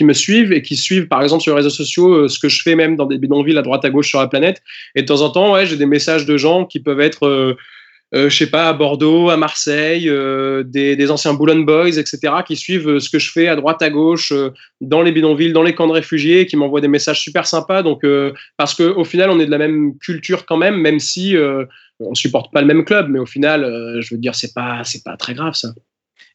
me 0.00 0.12
suivent 0.14 0.52
et 0.52 0.62
qui 0.62 0.76
suivent, 0.76 1.06
par 1.06 1.22
exemple, 1.22 1.42
sur 1.42 1.52
les 1.52 1.56
réseaux 1.56 1.74
sociaux, 1.74 2.14
euh, 2.14 2.28
ce 2.28 2.38
que 2.38 2.48
je 2.48 2.62
fais 2.62 2.74
même 2.74 2.96
dans 2.96 3.06
des 3.06 3.18
bidonvilles 3.18 3.58
à 3.58 3.62
droite 3.62 3.84
à 3.84 3.90
gauche 3.90 4.08
sur 4.08 4.20
la 4.20 4.26
planète. 4.26 4.62
Et 4.94 5.02
de 5.02 5.06
temps 5.06 5.20
en 5.20 5.30
temps, 5.30 5.62
j'ai 5.64 5.76
des 5.76 5.86
messages 5.86 6.24
de 6.24 6.38
gens 6.38 6.64
qui 6.64 6.80
peuvent 6.80 7.00
être 7.00 7.56
je 8.12 8.28
sais 8.28 8.48
pas, 8.48 8.68
à 8.68 8.72
Bordeaux, 8.72 9.30
à 9.30 9.36
Marseille, 9.36 10.08
euh, 10.08 10.62
des, 10.64 11.10
anciens 11.10 11.34
Boulogne 11.34 11.64
Boys, 11.64 11.98
etc., 11.98 12.18
qui 12.46 12.56
suivent 12.56 12.88
euh, 12.88 13.00
ce 13.00 13.10
que 13.10 13.18
je 13.18 13.30
fais 13.30 13.48
à 13.48 13.56
droite, 13.56 13.82
à 13.82 13.90
gauche, 13.90 14.32
dans 14.80 15.02
les 15.02 15.12
bidonvilles, 15.12 15.52
dans 15.52 15.62
les 15.62 15.74
camps 15.74 15.88
de 15.88 15.92
réfugiés, 15.92 16.46
qui 16.46 16.56
m'envoient 16.56 16.80
des 16.80 16.88
messages 16.88 17.20
super 17.20 17.46
sympas. 17.46 17.82
Donc, 17.82 18.06
parce 18.56 18.74
qu'au 18.74 19.04
final, 19.04 19.30
on 19.30 19.40
est 19.40 19.46
de 19.46 19.50
la 19.50 19.58
même 19.58 19.96
culture 19.98 20.46
quand 20.46 20.56
même, 20.56 20.76
même 20.76 21.00
si 21.00 21.36
on 22.00 22.14
supporte 22.14 22.52
pas 22.52 22.60
le 22.60 22.66
même 22.66 22.84
club, 22.84 23.08
mais 23.08 23.18
au 23.18 23.26
final, 23.26 23.62
je 24.00 24.14
veux 24.14 24.20
dire, 24.20 24.34
c'est 24.34 24.52
pas, 24.54 24.82
c'est 24.84 25.02
pas 25.02 25.16
très 25.16 25.34
grave 25.34 25.54
ça. 25.54 25.68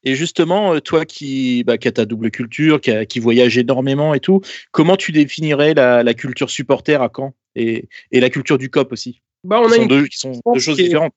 Et 0.03 0.15
justement, 0.15 0.79
toi 0.79 1.05
qui, 1.05 1.63
bah, 1.63 1.77
qui 1.77 1.87
as 1.87 1.91
ta 1.91 2.05
double 2.05 2.31
culture, 2.31 2.79
qui, 2.79 2.91
qui 3.07 3.19
voyage 3.19 3.57
énormément 3.57 4.13
et 4.13 4.19
tout, 4.19 4.41
comment 4.71 4.95
tu 4.95 5.11
définirais 5.11 5.73
la, 5.73 6.13
culture 6.13 6.49
supporter 6.49 7.01
à 7.01 7.09
Caen 7.13 7.33
et, 7.55 7.87
la 8.11 8.29
culture 8.29 8.57
du 8.57 8.69
COP 8.69 8.93
aussi? 8.93 9.21
Bah, 9.43 9.61
on 9.63 9.71
a 9.71 9.85
deux, 9.85 10.07
qui 10.07 10.17
sont 10.17 10.33
deux 10.53 10.59
choses 10.59 10.77
différentes. 10.77 11.13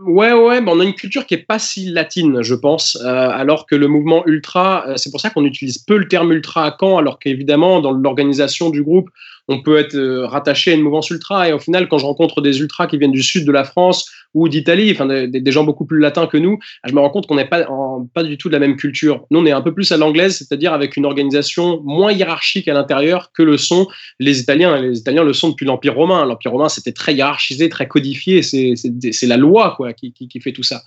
Ouais, 0.00 0.32
ouais, 0.32 0.60
on 0.66 0.80
a 0.80 0.84
une 0.84 0.94
culture 0.94 1.24
qui 1.24 1.34
est 1.34 1.46
pas 1.46 1.60
si 1.60 1.86
latine, 1.88 2.42
je 2.42 2.54
pense, 2.56 2.96
euh, 3.00 3.04
alors 3.30 3.64
que 3.64 3.76
le 3.76 3.86
mouvement 3.86 4.26
ultra, 4.26 4.84
euh, 4.88 4.96
c'est 4.96 5.10
pour 5.12 5.20
ça 5.20 5.30
qu'on 5.30 5.44
utilise 5.44 5.78
peu 5.78 5.96
le 5.96 6.08
terme 6.08 6.32
ultra 6.32 6.66
à 6.66 6.76
Caen, 6.78 6.98
alors 6.98 7.20
qu'évidemment, 7.20 7.80
dans 7.80 7.92
l'organisation 7.92 8.70
du 8.70 8.82
groupe, 8.82 9.08
on 9.46 9.62
peut 9.62 9.78
être 9.78 9.94
euh, 9.94 10.26
rattaché 10.26 10.72
à 10.72 10.74
une 10.74 10.82
mouvance 10.82 11.10
ultra. 11.10 11.48
Et 11.48 11.52
au 11.52 11.60
final, 11.60 11.88
quand 11.88 11.98
je 11.98 12.06
rencontre 12.06 12.40
des 12.40 12.58
ultras 12.58 12.88
qui 12.88 12.98
viennent 12.98 13.12
du 13.12 13.22
sud 13.22 13.46
de 13.46 13.52
la 13.52 13.62
France 13.62 14.10
ou 14.34 14.48
d'Italie, 14.48 14.90
enfin 14.92 15.06
des, 15.06 15.52
gens 15.52 15.64
beaucoup 15.64 15.86
plus 15.86 16.00
latins 16.00 16.26
que 16.26 16.36
nous, 16.36 16.58
je 16.84 16.92
me 16.92 17.00
rends 17.00 17.10
compte 17.10 17.26
qu'on 17.26 17.36
n'est 17.36 17.44
pas, 17.44 17.66
pas 18.12 18.22
du 18.22 18.36
tout 18.36 18.48
de 18.48 18.52
la 18.52 18.58
même 18.58 18.76
culture. 18.76 19.24
Nous, 19.30 19.38
on 19.40 19.46
est 19.46 19.52
un 19.52 19.60
peu 19.60 19.72
plus 19.72 19.92
à 19.92 19.96
l'anglaise, 19.96 20.36
c'est-à-dire 20.38 20.72
avec 20.72 20.96
une 20.96 21.06
organisation 21.06 21.80
moins 21.84 22.12
hiérarchique 22.12 22.68
à 22.68 22.74
l'intérieur 22.74 23.30
que 23.32 23.42
le 23.42 23.56
sont 23.56 23.86
les 24.18 24.40
Italiens. 24.40 24.80
Les 24.80 24.98
Italiens 24.98 25.24
le 25.24 25.32
sont 25.32 25.50
depuis 25.50 25.66
l'Empire 25.66 25.94
romain. 25.94 26.24
L'Empire 26.24 26.52
romain, 26.52 26.68
c'était 26.68 26.92
très 26.92 27.14
hiérarchisé, 27.14 27.68
très 27.68 27.86
codifié. 27.86 28.42
C'est 28.42 29.26
la 29.26 29.36
loi 29.36 29.74
quoi, 29.76 29.92
qui, 29.92 30.12
qui, 30.12 30.40
fait 30.40 30.52
tout 30.52 30.62
ça. 30.62 30.82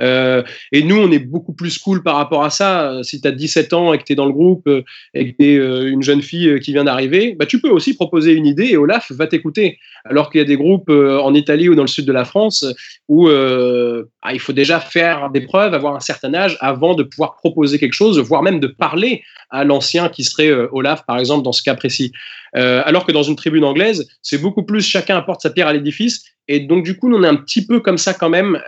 Euh, 0.00 0.42
et 0.72 0.82
nous, 0.82 0.96
on 0.96 1.10
est 1.12 1.18
beaucoup 1.18 1.52
plus 1.52 1.78
cool 1.78 2.02
par 2.02 2.16
rapport 2.16 2.44
à 2.44 2.50
ça. 2.50 3.00
Si 3.02 3.20
tu 3.20 3.28
as 3.28 3.32
17 3.32 3.72
ans 3.72 3.92
et 3.92 3.98
que 3.98 4.04
tu 4.04 4.12
es 4.12 4.16
dans 4.16 4.26
le 4.26 4.32
groupe 4.32 4.66
euh, 4.66 4.82
et 5.14 5.32
que 5.32 5.36
tu 5.38 5.44
es 5.46 5.88
une 5.88 6.02
jeune 6.02 6.22
fille 6.22 6.58
qui 6.60 6.72
vient 6.72 6.84
d'arriver, 6.84 7.36
bah, 7.38 7.46
tu 7.46 7.60
peux 7.60 7.70
aussi 7.70 7.94
proposer 7.94 8.32
une 8.32 8.46
idée 8.46 8.66
et 8.66 8.76
Olaf 8.76 9.12
va 9.12 9.26
t'écouter. 9.26 9.78
Alors 10.04 10.30
qu'il 10.30 10.40
y 10.40 10.42
a 10.42 10.46
des 10.46 10.56
groupes 10.56 10.90
euh, 10.90 11.18
en 11.20 11.34
Italie 11.34 11.68
ou 11.68 11.74
dans 11.74 11.82
le 11.82 11.88
sud 11.88 12.06
de 12.06 12.12
la 12.12 12.24
France 12.24 12.64
où 13.08 13.28
euh, 13.28 14.04
ah, 14.22 14.32
il 14.32 14.40
faut 14.40 14.52
déjà 14.52 14.80
faire 14.80 15.30
des 15.30 15.40
preuves, 15.40 15.74
avoir 15.74 15.94
un 15.96 16.00
certain 16.00 16.34
âge 16.34 16.56
avant 16.60 16.94
de 16.94 17.02
pouvoir 17.02 17.36
proposer 17.36 17.78
quelque 17.78 17.92
chose, 17.92 18.18
voire 18.18 18.42
même 18.42 18.60
de 18.60 18.66
parler 18.66 19.22
à 19.50 19.64
l'ancien 19.64 20.08
qui 20.08 20.24
serait 20.24 20.50
euh, 20.50 20.68
Olaf, 20.72 21.04
par 21.06 21.18
exemple, 21.18 21.44
dans 21.44 21.52
ce 21.52 21.62
cas 21.62 21.74
précis. 21.74 22.12
alors 22.54 23.06
que 23.06 23.12
dans 23.12 23.22
une 23.22 23.36
tribune 23.36 23.64
anglaise, 23.64 24.08
c'est 24.22 24.38
beaucoup 24.38 24.64
plus 24.64 24.80
chacun 24.80 25.16
apporte 25.16 25.42
sa 25.42 25.50
pierre 25.50 25.68
à 25.68 25.72
l'édifice. 25.72 26.24
Et 26.50 26.60
donc, 26.60 26.82
du 26.82 26.96
coup, 26.96 27.12
on 27.12 27.22
est 27.22 27.28
un 27.28 27.36
petit 27.36 27.66
peu 27.66 27.80
comme 27.80 27.98
ça 27.98 28.14
quand 28.14 28.30
même. 28.30 28.58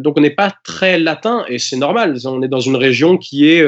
donc, 0.00 0.18
on 0.18 0.20
n'est 0.20 0.30
pas 0.30 0.54
très 0.64 0.98
latin 0.98 1.44
et 1.48 1.58
c'est 1.58 1.76
normal. 1.76 2.18
On 2.26 2.42
est 2.42 2.48
dans 2.48 2.60
une 2.60 2.76
région 2.76 3.16
qui 3.16 3.48
est 3.48 3.64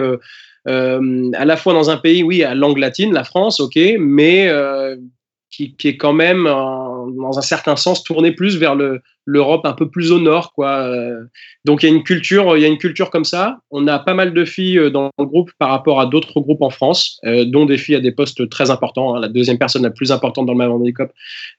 euh, 0.67 1.31
à 1.35 1.45
la 1.45 1.57
fois 1.57 1.73
dans 1.73 1.91
un 1.91 1.97
pays, 1.97 2.23
oui, 2.23 2.43
à 2.43 2.55
langue 2.55 2.79
latine, 2.79 3.13
la 3.13 3.25
France, 3.25 3.61
ok, 3.61 3.79
mais 3.99 4.49
euh, 4.49 4.97
qui, 5.51 5.75
est 5.85 5.97
quand 5.97 6.13
même, 6.13 6.45
dans 6.45 7.39
un 7.39 7.43
certain 7.43 7.77
sens, 7.77 8.03
tourné 8.03 8.33
plus 8.33 8.57
vers 8.57 8.75
le, 8.75 9.03
l'Europe 9.27 9.65
un 9.65 9.73
peu 9.73 9.89
plus 9.89 10.13
au 10.13 10.21
nord, 10.21 10.53
quoi. 10.53 10.83
Euh, 10.83 11.25
donc 11.65 11.83
il 11.83 11.89
y 11.89 11.93
a 11.93 11.95
une 11.95 12.03
culture, 12.03 12.57
il 12.57 12.63
y 12.63 12.65
a 12.65 12.69
une 12.69 12.79
culture 12.79 13.09
comme 13.09 13.25
ça. 13.25 13.59
On 13.71 13.87
a 13.87 13.99
pas 13.99 14.13
mal 14.13 14.35
de 14.35 14.45
filles 14.45 14.79
euh, 14.79 14.91
dans 14.91 15.11
le 15.19 15.25
groupe 15.25 15.51
par 15.59 15.71
rapport 15.71 15.99
à 15.99 16.07
d'autres 16.07 16.41
groupes 16.41 16.61
en 16.61 16.69
France, 16.69 17.19
euh, 17.25 17.47
dont 17.47 17.65
des 17.65 17.79
filles 17.79 17.95
à 17.95 18.01
des 18.01 18.13
postes 18.13 18.49
très 18.51 18.71
importants. 18.71 19.15
Hein. 19.15 19.21
La 19.21 19.29
deuxième 19.29 19.57
personne 19.57 19.83
la 19.83 19.91
plus 19.91 20.13
importante 20.13 20.45
dans 20.45 20.53
le 20.53 20.59
Mavan 20.59 20.75
Handicap, 20.75 21.11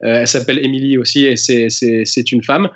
euh, 0.04 0.22
elle 0.22 0.28
s'appelle 0.28 0.64
Émilie 0.64 0.98
aussi 1.00 1.26
et 1.26 1.36
c'est 1.36 2.32
une 2.32 2.44
femme. 2.44 2.70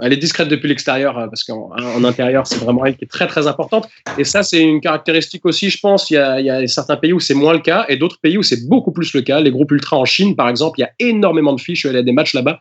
Elle 0.00 0.12
est 0.12 0.16
discrète 0.16 0.48
depuis 0.48 0.68
l'extérieur 0.68 1.14
parce 1.14 1.44
qu'en 1.44 1.70
en 1.76 2.02
intérieur 2.02 2.46
c'est 2.46 2.58
vraiment 2.58 2.84
elle 2.84 2.96
qui 2.96 3.04
est 3.04 3.08
très 3.08 3.26
très 3.26 3.46
importante. 3.46 3.88
Et 4.18 4.24
ça 4.24 4.42
c'est 4.42 4.60
une 4.60 4.80
caractéristique 4.80 5.44
aussi, 5.44 5.70
je 5.70 5.78
pense. 5.78 6.10
Il 6.10 6.14
y 6.14 6.16
a, 6.16 6.40
il 6.40 6.46
y 6.46 6.50
a 6.50 6.66
certains 6.66 6.96
pays 6.96 7.12
où 7.12 7.20
c'est 7.20 7.34
moins 7.34 7.52
le 7.52 7.60
cas 7.60 7.84
et 7.88 7.96
d'autres 7.96 8.18
pays 8.20 8.38
où 8.38 8.42
c'est 8.42 8.66
beaucoup 8.68 8.90
plus 8.90 9.12
le 9.14 9.20
cas. 9.20 9.40
Les 9.40 9.50
groupes 9.50 9.70
ultra 9.70 9.98
en 9.98 10.04
Chine 10.04 10.34
par 10.34 10.48
exemple, 10.48 10.80
il 10.80 10.82
y 10.82 10.84
a 10.84 10.90
énormément 10.98 11.52
de 11.52 11.60
filles. 11.60 11.76
Je 11.76 11.80
suis 11.80 11.88
allé 11.88 11.98
à 11.98 12.02
des 12.02 12.12
matchs 12.12 12.34
là-bas, 12.34 12.60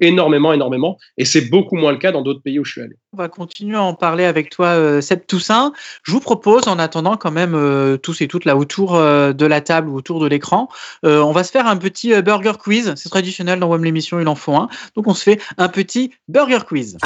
énormément 0.00 0.52
énormément 0.52 0.83
et 1.16 1.24
c'est 1.24 1.42
beaucoup 1.42 1.76
moins 1.76 1.92
le 1.92 1.98
cas 1.98 2.12
dans 2.12 2.22
d'autres 2.22 2.42
pays 2.42 2.58
où 2.58 2.64
je 2.64 2.72
suis 2.72 2.80
allé. 2.80 2.96
On 3.12 3.16
va 3.16 3.28
continuer 3.28 3.76
à 3.76 3.82
en 3.82 3.94
parler 3.94 4.24
avec 4.24 4.50
toi, 4.50 4.68
euh, 4.68 5.00
Seb 5.00 5.26
Toussaint. 5.26 5.72
Je 6.02 6.12
vous 6.12 6.20
propose, 6.20 6.66
en 6.66 6.78
attendant 6.78 7.16
quand 7.16 7.30
même 7.30 7.54
euh, 7.54 7.96
tous 7.96 8.20
et 8.22 8.28
toutes 8.28 8.44
là 8.44 8.56
autour 8.56 8.96
euh, 8.96 9.32
de 9.32 9.46
la 9.46 9.60
table 9.60 9.88
ou 9.88 9.96
autour 9.96 10.20
de 10.20 10.26
l'écran, 10.26 10.68
on 11.02 11.32
va 11.32 11.44
se 11.44 11.50
faire 11.50 11.66
un 11.66 11.76
petit 11.76 12.20
burger 12.22 12.54
quiz. 12.58 12.94
C'est 12.96 13.08
traditionnel 13.08 13.60
dans 13.60 13.68
WAM 13.68 13.84
l'émission, 13.84 14.20
il 14.20 14.28
en 14.28 14.34
faut 14.34 14.54
un. 14.54 14.68
Donc 14.96 15.06
on 15.06 15.14
se 15.14 15.22
fait 15.22 15.40
un 15.58 15.68
petit 15.68 16.12
burger 16.28 16.60
quiz. 16.66 16.96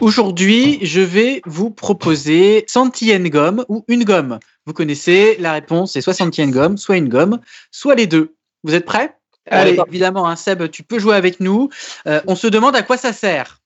Aujourd'hui, 0.00 0.78
je 0.82 1.00
vais 1.00 1.40
vous 1.46 1.70
proposer 1.70 2.64
Santi 2.66 3.18
gomme 3.30 3.64
ou 3.68 3.84
une 3.88 4.04
gomme. 4.04 4.38
Vous 4.66 4.72
connaissez, 4.72 5.36
la 5.38 5.52
réponse 5.52 5.92
c'est 5.92 6.00
soit 6.00 6.14
Santi 6.14 6.46
gomme, 6.46 6.76
soit 6.76 6.96
une 6.96 7.08
gomme, 7.08 7.40
soit 7.70 7.94
les 7.94 8.06
deux. 8.06 8.34
Vous 8.64 8.74
êtes 8.74 8.84
prêts? 8.84 9.14
Allez, 9.50 9.78
évidemment, 9.88 10.26
hein, 10.26 10.36
Seb, 10.36 10.70
tu 10.70 10.82
peux 10.82 10.98
jouer 10.98 11.16
avec 11.16 11.40
nous. 11.40 11.68
Euh, 12.06 12.20
on 12.26 12.34
se 12.34 12.46
demande 12.46 12.76
à 12.76 12.82
quoi 12.82 12.96
ça 12.96 13.12
sert. 13.12 13.60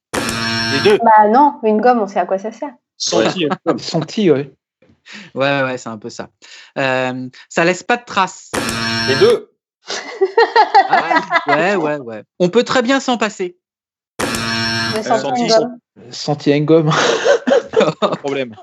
Les 0.72 0.90
deux. 0.90 0.98
Bah 0.98 1.28
non, 1.28 1.58
une 1.62 1.80
gomme, 1.80 2.00
on 2.00 2.06
sait 2.06 2.18
à 2.18 2.26
quoi 2.26 2.38
ça 2.38 2.52
sert. 2.52 2.72
Senti, 2.96 3.48
Senti 3.78 4.30
ouais. 4.30 4.52
Ouais, 5.34 5.62
ouais, 5.62 5.78
c'est 5.78 5.88
un 5.88 5.98
peu 5.98 6.10
ça. 6.10 6.28
Euh, 6.76 7.28
ça 7.48 7.64
laisse 7.64 7.82
pas 7.82 7.96
de 7.96 8.04
traces. 8.04 8.50
Les 9.08 9.16
deux. 9.16 9.50
Ah 10.90 11.22
ouais, 11.46 11.76
ouais, 11.76 11.96
ouais. 11.96 12.22
On 12.38 12.48
peut 12.48 12.64
très 12.64 12.82
bien 12.82 13.00
s'en 13.00 13.16
passer. 13.16 13.56
Senti, 15.02 15.50
senti 16.10 16.50
une 16.50 16.64
gomme. 16.64 16.90
problème. 18.18 18.54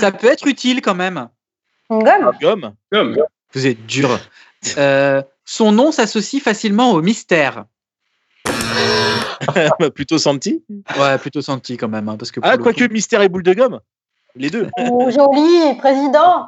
ça 0.00 0.12
peut 0.12 0.28
être 0.28 0.46
utile 0.46 0.80
quand 0.80 0.94
même. 0.94 1.28
Une 1.90 2.02
gomme. 2.02 2.32
Gomme. 2.40 2.74
Gomme. 2.92 3.16
Vous 3.52 3.66
êtes 3.66 3.84
dur. 3.86 4.18
Euh, 4.78 5.22
son 5.44 5.72
nom 5.72 5.92
s'associe 5.92 6.42
facilement 6.42 6.92
au 6.92 7.02
mystère. 7.02 7.64
Bah, 9.78 9.90
plutôt 9.90 10.18
Santi 10.18 10.64
Ouais, 10.98 11.18
plutôt 11.18 11.42
Santi 11.42 11.76
quand 11.76 11.88
même. 11.88 12.08
Hein, 12.08 12.16
parce 12.16 12.30
que 12.30 12.40
ah, 12.42 12.56
quoique 12.56 12.84
mystère 12.84 13.20
et 13.20 13.28
boule 13.28 13.42
de 13.42 13.52
gomme 13.52 13.80
Les 14.36 14.48
deux. 14.48 14.68
Ou 14.78 15.10
joli, 15.10 15.76
président 15.78 16.46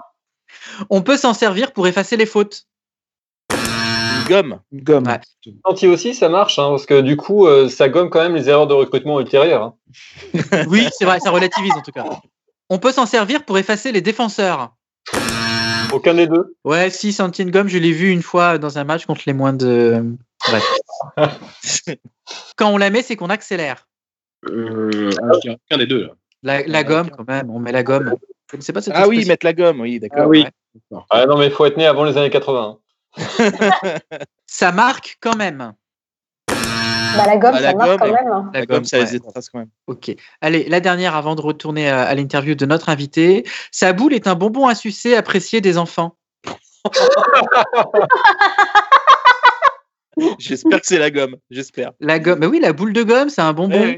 On 0.88 1.02
peut 1.02 1.16
s'en 1.16 1.35
servir 1.35 1.72
pour 1.72 1.87
effacer 1.87 2.16
les 2.16 2.26
fautes. 2.26 2.66
gomme. 4.28 4.61
gomme. 4.72 5.18
Santi 5.66 5.87
aussi, 5.87 6.14
ça 6.14 6.28
marche, 6.28 6.59
hein, 6.59 6.70
parce 6.70 6.87
que 6.87 7.00
du 7.00 7.16
coup, 7.16 7.46
euh, 7.46 7.68
ça 7.68 7.88
gomme 7.88 8.09
quand 8.09 8.22
même 8.22 8.35
les 8.35 8.48
erreurs 8.48 8.66
de 8.66 8.74
recrutement 8.74 9.20
ultérieures. 9.20 9.62
Hein. 9.62 9.74
oui, 10.68 10.88
c'est 10.98 11.04
vrai, 11.04 11.20
ça 11.20 11.30
relativise 11.30 11.72
en 11.72 11.82
tout 11.82 11.92
cas. 11.92 12.04
On 12.70 12.78
peut 12.78 12.92
s'en 12.92 13.06
servir 13.06 13.44
pour 13.44 13.59
effacer 13.59 13.92
les 13.92 14.00
défenseurs. 14.00 14.72
Aucun 15.96 16.12
des 16.12 16.26
deux 16.26 16.54
Ouais, 16.62 16.90
si, 16.90 17.11
Santine 17.11 17.50
Gomme, 17.50 17.68
je 17.68 17.78
l'ai 17.78 17.92
vu 17.92 18.11
une 18.11 18.20
fois 18.20 18.59
dans 18.59 18.76
un 18.76 18.85
match 18.85 19.06
contre 19.06 19.22
les 19.26 19.32
moins 19.32 19.54
de. 19.54 20.04
Bref. 20.46 20.76
Quand 22.56 22.68
on 22.70 22.76
la 22.76 22.90
met, 22.90 23.00
c'est 23.00 23.16
qu'on 23.16 23.30
accélère. 23.30 23.88
Euh, 24.50 25.11
aucun 25.22 25.78
des 25.78 25.87
deux. 25.87 26.11
La, 26.42 26.85
gomme, 26.85 27.09
quand 27.11 27.26
même, 27.26 27.48
on 27.48 27.59
met 27.59 27.72
la 27.72 27.82
gomme. 27.82 28.14
pas 28.50 28.80
ah 28.92 29.09
oui, 29.09 29.24
mettre 29.24 29.46
la 29.46 29.54
gomme, 29.54 29.80
oui, 29.80 29.98
d'accord. 29.98 30.24
Ah 30.24 30.28
oui. 30.28 30.44
Ah 31.09 31.24
non, 31.24 31.38
mais 31.38 31.46
il 31.46 31.52
faut 31.52 31.64
être 31.64 31.78
né 31.78 31.87
avant 31.87 32.04
les 32.04 32.18
années 32.18 32.30
80. 32.30 32.78
ça 34.46 34.72
marque 34.72 35.16
quand 35.20 35.35
même. 35.35 35.72
Bah, 37.16 37.26
la 37.26 37.37
gomme, 37.37 37.57
ça 37.57 37.74
marque 37.74 37.98
quand 37.98 38.12
même. 38.12 38.31
Hein. 38.31 38.50
La, 38.52 38.66
gomme, 38.66 38.85
ça 38.85 39.00
ouais. 39.00 39.20
quand 39.52 39.59
même. 39.59 39.68
Ok. 39.87 40.14
Allez, 40.40 40.68
la 40.68 40.81
dernière 40.81 41.16
avant 41.16 41.35
de 41.35 41.40
retourner 41.40 41.88
à, 41.88 42.14
l'interview 42.14 42.55
de 42.55 42.66
notre 42.66 42.88
invité. 42.88 43.44
Sa 43.70 43.92
boule 43.92 44.14
est 44.14 44.26
un 44.26 44.35
bonbon 44.35 44.66
à 44.66 44.74
sucer 44.74 45.14
apprécié 45.14 45.61
des 45.61 45.79
enfants. 45.79 46.16
J'espère 50.38 50.81
que 50.81 50.87
c'est 50.87 50.98
la 50.98 51.11
gomme. 51.11 51.37
J'espère. 51.50 51.92
La 52.00 52.18
gomme. 52.18 52.40
Bah 52.40 52.48
oui, 52.48 52.61
la 52.61 52.72
boule 52.72 52.92
de 52.92 53.02
gomme, 53.02 53.29
c'est 53.29 53.42
un 53.42 53.52
bonbon. 53.52 53.96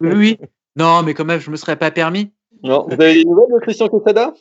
oui. 0.00 0.38
Non, 0.76 1.02
mais 1.02 1.14
quand 1.14 1.24
même, 1.24 1.40
je 1.40 1.50
me 1.50 1.56
serais 1.56 1.76
pas 1.76 1.90
permis. 1.90 2.32
Non. 2.62 2.86
Vous 2.86 2.94
avez 2.94 3.14
des 3.14 3.24
nouvelles 3.24 3.52
de 3.52 3.58
Christian 3.60 3.88
Quesada? 3.88 4.32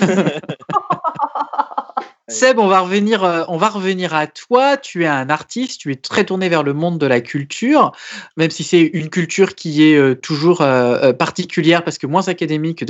Seb, 2.30 2.60
on 2.60 2.68
va 2.68 2.80
revenir, 2.80 3.24
euh, 3.24 3.42
on 3.48 3.56
va 3.56 3.68
revenir 3.68 4.14
à 4.14 4.28
toi. 4.28 4.76
Tu 4.76 5.02
es 5.02 5.06
un 5.06 5.28
artiste, 5.30 5.80
tu 5.80 5.90
es 5.90 5.96
très 5.96 6.24
tourné 6.24 6.48
vers 6.48 6.62
le 6.62 6.72
monde 6.72 6.96
de 6.96 7.06
la 7.06 7.20
culture, 7.20 7.90
même 8.36 8.50
si 8.50 8.62
c'est 8.62 8.82
une 8.82 9.10
culture 9.10 9.56
qui 9.56 9.82
est 9.82 9.96
euh, 9.96 10.14
toujours 10.14 10.60
euh, 10.60 11.12
particulière 11.12 11.82
parce 11.82 11.98
que 11.98 12.06
moins 12.06 12.28
académique 12.28 12.78
que 12.78 12.84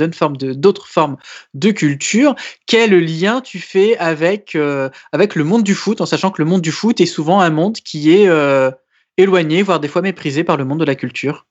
d'autres 0.53 0.87
formes 0.87 1.17
de 1.55 1.71
culture. 1.71 2.35
Quel 2.67 2.93
lien 2.99 3.41
tu 3.41 3.59
fais 3.59 3.97
avec 3.97 4.55
avec 5.11 5.35
le 5.35 5.43
monde 5.43 5.63
du 5.63 5.73
foot, 5.73 6.01
en 6.01 6.05
sachant 6.05 6.29
que 6.29 6.41
le 6.41 6.47
monde 6.47 6.61
du 6.61 6.71
foot 6.71 7.01
est 7.01 7.05
souvent 7.05 7.41
un 7.41 7.49
monde 7.49 7.77
qui 7.77 8.11
est 8.11 8.29
éloigné, 9.17 9.63
voire 9.63 9.79
des 9.79 9.87
fois 9.87 10.01
méprisé 10.01 10.43
par 10.43 10.57
le 10.57 10.65
monde 10.65 10.79
de 10.79 10.85
la 10.85 10.95
culture? 10.95 11.45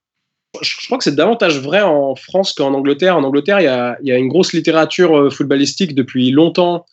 Je 0.62 0.86
crois 0.86 0.98
que 0.98 1.04
c'est 1.04 1.14
davantage 1.14 1.60
vrai 1.60 1.82
en 1.82 2.14
France 2.14 2.52
qu'en 2.52 2.74
Angleterre. 2.74 3.16
En 3.16 3.24
Angleterre, 3.24 3.60
il 3.60 3.64
y, 4.08 4.12
a, 4.12 4.16
une 4.16 4.28
grosse 4.28 4.52
littérature 4.52 5.32
footballistique 5.32 5.94
depuis 5.94 6.30
longtemps 6.30 6.86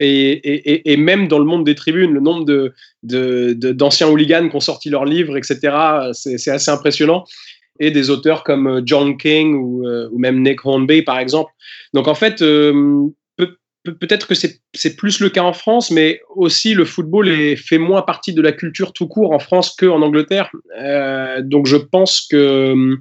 et, 0.00 0.96
même 0.96 1.28
dans 1.28 1.38
le 1.38 1.44
monde 1.44 1.64
des 1.64 1.74
tribunes, 1.74 2.12
le 2.12 2.20
nombre 2.20 2.72
d'anciens 3.02 4.08
hooligans 4.08 4.48
qui 4.48 4.56
ont 4.56 4.60
sorti 4.60 4.90
leurs 4.90 5.04
livres, 5.04 5.36
etc., 5.36 6.12
c'est 6.12 6.50
assez 6.50 6.70
impressionnant. 6.70 7.24
Et 7.80 7.90
des 7.90 8.08
auteurs 8.08 8.44
comme 8.44 8.68
euh, 8.68 8.82
John 8.84 9.16
King 9.16 9.56
ou, 9.56 9.84
euh, 9.84 10.08
même 10.16 10.42
Nick 10.42 10.64
Hornby, 10.64 11.02
par 11.02 11.18
exemple. 11.18 11.50
Donc 11.92 12.06
en 12.06 12.14
fait, 12.14 12.40
euh, 12.40 13.08
peut-être 13.82 14.28
que 14.28 14.34
c'est 14.36 14.96
plus 14.96 15.18
le 15.18 15.28
cas 15.28 15.42
en 15.42 15.52
France, 15.52 15.90
mais 15.90 16.20
aussi 16.36 16.72
le 16.74 16.84
football 16.84 17.28
est, 17.28 17.56
fait 17.56 17.78
moins 17.78 18.02
partie 18.02 18.32
de 18.32 18.40
la 18.40 18.52
culture 18.52 18.92
tout 18.92 19.08
court 19.08 19.32
en 19.32 19.40
France 19.40 19.74
qu'en 19.76 20.02
Angleterre. 20.02 20.50
Donc 21.42 21.66
je 21.66 21.76
pense 21.76 22.26
que, 22.30 22.96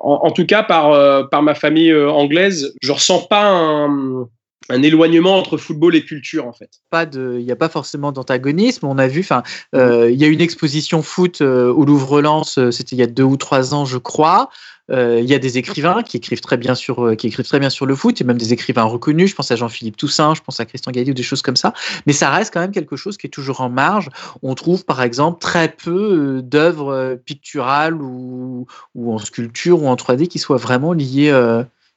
en, 0.00 0.30
tout 0.30 0.46
cas 0.46 0.62
par, 0.62 1.42
ma 1.42 1.54
famille 1.54 1.94
anglaise, 1.94 2.74
je 2.80 2.92
ressens 2.92 3.26
pas 3.26 3.50
un, 3.50 4.28
un 4.70 4.82
éloignement 4.82 5.36
entre 5.36 5.56
football 5.56 5.94
et 5.94 6.04
culture 6.04 6.46
en 6.46 6.52
fait. 6.52 6.70
Pas 6.90 7.06
de, 7.06 7.36
il 7.38 7.44
n'y 7.44 7.52
a 7.52 7.56
pas 7.56 7.68
forcément 7.68 8.12
d'antagonisme. 8.12 8.86
On 8.86 8.98
a 8.98 9.06
vu, 9.06 9.20
enfin, 9.20 9.42
il 9.72 10.14
y 10.14 10.24
a 10.24 10.28
une 10.28 10.40
exposition 10.40 11.02
foot 11.02 11.40
au 11.40 11.84
Louvre-Lens, 11.84 12.70
c'était 12.70 12.96
il 12.96 12.98
y 12.98 13.02
a 13.02 13.06
deux 13.06 13.24
ou 13.24 13.36
trois 13.36 13.74
ans, 13.74 13.84
je 13.84 13.98
crois. 13.98 14.50
Euh, 14.90 15.20
il 15.20 15.26
y 15.26 15.34
a 15.34 15.38
des 15.38 15.56
écrivains 15.56 16.02
qui 16.02 16.18
écrivent 16.18 16.42
très 16.42 16.58
bien 16.58 16.74
sur 16.74 17.06
euh, 17.06 17.14
qui 17.14 17.26
écrivent 17.28 17.46
très 17.46 17.58
bien 17.58 17.70
sur 17.70 17.86
le 17.86 17.94
foot, 17.94 18.20
et 18.20 18.24
même 18.24 18.36
des 18.36 18.52
écrivains 18.52 18.84
reconnus. 18.84 19.30
Je 19.30 19.34
pense 19.34 19.50
à 19.50 19.56
Jean-Philippe 19.56 19.96
Toussaint, 19.96 20.34
je 20.34 20.42
pense 20.42 20.60
à 20.60 20.66
Christian 20.66 20.92
Galli 20.92 21.10
ou 21.10 21.14
des 21.14 21.22
choses 21.22 21.40
comme 21.40 21.56
ça. 21.56 21.72
Mais 22.06 22.12
ça 22.12 22.30
reste 22.30 22.52
quand 22.52 22.60
même 22.60 22.72
quelque 22.72 22.96
chose 22.96 23.16
qui 23.16 23.26
est 23.26 23.30
toujours 23.30 23.62
en 23.62 23.70
marge. 23.70 24.10
On 24.42 24.54
trouve 24.54 24.84
par 24.84 25.02
exemple 25.02 25.40
très 25.40 25.68
peu 25.68 26.36
euh, 26.38 26.42
d'œuvres 26.42 27.18
picturales 27.24 27.94
ou, 27.94 28.66
ou, 28.94 29.14
en 29.14 29.18
sculpture 29.18 29.82
ou 29.82 29.88
en 29.88 29.94
3D 29.94 30.28
qui 30.28 30.38
soient 30.38 30.58
vraiment 30.58 30.92
liées, 30.92 31.32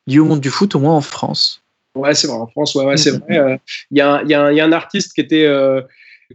liées 0.07 0.19
au 0.19 0.25
monde 0.25 0.41
du 0.41 0.49
foot, 0.49 0.75
au 0.75 0.79
moins 0.79 0.95
en 0.95 1.01
France. 1.01 1.63
Ouais, 1.97 2.13
c'est 2.13 2.27
vrai. 2.27 2.37
En 2.37 2.47
France, 2.47 2.75
ouais, 2.75 2.85
ouais 2.85 2.97
c'est 2.97 3.11
vrai. 3.11 3.59
Il 3.91 3.97
y, 3.97 4.01
a, 4.01 4.23
y, 4.23 4.33
a, 4.33 4.51
y, 4.53 4.59
a 4.59 4.65
un 4.65 4.71
artiste 4.71 5.13
qui 5.13 5.21
était 5.21 5.47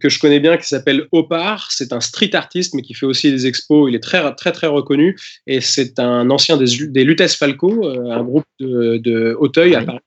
que 0.00 0.08
je 0.08 0.18
connais 0.18 0.40
bien 0.40 0.56
qui 0.56 0.66
s'appelle 0.66 1.06
Opar. 1.12 1.68
C'est 1.70 1.92
un 1.92 2.00
street 2.00 2.34
artiste, 2.34 2.74
mais 2.74 2.82
qui 2.82 2.94
fait 2.94 3.06
aussi 3.06 3.30
des 3.30 3.46
expos. 3.46 3.90
Il 3.90 3.94
est 3.94 4.02
très, 4.02 4.34
très, 4.34 4.52
très 4.52 4.66
reconnu. 4.66 5.18
Et 5.46 5.60
c'est 5.60 5.98
un 5.98 6.30
ancien 6.30 6.56
des, 6.56 6.86
des 6.86 7.04
Lutes 7.04 7.26
Falco, 7.28 7.86
euh, 7.86 8.10
un 8.10 8.22
groupe 8.22 8.44
de, 8.60 8.98
de 8.98 9.36
Hauteuil 9.38 9.74
à 9.74 9.82
Paris. 9.82 9.98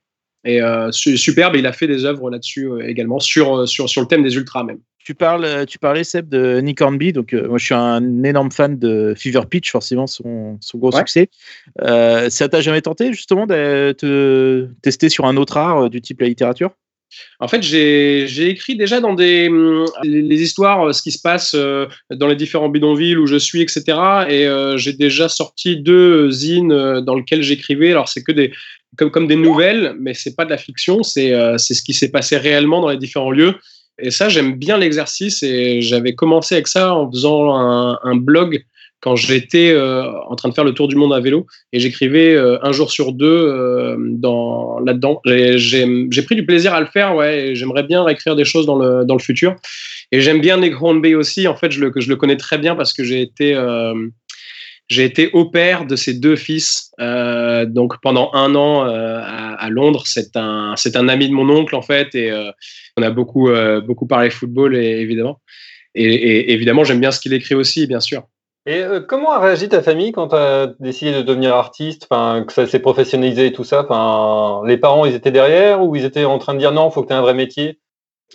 Et 0.45 0.61
euh, 0.61 0.91
superbe, 0.91 1.55
il 1.55 1.65
a 1.65 1.73
fait 1.73 1.87
des 1.87 2.05
œuvres 2.05 2.29
là-dessus 2.29 2.69
euh, 2.69 2.87
également, 2.87 3.19
sur, 3.19 3.67
sur, 3.67 3.89
sur 3.89 4.01
le 4.01 4.07
thème 4.07 4.23
des 4.23 4.35
ultras 4.35 4.63
même. 4.63 4.79
Tu, 4.99 5.13
parles, 5.13 5.65
tu 5.67 5.77
parlais, 5.77 6.03
Seb, 6.03 6.29
de 6.29 6.59
Nick 6.61 6.81
Hornby. 6.81 7.13
Donc, 7.13 7.33
moi, 7.33 7.57
je 7.57 7.65
suis 7.65 7.75
un 7.75 8.23
énorme 8.23 8.51
fan 8.51 8.79
de 8.79 9.13
Fever 9.15 9.41
Pitch, 9.49 9.71
forcément, 9.71 10.07
son, 10.07 10.57
son 10.61 10.77
gros 10.79 10.91
succès. 10.91 11.29
ça 11.77 12.49
t'a 12.49 12.61
jamais 12.61 12.81
tenté, 12.81 13.13
justement, 13.13 13.45
de 13.45 13.93
te 13.95 14.67
tester 14.81 15.09
sur 15.09 15.25
un 15.25 15.37
autre 15.37 15.57
art 15.57 15.91
du 15.91 16.01
type 16.01 16.21
la 16.21 16.27
littérature? 16.27 16.71
En 17.39 17.47
fait, 17.47 17.61
j'ai 17.61 18.49
écrit 18.49 18.75
déjà 18.75 18.99
dans 18.99 19.13
des 19.13 19.47
hum, 19.49 19.85
les, 20.03 20.41
histoires, 20.41 20.87
euh, 20.87 20.91
ce 20.93 21.01
qui 21.01 21.11
se 21.11 21.21
passe 21.21 21.53
euh, 21.55 21.87
dans 22.11 22.27
les 22.27 22.35
différents 22.35 22.69
bidonvilles 22.69 23.17
où 23.17 23.25
je 23.25 23.37
suis, 23.37 23.61
etc. 23.61 23.83
Et 24.29 24.47
euh, 24.47 24.77
j'ai 24.77 24.93
déjà 24.93 25.29
sorti 25.29 25.77
deux 25.77 26.31
zines 26.31 27.01
dans 27.01 27.15
lesquelles 27.15 27.43
j'écrivais. 27.43 27.91
Alors 27.91 28.09
c'est 28.09 28.23
que 28.23 28.31
des 28.31 28.51
comme, 28.97 29.11
comme 29.11 29.27
des 29.27 29.35
nouvelles, 29.35 29.95
mais 29.99 30.13
c'est 30.13 30.35
pas 30.35 30.45
de 30.45 30.49
la 30.49 30.57
fiction. 30.57 31.03
C'est 31.03 31.31
ce 31.57 31.81
qui 31.81 31.93
s'est 31.93 32.11
passé 32.11 32.37
réellement 32.37 32.81
dans 32.81 32.89
les 32.89 32.97
différents 32.97 33.31
lieux. 33.31 33.55
Et 33.97 34.11
ça, 34.11 34.29
j'aime 34.29 34.55
bien 34.55 34.77
l'exercice. 34.77 35.43
Et 35.43 35.81
j'avais 35.81 36.15
commencé 36.15 36.55
avec 36.55 36.67
ça 36.67 36.93
en 36.93 37.11
faisant 37.11 37.53
un 37.55 38.15
blog 38.15 38.63
quand 39.05 39.15
j'étais 39.15 39.69
euh, 39.69 40.11
en 40.23 40.35
train 40.35 40.49
de 40.49 40.55
faire 40.55 40.63
le 40.63 40.73
tour 40.73 40.87
du 40.87 40.95
monde 40.95 41.13
à 41.13 41.19
vélo 41.19 41.45
et 41.71 41.79
j'écrivais 41.79 42.33
euh, 42.33 42.57
un 42.63 42.71
jour 42.71 42.89
sur 42.89 43.13
deux 43.13 43.27
euh, 43.27 43.97
dans 43.99 44.79
là-dedans. 44.79 45.21
J'ai 45.25 46.21
pris 46.23 46.35
du 46.35 46.43
plaisir 46.43 46.73
à 46.73 46.79
le 46.79 46.87
faire, 46.87 47.15
ouais. 47.15 47.51
J'aimerais 47.53 47.83
bien 47.83 48.07
écrire 48.07 48.35
des 48.35 48.45
choses 48.45 48.65
dans 48.65 48.75
le 48.75 49.05
dans 49.05 49.13
le 49.13 49.21
futur. 49.21 49.57
Et 50.11 50.21
j'aime 50.21 50.41
bien 50.41 50.57
Nick 50.57 50.81
Hornby 50.81 51.13
aussi. 51.13 51.47
En 51.47 51.55
fait, 51.55 51.69
je 51.69 51.81
le 51.81 51.91
je 51.95 52.09
le 52.09 52.15
connais 52.15 52.35
très 52.35 52.57
bien 52.57 52.75
parce 52.75 52.93
que 52.93 53.03
j'ai 53.03 53.21
été 53.21 53.55
j'ai 54.87 55.03
été 55.03 55.29
au 55.33 55.45
père 55.51 55.85
de 55.85 55.95
ses 55.95 56.15
deux 56.15 56.35
fils. 56.35 56.89
donc 56.97 58.01
pendant 58.01 58.31
un 58.33 58.55
an 58.55 58.85
à, 58.85 59.69
Londres, 59.69 60.01
c'est 60.07 60.35
un 60.35 60.73
un 60.95 61.07
ami 61.09 61.29
de 61.29 61.33
mon 61.33 61.47
oncle 61.47 61.75
en 61.75 61.83
fait 61.83 62.15
et 62.15 62.33
on 62.97 63.03
a 63.03 63.11
beaucoup 63.11 63.51
beaucoup 63.85 64.07
parlé 64.07 64.31
football 64.31 64.75
évidemment. 64.75 65.39
Et 65.93 66.51
évidemment, 66.53 66.83
j'aime 66.83 66.99
bien 66.99 67.11
ce 67.11 67.19
qu'il 67.21 67.33
écrit 67.33 67.55
aussi, 67.55 67.85
bien 67.87 68.01
sûr. 68.01 68.23
Et 68.67 68.81
euh, 68.81 68.99
comment 68.99 69.31
a 69.31 69.39
réagi 69.39 69.69
ta 69.69 69.83
famille 69.83 70.11
quand 70.11 70.29
tu 70.29 70.35
as 70.35 70.73
décidé 70.79 71.13
de 71.13 71.21
devenir 71.21 71.55
artiste, 71.55 72.07
que 72.09 72.53
ça 72.53 72.65
s'est 72.65 72.79
professionnalisé 72.79 73.47
et 73.47 73.53
tout 73.53 73.63
ça? 73.63 73.81
Les 74.65 74.77
parents, 74.77 75.05
ils 75.05 75.13
étaient 75.13 75.31
derrière 75.31 75.83
ou 75.83 75.95
ils 75.95 76.05
étaient 76.05 76.25
en 76.25 76.39
train 76.39 76.53
de 76.55 76.59
dire 76.59 76.71
non, 76.71 76.89
il 76.89 76.93
faut 76.93 77.03
que 77.03 77.07
tu 77.07 77.13
aies 77.13 77.17
un 77.17 77.21
vrai 77.21 77.35
métier? 77.35 77.79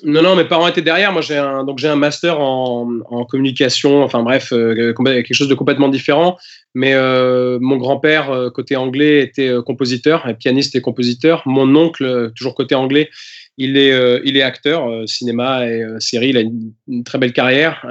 Non, 0.04 0.22
non, 0.22 0.36
mes 0.36 0.44
parents 0.44 0.68
étaient 0.68 0.82
derrière. 0.82 1.12
Moi, 1.12 1.20
j'ai 1.20 1.36
un, 1.36 1.66
un 1.66 1.96
master 1.96 2.40
en, 2.40 2.88
en, 3.10 3.24
communication. 3.24 4.04
Enfin 4.04 4.22
bref, 4.22 4.52
euh, 4.52 4.94
quelque 4.94 5.34
chose 5.34 5.48
de 5.48 5.54
complètement 5.54 5.88
différent. 5.88 6.36
Mais 6.74 6.94
euh, 6.94 7.58
mon 7.60 7.76
grand-père 7.76 8.50
côté 8.54 8.76
anglais 8.76 9.20
était 9.22 9.52
compositeur, 9.66 10.28
pianiste 10.38 10.76
et 10.76 10.80
compositeur. 10.80 11.42
Mon 11.44 11.74
oncle, 11.74 12.30
toujours 12.36 12.54
côté 12.54 12.76
anglais, 12.76 13.10
il 13.60 13.76
est, 13.76 13.92
euh, 13.92 14.20
il 14.24 14.38
est 14.38 14.42
acteur, 14.42 14.88
euh, 14.88 15.06
cinéma 15.06 15.66
et 15.66 15.82
euh, 15.82 16.00
série. 16.00 16.30
Il 16.30 16.38
a 16.38 16.40
une, 16.40 17.04
très 17.04 17.18
belle 17.18 17.34
carrière. 17.34 17.84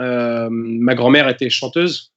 ma 0.52 0.96
grand-mère 0.96 1.30
était 1.30 1.50
chanteuse, 1.50 2.12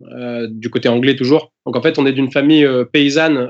du 0.49 0.69
côté 0.71 0.89
anglais 0.89 1.15
toujours. 1.15 1.53
Donc 1.67 1.77
en 1.77 1.83
fait, 1.83 1.99
on 1.99 2.07
est 2.07 2.13
d'une 2.13 2.33
famille 2.33 2.67
paysanne 2.93 3.49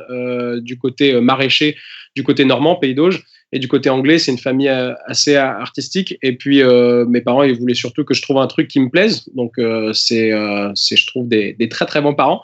du 0.61 0.77
côté 0.77 1.19
maraîcher, 1.21 1.77
du 2.15 2.23
côté 2.25 2.45
normand, 2.45 2.77
pays 2.77 2.95
d'Auge. 2.95 3.25
Et 3.53 3.59
du 3.59 3.69
côté 3.69 3.91
anglais, 3.91 4.19
c'est 4.19 4.33
une 4.33 4.39
famille 4.39 4.69
assez 5.07 5.37
artistique. 5.37 6.19
Et 6.23 6.37
puis, 6.37 6.63
mes 7.09 7.21
parents, 7.23 7.43
ils 7.43 7.59
voulaient 7.59 7.75
surtout 7.75 8.05
que 8.05 8.15
je 8.15 8.23
trouve 8.23 8.39
un 8.39 8.47
truc 8.47 8.69
qui 8.69 8.81
me 8.81 8.91
plaise. 8.91 9.25
Donc, 9.35 9.53
c'est, 9.95 10.31
je 10.31 11.07
trouve, 11.07 11.27
des, 11.29 11.57
très, 11.71 11.87
très 11.87 12.03
bons 12.03 12.15
parents. 12.15 12.43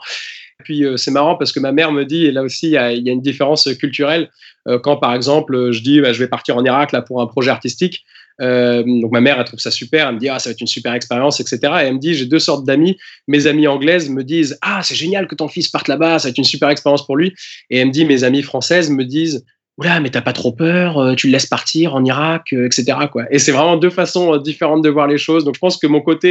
Puis 0.63 0.83
euh, 0.83 0.97
c'est 0.97 1.11
marrant 1.11 1.35
parce 1.35 1.51
que 1.51 1.59
ma 1.59 1.71
mère 1.71 1.91
me 1.91 2.03
dit, 2.03 2.25
et 2.25 2.31
là 2.31 2.43
aussi 2.43 2.67
il 2.67 2.71
y 2.71 2.77
a, 2.77 2.91
une 2.91 3.21
différence 3.21 3.69
culturelle, 3.79 4.29
euh, 4.67 4.77
quand 4.77 4.97
par 4.97 5.15
exemple 5.15 5.71
je 5.71 5.81
dis 5.81 6.01
bah, 6.01 6.11
je 6.11 6.19
vais 6.19 6.27
partir 6.27 6.57
en 6.57 6.65
Irak 6.65 6.91
là 6.91 7.01
pour 7.01 7.21
un 7.21 7.27
projet 7.27 7.49
artistique, 7.49 8.03
euh, 8.41 8.83
donc 8.83 9.11
ma 9.11 9.21
mère 9.21 9.37
elle 9.39 9.45
trouve 9.45 9.59
ça 9.59 9.71
super, 9.71 10.09
elle 10.09 10.15
me 10.15 10.19
dit 10.19 10.27
ah 10.27 10.39
ça 10.39 10.49
va 10.49 10.51
être 10.51 10.61
une 10.61 10.67
super 10.67 10.93
expérience, 10.93 11.39
etc. 11.39 11.59
Et 11.63 11.85
elle 11.85 11.93
me 11.93 11.99
dit 11.99 12.13
j'ai 12.13 12.25
deux 12.25 12.39
sortes 12.39 12.65
d'amis, 12.65 12.97
mes 13.27 13.47
amies 13.47 13.67
anglaises 13.67 14.09
me 14.09 14.23
disent 14.23 14.57
ah 14.61 14.81
c'est 14.83 14.95
génial 14.95 15.27
que 15.27 15.35
ton 15.35 15.47
fils 15.47 15.69
parte 15.69 15.87
là-bas, 15.87 16.19
ça 16.19 16.27
va 16.27 16.31
être 16.31 16.37
une 16.37 16.43
super 16.43 16.69
expérience 16.69 17.05
pour 17.05 17.15
lui. 17.15 17.33
Et 17.69 17.79
elle 17.79 17.87
me 17.87 17.93
dit 17.93 18.03
mes 18.03 18.25
amies 18.25 18.43
françaises 18.43 18.89
me 18.89 19.05
disent 19.05 19.45
oula, 19.79 19.99
mais 19.99 20.09
t'as 20.09 20.21
pas 20.21 20.33
trop 20.33 20.51
peur, 20.51 20.97
euh, 20.97 21.15
tu 21.15 21.27
le 21.27 21.33
laisses 21.33 21.45
partir 21.45 21.95
en 21.95 22.03
Irak, 22.03 22.53
euh, 22.53 22.65
etc. 22.65 22.97
Et 23.31 23.39
c'est 23.39 23.51
vraiment 23.51 23.77
deux 23.77 23.89
façons 23.89 24.33
euh, 24.33 24.39
différentes 24.39 24.83
de 24.83 24.89
voir 24.89 25.07
les 25.07 25.17
choses. 25.17 25.45
Donc 25.45 25.55
je 25.55 25.59
pense 25.59 25.77
que 25.77 25.87
mon 25.87 26.01
côté 26.01 26.29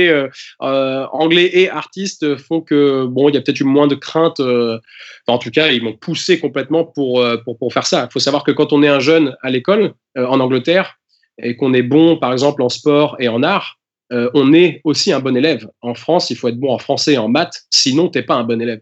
anglais 0.60 1.50
et 1.52 1.70
artiste 1.70 2.36
font 2.36 2.60
que 2.60 3.06
bon, 3.06 3.28
il 3.28 3.34
y 3.34 3.38
a 3.38 3.40
peut-être 3.40 3.60
eu 3.60 3.64
moins 3.64 3.86
de 3.86 3.94
crainte. 3.94 4.40
en 4.40 5.38
tout 5.38 5.50
cas, 5.50 5.68
ils 5.68 5.82
m'ont 5.82 5.94
poussé 5.94 6.38
complètement 6.38 6.84
pour, 6.84 7.24
pour, 7.44 7.58
pour 7.58 7.72
faire 7.72 7.86
ça. 7.86 8.06
Il 8.08 8.12
faut 8.12 8.18
savoir 8.18 8.44
que 8.44 8.50
quand 8.50 8.72
on 8.72 8.82
est 8.82 8.88
un 8.88 9.00
jeune 9.00 9.36
à 9.42 9.50
l'école 9.50 9.94
en 10.16 10.40
Angleterre 10.40 10.98
et 11.42 11.56
qu'on 11.56 11.72
est 11.74 11.82
bon, 11.82 12.16
par 12.16 12.32
exemple, 12.32 12.62
en 12.62 12.68
sport 12.68 13.16
et 13.18 13.28
en 13.28 13.42
art, 13.42 13.78
on 14.10 14.52
est 14.52 14.80
aussi 14.84 15.12
un 15.12 15.20
bon 15.20 15.36
élève. 15.36 15.68
En 15.80 15.94
France, 15.94 16.30
il 16.30 16.36
faut 16.36 16.48
être 16.48 16.58
bon 16.58 16.72
en 16.72 16.78
français 16.78 17.14
et 17.14 17.18
en 17.18 17.28
maths, 17.28 17.66
sinon 17.70 18.08
t'es 18.08 18.22
pas 18.22 18.34
un 18.34 18.44
bon 18.44 18.60
élève. 18.60 18.80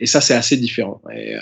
Et 0.00 0.06
ça, 0.06 0.20
c'est 0.20 0.34
assez 0.34 0.56
différent. 0.56 1.00
Et, 1.14 1.34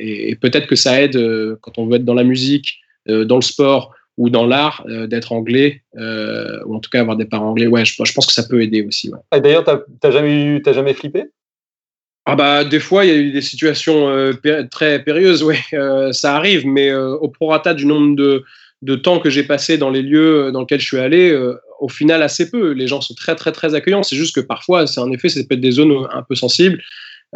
et, 0.00 0.36
peut-être 0.36 0.66
que 0.66 0.76
ça 0.76 1.00
aide 1.00 1.16
euh, 1.16 1.56
quand 1.60 1.78
on 1.78 1.86
veut 1.86 1.96
être 1.96 2.04
dans 2.04 2.14
la 2.14 2.24
musique, 2.24 2.80
euh, 3.08 3.24
dans 3.24 3.36
le 3.36 3.42
sport 3.42 3.94
ou 4.16 4.28
dans 4.28 4.46
l'art, 4.46 4.84
euh, 4.88 5.06
d'être 5.06 5.32
anglais, 5.32 5.82
ou 5.94 6.74
en 6.74 6.80
tout 6.80 6.90
cas 6.90 7.00
avoir 7.00 7.16
des 7.16 7.24
parents 7.24 7.50
anglais. 7.50 7.66
Ouais, 7.66 7.84
je, 7.84 7.96
pense 7.96 8.26
que 8.26 8.32
ça 8.32 8.42
peut 8.42 8.62
aider 8.62 8.82
aussi. 8.82 9.10
Ouais. 9.10 9.40
D'ailleurs, 9.40 9.64
tu 9.64 9.70
n'as 10.02 10.10
jamais, 10.10 10.62
jamais 10.64 10.94
flippé? 10.94 11.24
Ah 12.26 12.36
bah 12.36 12.64
des 12.64 12.80
fois 12.80 13.06
il 13.06 13.08
y 13.08 13.14
a 13.14 13.16
eu 13.16 13.32
des 13.32 13.40
situations 13.40 14.32
très 14.70 15.02
périlleuses, 15.02 15.42
ouais, 15.42 15.58
ça 16.12 16.36
arrive, 16.36 16.66
mais 16.66 16.92
au 16.92 17.28
prorata 17.28 17.72
du 17.72 17.86
nombre 17.86 18.14
de, 18.14 18.44
de 18.82 18.94
temps 18.94 19.18
que 19.20 19.30
j'ai 19.30 19.42
passé 19.42 19.78
dans 19.78 19.88
les 19.88 20.02
lieux 20.02 20.52
dans 20.52 20.60
lesquels 20.60 20.80
je 20.80 20.86
suis 20.86 20.98
allé, 20.98 21.34
au 21.80 21.88
final 21.88 22.22
assez 22.22 22.50
peu. 22.50 22.72
Les 22.72 22.86
gens 22.86 23.00
sont 23.00 23.14
très 23.14 23.34
très 23.34 23.52
très 23.52 23.74
accueillants. 23.74 24.02
C'est 24.02 24.16
juste 24.16 24.34
que 24.34 24.40
parfois, 24.40 24.86
c'est 24.86 25.00
en 25.00 25.10
effet, 25.10 25.30
ça 25.30 25.40
peut 25.48 25.54
être 25.54 25.60
des 25.60 25.72
zones 25.72 26.06
un 26.12 26.22
peu 26.22 26.34
sensibles. 26.34 26.80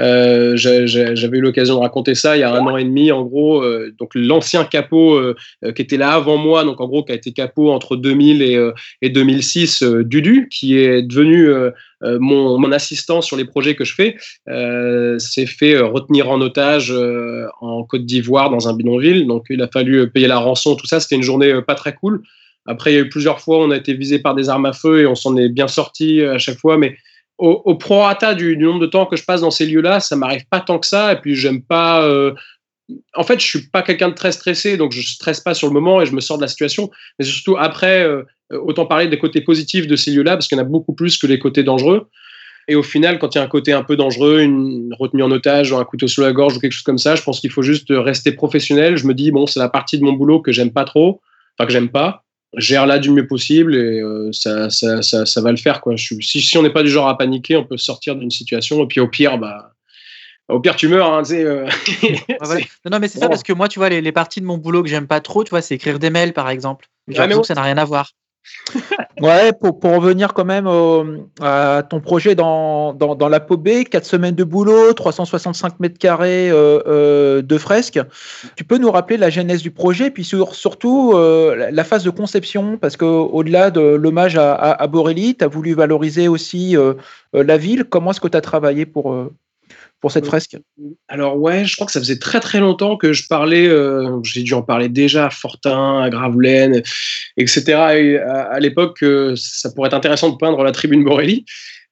Euh, 0.01 0.57
j'avais 0.57 1.39
eu 1.39 1.41
l'occasion 1.41 1.77
de 1.77 1.81
raconter 1.81 2.17
ça 2.17 2.37
il 2.37 2.41
y 2.41 2.43
a 2.43 2.53
un 2.53 2.67
an 2.67 2.77
et 2.77 2.85
demi, 2.85 3.13
en 3.13 3.23
gros. 3.23 3.63
Euh, 3.63 3.95
donc 3.99 4.11
l'ancien 4.15 4.65
capot 4.65 5.15
euh, 5.15 5.35
qui 5.75 5.83
était 5.83 5.97
là 5.97 6.13
avant 6.13 6.37
moi, 6.37 6.65
donc 6.65 6.81
en 6.81 6.87
gros 6.87 7.05
qui 7.05 7.13
a 7.13 7.15
été 7.15 7.33
capot 7.33 7.71
entre 7.71 7.97
2000 7.97 8.43
et, 8.43 8.71
et 9.03 9.11
2006, 9.11 9.83
Dudu, 9.83 10.49
qui 10.51 10.79
est 10.79 11.03
devenu 11.03 11.49
mon, 12.03 12.59
mon, 12.59 12.73
assistant 12.73 13.23
sur 13.23 13.37
les 13.37 13.45
projets 13.45 13.75
que 13.75 13.85
je 13.85 13.95
fais, 13.95 14.17
s'est 15.19 15.47
fait 15.47 15.79
retenir 15.79 16.31
en 16.31 16.41
otage 16.41 16.93
en 17.61 17.85
Côte 17.85 18.05
d'Ivoire 18.05 18.51
dans 18.51 18.69
un 18.69 18.75
bidonville. 18.75 19.27
Donc 19.27 19.47
il 19.51 19.63
a 19.63 19.69
fallu 19.69 20.11
payer 20.11 20.27
la 20.27 20.39
rançon, 20.39 20.77
tout 20.77 20.87
ça. 20.87 21.01
C'était 21.01 21.17
une 21.17 21.23
journée 21.23 21.61
pas 21.67 21.75
très 21.75 21.95
cool. 21.95 22.23
Après, 22.67 22.93
il 22.93 22.95
y 22.95 22.99
a 22.99 23.03
eu 23.03 23.09
plusieurs 23.11 23.41
fois, 23.41 23.59
on 23.59 23.71
a 23.71 23.77
été 23.77 23.93
visé 23.93 24.19
par 24.19 24.35
des 24.35 24.49
armes 24.49 24.65
à 24.65 24.73
feu 24.73 25.01
et 25.01 25.07
on 25.07 25.15
s'en 25.15 25.37
est 25.37 25.51
bien 25.51 25.69
sorti 25.69 26.23
à 26.23 26.39
chaque 26.39 26.59
fois, 26.59 26.79
mais 26.79 26.97
au, 27.39 27.63
au 27.65 27.75
prorata 27.77 28.35
du, 28.35 28.57
nombre 28.57 28.81
de 28.81 28.87
temps 28.87 29.07
que 29.07 29.17
je 29.17 29.25
passe 29.25 29.41
dans 29.41 29.51
ces 29.51 29.67
lieux-là, 29.67 30.01
ça 30.01 30.17
m'arrive 30.17 30.47
pas 30.49 30.61
tant 30.61 30.79
que 30.79 30.87
ça. 30.87 31.13
Et 31.13 31.17
puis, 31.17 31.35
j'aime 31.35 31.63
pas. 31.63 32.05
Euh, 32.07 32.33
en 33.15 33.23
fait, 33.23 33.41
je 33.41 33.47
suis 33.47 33.69
pas 33.69 33.83
quelqu'un 33.83 34.09
de 34.09 34.15
très 34.15 34.33
stressé, 34.33 34.77
donc 34.77 34.93
je 34.93 35.01
stresse 35.01 35.41
pas 35.41 35.55
sur 35.55 35.67
le 35.67 35.73
moment 35.73 36.03
et 36.03 36.07
je 36.07 36.13
me 36.13 36.21
sors 36.21 36.37
de 36.37 36.43
la 36.43 36.49
situation. 36.49 36.91
Mais 37.19 37.25
surtout 37.25 37.57
après, 37.57 38.07
euh, 38.07 38.23
autant 38.51 38.87
parler 38.87 39.09
des 39.09 39.19
côtés 39.19 39.41
positifs 39.41 39.87
de 39.87 39.97
ces 39.97 40.11
lieux-là, 40.11 40.33
parce 40.33 40.49
qu'il 40.49 40.59
y 40.59 40.61
en 40.61 40.65
a 40.65 40.69
beaucoup 40.69 40.93
plus 40.93 41.17
que 41.17 41.27
les 41.27 41.39
côtés 41.39 41.63
dangereux. 41.63 42.09
Et 42.67 42.77
au 42.77 42.83
final, 42.83 43.19
quand 43.19 43.35
il 43.35 43.39
y 43.39 43.41
a 43.41 43.45
un 43.45 43.49
côté 43.49 43.73
un 43.73 43.83
peu 43.83 43.97
dangereux, 43.97 44.41
une 44.41 44.95
retenue 44.99 45.23
en 45.23 45.31
otage, 45.31 45.73
un 45.73 45.85
couteau 45.85 46.09
sous 46.09 46.23
la 46.23 46.33
gorge 46.33 46.57
ou 46.57 46.61
quelque 46.61 46.73
chose 46.73 46.83
comme 46.83 46.99
ça, 46.99 47.15
je 47.15 47.23
pense 47.23 47.41
qu'il 47.41 47.51
faut 47.51 47.63
juste 47.63 47.89
rester 47.91 48.33
professionnel. 48.33 48.97
Je 48.97 49.07
me 49.07 49.13
dis, 49.13 49.31
bon, 49.31 49.47
c'est 49.47 49.61
la 49.61 49.69
partie 49.69 49.99
de 49.99 50.05
mon 50.05 50.13
boulot 50.13 50.41
que 50.41 50.53
j'aime 50.53 50.73
pas 50.73 50.85
trop. 50.85 51.21
enfin 51.59 51.67
que 51.67 51.73
j'aime 51.73 51.91
pas, 51.91 52.24
gère 52.57 52.87
là 52.87 52.99
du 52.99 53.11
mieux 53.11 53.27
possible 53.27 53.75
et 53.75 54.03
ça, 54.33 54.71
ça, 54.71 55.03
ça, 55.03 55.41
va 55.41 55.51
le 55.51 55.57
faire. 55.57 55.81
Quoi. 55.81 55.97
si, 55.97 56.21
si 56.21 56.59
on 56.59 56.63
n'est 56.63 56.73
pas 56.73 56.83
du 56.83 56.91
genre 56.91 57.09
à 57.09 57.17
paniquer, 57.17 57.57
on 57.57 57.65
peut 57.65 57.77
sortir 57.77 58.17
d'une 58.17 58.31
situation 58.31 58.83
et 58.83 58.87
puis 58.87 59.01
au 59.01 59.09
pire, 59.09 59.39
bah, 59.39 59.75
au 60.49 60.61
pire, 60.61 60.77
tu 60.77 60.89
meurs. 60.89 61.13
Hein, 61.13 61.23
Non, 62.91 62.99
mais 62.99 63.09
c'est 63.09 63.19
ça 63.19 63.29
parce 63.29 63.43
que 63.43 63.53
moi, 63.53 63.69
tu 63.69 63.79
vois, 63.79 63.89
les, 63.89 64.01
les, 64.01 64.13
parties 64.13 64.41
de 64.41 64.47
mon 64.47 64.59
boulot 64.59 64.83
que 64.83 64.89
j'aime 64.89 65.07
pas 65.07 65.21
trop, 65.21 65.43
tu 65.43 65.51
vois, 65.51 65.63
c'est 65.63 65.75
écrire 65.75 65.99
des 65.99 66.11
mails, 66.11 66.35
par 66.35 66.51
exemple. 66.51 66.87
Ah, 67.17 67.27
que 67.27 67.43
ça 67.43 67.55
n'a 67.55 67.63
rien 67.63 67.79
à 67.79 67.85
voir. 67.85 68.13
Ouais, 69.21 69.53
pour, 69.53 69.79
pour, 69.79 69.93
revenir 69.93 70.35
quand 70.35 70.45
même 70.45 70.69
à 71.41 71.83
ton 71.89 72.01
projet 72.01 72.35
dans, 72.35 72.93
dans, 72.93 73.29
la 73.29 73.39
B, 73.39 73.85
4 73.91 74.05
semaines 74.05 74.35
de 74.35 74.45
boulot, 74.45 74.93
365 74.93 75.81
mètres 75.81 75.99
carrés 75.99 76.51
euh, 76.51 76.81
euh, 76.87 77.43
de 77.43 77.59
fresques. 77.59 78.01
Tu 78.57 78.65
peux 78.65 78.79
nous 78.79 78.91
rappeler 78.91 79.17
la 79.17 79.31
genèse 79.31 79.63
du 79.63 79.71
projet, 79.71 80.11
puis 80.11 80.25
surtout 80.25 81.13
euh, 81.15 81.71
la 81.71 81.85
phase 81.85 82.05
de 82.05 82.11
conception, 82.11 82.77
parce 82.79 82.97
qu'au-delà 82.97 83.71
de 83.71 83.81
l'hommage 83.81 84.37
à, 84.37 84.55
à, 84.55 84.83
à 84.83 84.87
Borelli, 84.87 85.37
tu 85.37 85.45
as 85.45 85.49
voulu 85.49 85.75
valoriser 85.75 86.29
aussi 86.29 86.77
la 87.33 87.57
ville. 87.57 87.85
Comment 87.85 88.11
est-ce 88.11 88.21
que 88.21 88.29
tu 88.29 88.37
as 88.37 88.41
travaillé 88.41 88.87
pour, 88.87 89.15
pour 90.05 90.13
cette 90.13 90.27
fresque 90.27 90.59
Alors 91.09 91.39
ouais, 91.39 91.65
je 91.65 91.77
crois 91.77 91.87
que 91.87 91.93
ça 91.93 91.99
faisait 91.99 92.19
très 92.19 92.39
très 92.39 92.61
longtemps 92.61 92.99
que 92.99 93.15
je 93.15 93.27
parlais, 93.27 93.67
euh, 93.67 94.23
j'ai 94.23 94.43
dû 94.43 94.53
en 94.53 94.61
parler 94.61 94.91
déjà 94.91 95.29
à 95.29 95.31
Fortin, 95.31 96.03
à 96.03 96.11
Gravelaine, 96.11 96.83
etc. 97.39 97.63
Et 97.97 98.19
à, 98.19 98.61
l'époque, 98.61 99.03
euh, 99.03 99.33
ça 99.35 99.71
pourrait 99.71 99.87
être 99.87 99.95
intéressant 99.95 100.29
de 100.29 100.37
peindre 100.37 100.63
la 100.63 100.73
tribune 100.73 101.05
Borelli. 101.05 101.47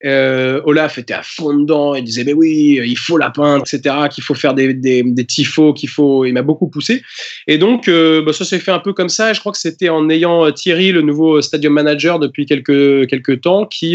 Euh, 0.04 0.60
Olaf 0.66 0.98
était 0.98 1.14
à 1.14 1.22
fond 1.22 1.54
dedans, 1.54 1.94
il 1.94 2.04
disait 2.04 2.24
mais 2.24 2.34
oui, 2.34 2.80
il 2.84 2.98
faut 2.98 3.16
la 3.16 3.30
peindre, 3.30 3.64
etc. 3.66 3.94
Qu'il 4.10 4.22
faut 4.22 4.34
faire 4.34 4.52
des, 4.52 4.74
des, 4.74 5.02
des 5.02 5.24
tifos, 5.24 5.72
qu'il 5.72 5.88
faut. 5.88 6.26
Il 6.26 6.34
m'a 6.34 6.42
beaucoup 6.42 6.68
poussé. 6.68 7.02
Et 7.46 7.56
donc 7.56 7.88
bah, 7.88 8.34
ça 8.34 8.44
s'est 8.44 8.58
fait 8.58 8.72
un 8.72 8.80
peu 8.80 8.92
comme 8.92 9.08
ça. 9.08 9.30
Et 9.30 9.34
je 9.34 9.40
crois 9.40 9.52
que 9.52 9.58
c'était 9.58 9.88
en 9.88 10.10
ayant 10.10 10.52
Thierry, 10.52 10.92
le 10.92 11.00
nouveau 11.00 11.40
stadium 11.40 11.72
manager 11.72 12.18
depuis 12.18 12.44
quelques 12.44 13.08
quelques 13.08 13.40
temps, 13.40 13.64
qui 13.64 13.92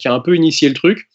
qui 0.00 0.08
a 0.08 0.12
un 0.12 0.20
peu 0.20 0.34
initié 0.34 0.68
le 0.68 0.74
truc. 0.74 1.06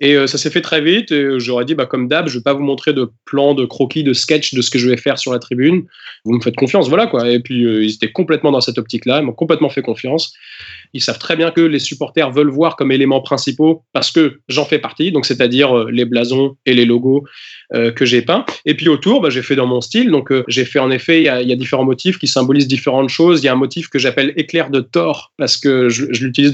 Et 0.00 0.14
euh, 0.14 0.26
ça 0.26 0.38
s'est 0.38 0.50
fait 0.50 0.60
très 0.60 0.80
vite. 0.80 1.10
Et 1.10 1.40
j'aurais 1.40 1.64
dit, 1.64 1.74
bah, 1.74 1.86
comme 1.86 2.08
d'hab, 2.08 2.28
je 2.28 2.34
ne 2.34 2.38
vais 2.38 2.42
pas 2.42 2.54
vous 2.54 2.62
montrer 2.62 2.92
de 2.92 3.10
plan, 3.24 3.54
de 3.54 3.64
croquis, 3.64 4.04
de 4.04 4.12
sketch 4.12 4.54
de 4.54 4.62
ce 4.62 4.70
que 4.70 4.78
je 4.78 4.88
vais 4.88 4.96
faire 4.96 5.18
sur 5.18 5.32
la 5.32 5.38
tribune. 5.38 5.84
Vous 6.24 6.32
me 6.32 6.40
faites 6.40 6.56
confiance, 6.56 6.88
voilà 6.88 7.06
quoi. 7.06 7.28
Et 7.28 7.40
puis 7.40 7.64
euh, 7.64 7.84
ils 7.84 7.94
étaient 7.94 8.12
complètement 8.12 8.52
dans 8.52 8.60
cette 8.60 8.78
optique-là, 8.78 9.18
ils 9.20 9.24
m'ont 9.24 9.32
complètement 9.32 9.70
fait 9.70 9.82
confiance. 9.82 10.32
Ils 10.92 11.02
savent 11.02 11.18
très 11.18 11.36
bien 11.36 11.50
que 11.50 11.60
les 11.60 11.78
supporters 11.78 12.30
veulent 12.30 12.50
voir 12.50 12.76
comme 12.76 12.92
éléments 12.92 13.20
principaux 13.20 13.84
parce 13.92 14.10
que 14.10 14.40
j'en 14.48 14.64
fais 14.64 14.78
partie, 14.78 15.12
donc 15.12 15.26
c'est-à-dire 15.26 15.76
euh, 15.76 15.90
les 15.90 16.04
blasons 16.04 16.56
et 16.66 16.74
les 16.74 16.84
logos 16.84 17.24
que 17.96 18.06
j'ai 18.06 18.22
peints. 18.22 18.46
Et 18.64 18.74
puis 18.74 18.88
autour, 18.88 19.20
bah, 19.20 19.28
j'ai 19.28 19.42
fait 19.42 19.54
dans 19.54 19.66
mon 19.66 19.82
style. 19.82 20.10
Donc 20.10 20.32
j'ai 20.48 20.64
fait 20.64 20.78
en 20.78 20.90
effet, 20.90 21.20
il 21.20 21.24
y, 21.24 21.28
a, 21.28 21.56
différents 21.56 21.84
motifs 21.84 22.18
qui 22.18 22.26
symbolisent 22.26 22.66
différentes 22.66 23.10
choses. 23.10 23.42
Il 23.42 23.44
y 23.44 23.48
a 23.48 23.52
un 23.52 23.56
motif 23.56 23.88
que 23.88 23.98
j'appelle 23.98 24.32
éclair 24.36 24.70
de 24.70 24.80
Thor 24.80 25.34
parce 25.36 25.58
que 25.58 25.90
je, 25.90 26.06
l'utilise 26.06 26.50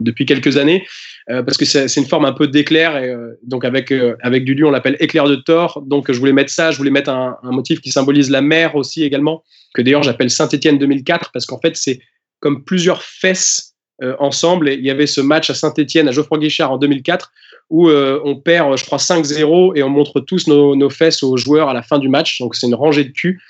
depuis 0.00 0.26
quelques 0.26 0.56
années 0.56 0.84
euh, 1.30 1.42
parce 1.42 1.56
que 1.56 1.64
c'est 1.64 1.96
une 1.96 2.06
forme 2.06 2.26
un 2.26 2.32
peu 2.32 2.46
d'éclair. 2.54 2.96
Et, 2.96 3.10
euh, 3.10 3.38
donc 3.42 3.64
avec, 3.64 3.92
euh, 3.92 4.16
avec 4.22 4.44
Dudu, 4.44 4.64
on 4.64 4.70
l'appelle 4.70 4.96
éclair 5.00 5.24
de 5.24 5.36
Thor. 5.36 5.82
Donc 5.82 6.10
je 6.10 6.18
voulais 6.18 6.32
mettre 6.32 6.50
ça, 6.50 6.70
je 6.70 6.78
voulais 6.78 6.90
mettre 6.90 7.10
un, 7.10 7.36
motif 7.42 7.80
qui 7.80 7.90
symbolise 7.90 8.30
la 8.30 8.40
mer 8.40 8.74
aussi 8.74 9.04
également, 9.04 9.42
que 9.74 9.82
d'ailleurs 9.82 10.02
j'appelle 10.02 10.30
Saint-Étienne 10.30 10.78
2004, 10.78 11.30
parce 11.32 11.44
qu'en 11.44 11.60
fait 11.60 11.76
c'est 11.76 12.00
comme 12.40 12.64
plusieurs 12.64 13.02
fesses 13.02 13.74
ensemble. 14.18 14.68
Et 14.68 14.74
il 14.74 14.84
y 14.84 14.90
avait 14.90 15.06
ce 15.06 15.20
match 15.20 15.50
à 15.50 15.54
Saint-Étienne, 15.54 16.08
à 16.08 16.12
Geoffroy 16.12 16.38
Guichard 16.38 16.72
en 16.72 16.78
2004, 16.78 17.32
où 17.70 17.88
on 17.90 18.36
perd, 18.36 18.76
je 18.76 18.84
crois, 18.84 18.98
5-0 18.98 19.76
et 19.76 19.82
on 19.82 19.88
montre 19.88 20.20
tous 20.20 20.46
nos, 20.48 20.74
nos, 20.76 20.90
fesses 20.90 21.22
aux 21.22 21.36
joueurs 21.36 21.68
à 21.68 21.74
la 21.74 21.82
fin 21.82 21.98
du 21.98 22.08
match. 22.08 22.40
Donc 22.40 22.54
c'est 22.54 22.66
une 22.66 22.74
rangée 22.74 23.04
de 23.04 23.12
cul. 23.12 23.40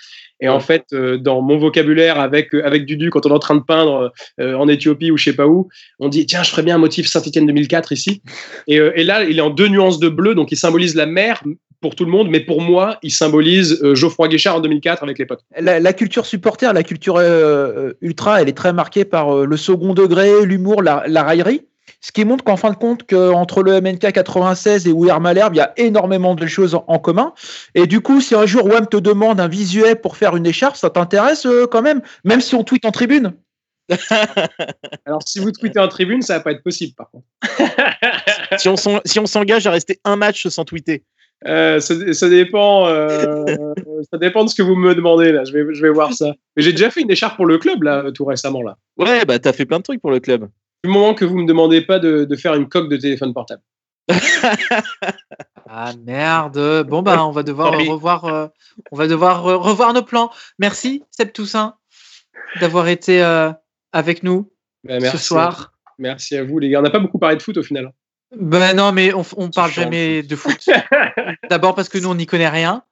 Et 0.40 0.48
en 0.48 0.60
fait, 0.60 0.86
euh, 0.92 1.16
dans 1.16 1.40
mon 1.40 1.56
vocabulaire 1.56 2.18
avec, 2.18 2.54
euh, 2.54 2.66
avec 2.66 2.86
Dudu, 2.86 3.10
quand 3.10 3.24
on 3.26 3.30
est 3.30 3.34
en 3.34 3.38
train 3.38 3.54
de 3.54 3.62
peindre 3.62 4.12
euh, 4.40 4.54
en 4.54 4.68
Éthiopie 4.68 5.10
ou 5.10 5.16
je 5.16 5.24
sais 5.24 5.32
pas 5.32 5.46
où, 5.46 5.68
on 6.00 6.08
dit 6.08 6.26
tiens, 6.26 6.42
je 6.42 6.50
ferais 6.50 6.62
bien 6.62 6.74
un 6.74 6.78
motif 6.78 7.06
Saint-Etienne 7.06 7.46
2004 7.46 7.92
ici. 7.92 8.22
Et, 8.66 8.76
et, 8.76 9.04
là, 9.04 9.24
il 9.24 9.38
est 9.38 9.42
en 9.42 9.50
deux 9.50 9.68
nuances 9.68 10.00
de 10.00 10.08
bleu, 10.08 10.34
donc 10.34 10.50
il 10.52 10.56
symbolise 10.56 10.96
la 10.96 11.06
mer 11.06 11.42
pour 11.80 11.94
tout 11.94 12.04
le 12.04 12.10
monde, 12.10 12.28
mais 12.30 12.40
pour 12.40 12.62
moi, 12.62 12.98
il 13.02 13.10
symbolise 13.10 13.78
Geoffroy 13.94 14.28
Guichard 14.28 14.56
en 14.56 14.60
2004 14.60 15.02
avec 15.02 15.18
les 15.18 15.26
potes. 15.26 15.44
La, 15.60 15.92
culture 15.92 16.24
supporter, 16.24 16.72
la 16.72 16.82
culture 16.82 17.20
ultra, 18.00 18.40
elle 18.40 18.48
est 18.48 18.56
très 18.56 18.72
marquée 18.72 19.04
par 19.04 19.44
le 19.44 19.56
second 19.58 19.92
degré, 19.92 20.46
l'humour, 20.46 20.82
la, 20.82 21.04
la 21.06 21.22
raillerie. 21.22 21.60
Ce 22.04 22.12
qui 22.12 22.26
montre 22.26 22.44
qu'en 22.44 22.58
fin 22.58 22.70
de 22.70 22.76
compte, 22.76 23.06
qu'entre 23.06 23.62
le 23.62 23.80
MNK 23.80 24.12
96 24.12 24.86
et 24.86 24.92
Weir 24.92 25.20
Malherbe, 25.20 25.54
il 25.54 25.56
y 25.56 25.60
a 25.62 25.72
énormément 25.78 26.34
de 26.34 26.46
choses 26.46 26.74
en, 26.74 26.98
commun. 26.98 27.32
Et 27.74 27.86
du 27.86 28.02
coup, 28.02 28.20
si 28.20 28.34
un 28.34 28.44
jour 28.44 28.66
WAM 28.66 28.86
te 28.86 28.98
demande 28.98 29.40
un 29.40 29.48
visuel 29.48 29.98
pour 29.98 30.18
faire 30.18 30.36
une 30.36 30.44
écharpe, 30.44 30.76
ça 30.76 30.90
t'intéresse 30.90 31.46
euh, 31.46 31.66
quand 31.66 31.80
même, 31.80 32.02
même 32.22 32.42
si 32.42 32.54
on 32.56 32.62
tweet 32.62 32.84
en 32.84 32.90
tribune 32.90 33.32
Alors, 35.06 35.22
si 35.24 35.38
vous 35.38 35.50
tweetez 35.50 35.78
en 35.78 35.88
tribune, 35.88 36.20
ça 36.20 36.34
va 36.34 36.40
pas 36.40 36.52
être 36.52 36.62
possible, 36.62 36.92
par 36.94 37.08
contre. 37.10 37.24
si 39.06 39.18
on 39.18 39.26
s'engage 39.26 39.66
à 39.66 39.70
rester 39.70 39.98
un 40.04 40.16
match 40.16 40.46
sans 40.48 40.66
tweeter. 40.66 41.04
Euh, 41.46 41.80
ça, 41.80 42.28
dépend, 42.28 42.86
euh, 42.86 43.46
ça 44.10 44.18
dépend 44.18 44.44
de 44.44 44.50
ce 44.50 44.54
que 44.54 44.62
vous 44.62 44.76
me 44.76 44.94
demandez 44.94 45.32
là. 45.32 45.44
Je 45.44 45.52
vais, 45.54 45.74
je 45.74 45.80
vais 45.80 45.90
voir 45.90 46.12
ça. 46.12 46.34
Mais 46.54 46.62
j'ai 46.62 46.72
déjà 46.72 46.90
fait 46.90 47.00
une 47.00 47.10
écharpe 47.10 47.36
pour 47.36 47.46
le 47.46 47.56
club 47.56 47.82
là, 47.82 48.04
tout 48.12 48.26
récemment 48.26 48.60
là. 48.62 48.76
Ouais, 48.98 49.24
bah 49.24 49.38
t'as 49.38 49.54
fait 49.54 49.64
plein 49.64 49.78
de 49.78 49.82
trucs 49.82 50.02
pour 50.02 50.10
le 50.10 50.20
club 50.20 50.48
du 50.84 50.90
moment 50.90 51.14
que 51.14 51.24
vous 51.24 51.38
me 51.38 51.46
demandez 51.46 51.80
pas 51.80 51.98
de, 51.98 52.36
faire 52.36 52.54
une 52.54 52.68
coque 52.68 52.90
de 52.90 52.96
téléphone 52.96 53.32
portable. 53.32 53.62
ah 55.68 55.92
merde. 56.04 56.86
Bon 56.86 57.00
bah 57.00 57.24
on 57.26 57.30
va 57.30 57.42
devoir 57.42 57.72
revoir, 57.72 58.26
euh, 58.26 58.48
on 58.92 58.96
va 58.96 59.06
devoir 59.06 59.42
revoir 59.42 59.94
nos 59.94 60.02
plans. 60.02 60.30
Merci 60.58 61.02
Seb 61.10 61.32
Toussaint 61.32 61.76
d'avoir 62.60 62.88
été 62.88 63.22
euh, 63.22 63.50
avec 63.92 64.22
nous 64.22 64.52
bah, 64.84 65.00
ce 65.00 65.16
soir. 65.16 65.72
Merci 65.98 66.36
à 66.36 66.44
vous 66.44 66.58
les 66.58 66.68
gars. 66.68 66.80
On 66.80 66.82
n'a 66.82 66.90
pas 66.90 66.98
beaucoup 66.98 67.18
parlé 67.18 67.36
de 67.36 67.42
foot 67.42 67.56
au 67.56 67.62
final. 67.62 67.92
Ben 68.36 68.74
non, 68.74 68.92
mais 68.92 69.14
on, 69.14 69.24
on 69.38 69.48
parle 69.48 69.70
jamais 69.70 70.22
de 70.22 70.36
foot. 70.36 70.68
D'abord 71.50 71.74
parce 71.74 71.88
que 71.88 71.96
nous 71.96 72.10
on 72.10 72.14
n'y 72.14 72.26
connaît 72.26 72.48
rien. 72.48 72.82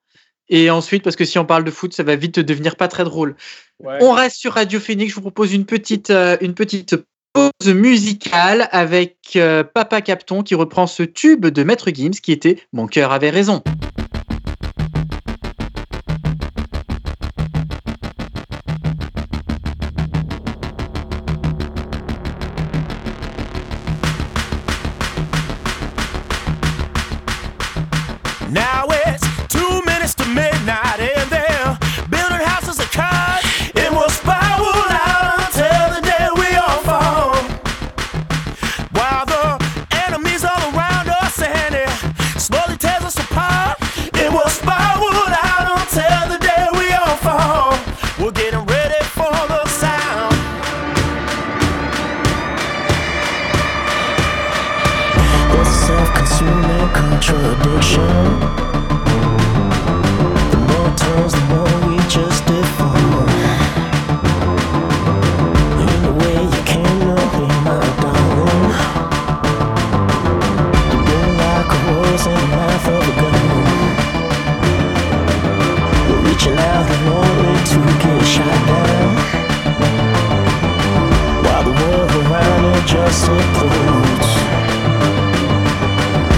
Et 0.49 0.71
ensuite, 0.71 1.03
parce 1.03 1.17
que 1.17 1.25
si 1.25 1.39
on 1.39 1.45
parle 1.45 1.65
de 1.65 1.71
foot, 1.71 1.93
ça 1.93 2.03
va 2.03 2.17
vite 2.17 2.39
devenir 2.39 2.77
pas 2.77 2.89
très 2.89 3.05
drôle. 3.05 3.37
On 3.81 4.13
reste 4.13 4.37
sur 4.37 4.55
Radio 4.55 4.81
Phoenix. 4.81 5.11
Je 5.11 5.15
vous 5.15 5.23
propose 5.23 5.53
une 5.53 5.67
petite, 5.67 6.11
euh, 6.11 6.37
une 6.41 6.55
petite 6.55 6.97
pause 7.33 7.75
musicale 7.75 8.69
avec 8.73 9.17
euh, 9.37 9.65
Papa 9.65 10.01
Capton 10.01 10.43
qui 10.43 10.55
reprend 10.55 10.87
ce 10.87 11.03
tube 11.03 11.47
de 11.47 11.63
Maître 11.63 11.91
Gims 11.93 12.11
qui 12.23 12.33
était 12.33 12.59
Mon 12.73 12.87
cœur 12.87 13.13
avait 13.13 13.31
raison. 13.31 13.63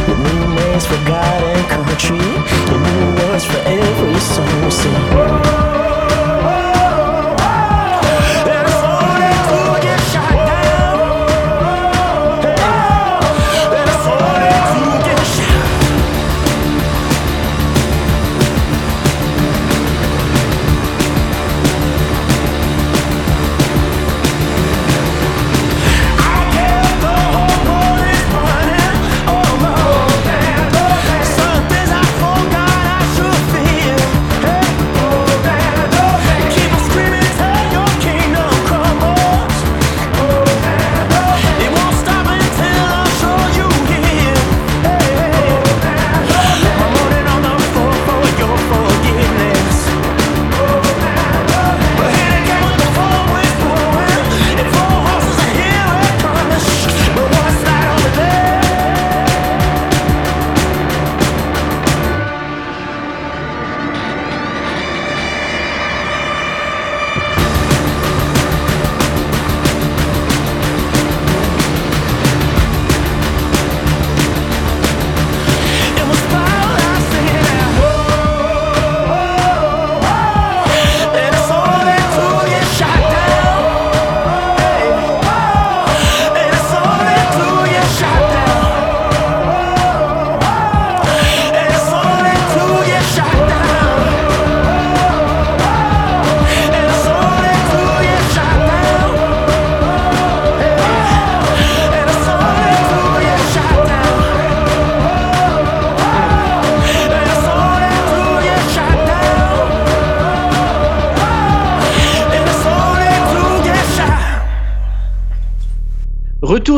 The 0.07 0.17
new 0.17 0.55
names 0.55 0.87
for 0.87 1.01
God 1.07 1.43
and 1.43 1.69
country, 1.71 2.19
the 2.19 2.79
new 2.79 3.05
words 3.23 3.45
for 3.47 3.59
every 3.59 4.21
soul. 4.21 4.71
we. 4.71 5.84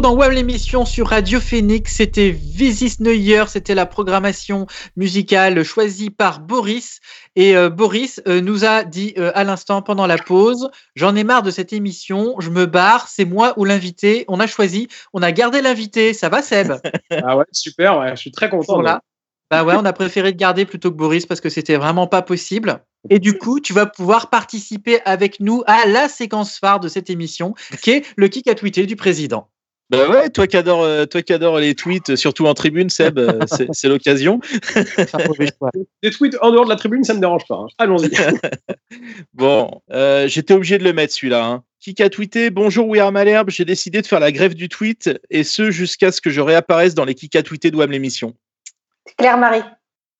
Dans 0.06 0.14
Web 0.14 0.30
l'émission 0.30 0.84
sur 0.84 1.08
Radio 1.08 1.40
Phoenix, 1.40 1.96
c'était 1.96 2.30
Visis 2.30 3.00
Neuer, 3.00 3.42
c'était 3.48 3.74
la 3.74 3.86
programmation 3.86 4.68
musicale 4.94 5.64
choisie 5.64 6.10
par 6.10 6.38
Boris. 6.38 7.00
Et 7.34 7.56
euh, 7.56 7.70
Boris 7.70 8.22
euh, 8.28 8.40
nous 8.40 8.64
a 8.64 8.84
dit 8.84 9.14
euh, 9.18 9.32
à 9.34 9.42
l'instant 9.42 9.82
pendant 9.82 10.06
la 10.06 10.16
pause, 10.16 10.70
j'en 10.94 11.16
ai 11.16 11.24
marre 11.24 11.42
de 11.42 11.50
cette 11.50 11.72
émission, 11.72 12.36
je 12.38 12.50
me 12.50 12.66
barre, 12.66 13.08
c'est 13.08 13.24
moi 13.24 13.52
ou 13.56 13.64
l'invité, 13.64 14.24
on 14.28 14.38
a 14.38 14.46
choisi, 14.46 14.86
on 15.12 15.22
a 15.22 15.32
gardé 15.32 15.60
l'invité, 15.60 16.14
ça 16.14 16.28
va 16.28 16.40
Seb 16.40 16.74
Ah 17.10 17.36
ouais, 17.36 17.44
super, 17.50 17.98
ouais, 17.98 18.10
je 18.10 18.20
suis 18.20 18.30
très 18.30 18.48
content. 18.48 18.74
Voilà. 18.74 19.00
Bah 19.50 19.64
ouais, 19.64 19.74
on 19.76 19.84
a 19.84 19.92
préféré 19.92 20.30
le 20.30 20.36
garder 20.36 20.66
plutôt 20.66 20.92
que 20.92 20.96
Boris 20.96 21.26
parce 21.26 21.40
que 21.40 21.48
c'était 21.48 21.78
vraiment 21.78 22.06
pas 22.06 22.22
possible. 22.22 22.80
Et 23.10 23.18
du 23.18 23.38
coup, 23.38 23.58
tu 23.58 23.72
vas 23.72 23.86
pouvoir 23.86 24.30
participer 24.30 25.00
avec 25.04 25.40
nous 25.40 25.64
à 25.66 25.84
la 25.84 26.08
séquence 26.08 26.60
phare 26.60 26.78
de 26.78 26.86
cette 26.86 27.10
émission, 27.10 27.54
qui 27.82 27.90
est 27.90 28.06
le 28.16 28.28
kick 28.28 28.46
à 28.46 28.54
tweeter 28.54 28.86
du 28.86 28.94
président. 28.94 29.48
Bah 29.88 30.08
ouais, 30.10 30.30
toi 30.30 30.48
qui 30.48 30.56
adore, 30.56 30.82
euh, 30.82 31.06
toi 31.06 31.22
qui 31.22 31.32
adore 31.32 31.60
les 31.60 31.76
tweets, 31.76 32.16
surtout 32.16 32.46
en 32.46 32.54
tribune, 32.54 32.90
Seb, 32.90 33.18
euh, 33.18 33.38
c'est 33.72 33.88
l'occasion. 33.88 34.40
Les 36.02 36.10
tweets 36.10 36.36
en 36.40 36.50
dehors 36.50 36.64
de 36.64 36.70
la 36.70 36.76
tribune, 36.76 37.04
ça 37.04 37.14
me 37.14 37.20
dérange 37.20 37.46
pas. 37.46 37.54
Hein. 37.54 37.66
Allons-y. 37.78 38.10
bon, 39.34 39.80
euh, 39.92 40.26
j'étais 40.26 40.54
obligé 40.54 40.78
de 40.78 40.84
le 40.84 40.92
mettre 40.92 41.14
celui-là. 41.14 41.44
Hein. 41.44 41.62
Qui 41.78 42.02
a 42.02 42.10
tweeté 42.10 42.50
Bonjour 42.50 42.88
We 42.88 43.00
Are 43.00 43.12
Malherbe, 43.12 43.50
j'ai 43.50 43.64
décidé 43.64 44.02
de 44.02 44.08
faire 44.08 44.18
la 44.18 44.32
grève 44.32 44.54
du 44.54 44.68
tweet 44.68 45.08
et 45.30 45.44
ce 45.44 45.70
jusqu'à 45.70 46.10
ce 46.10 46.20
que 46.20 46.30
je 46.30 46.40
réapparaisse 46.40 46.94
dans 46.96 47.04
les 47.04 47.14
qui 47.14 47.30
a 47.38 47.44
tweeté 47.44 47.70
de 47.70 47.80
l'émission. 47.84 48.34
Claire 49.16 49.38
Marie. 49.38 49.62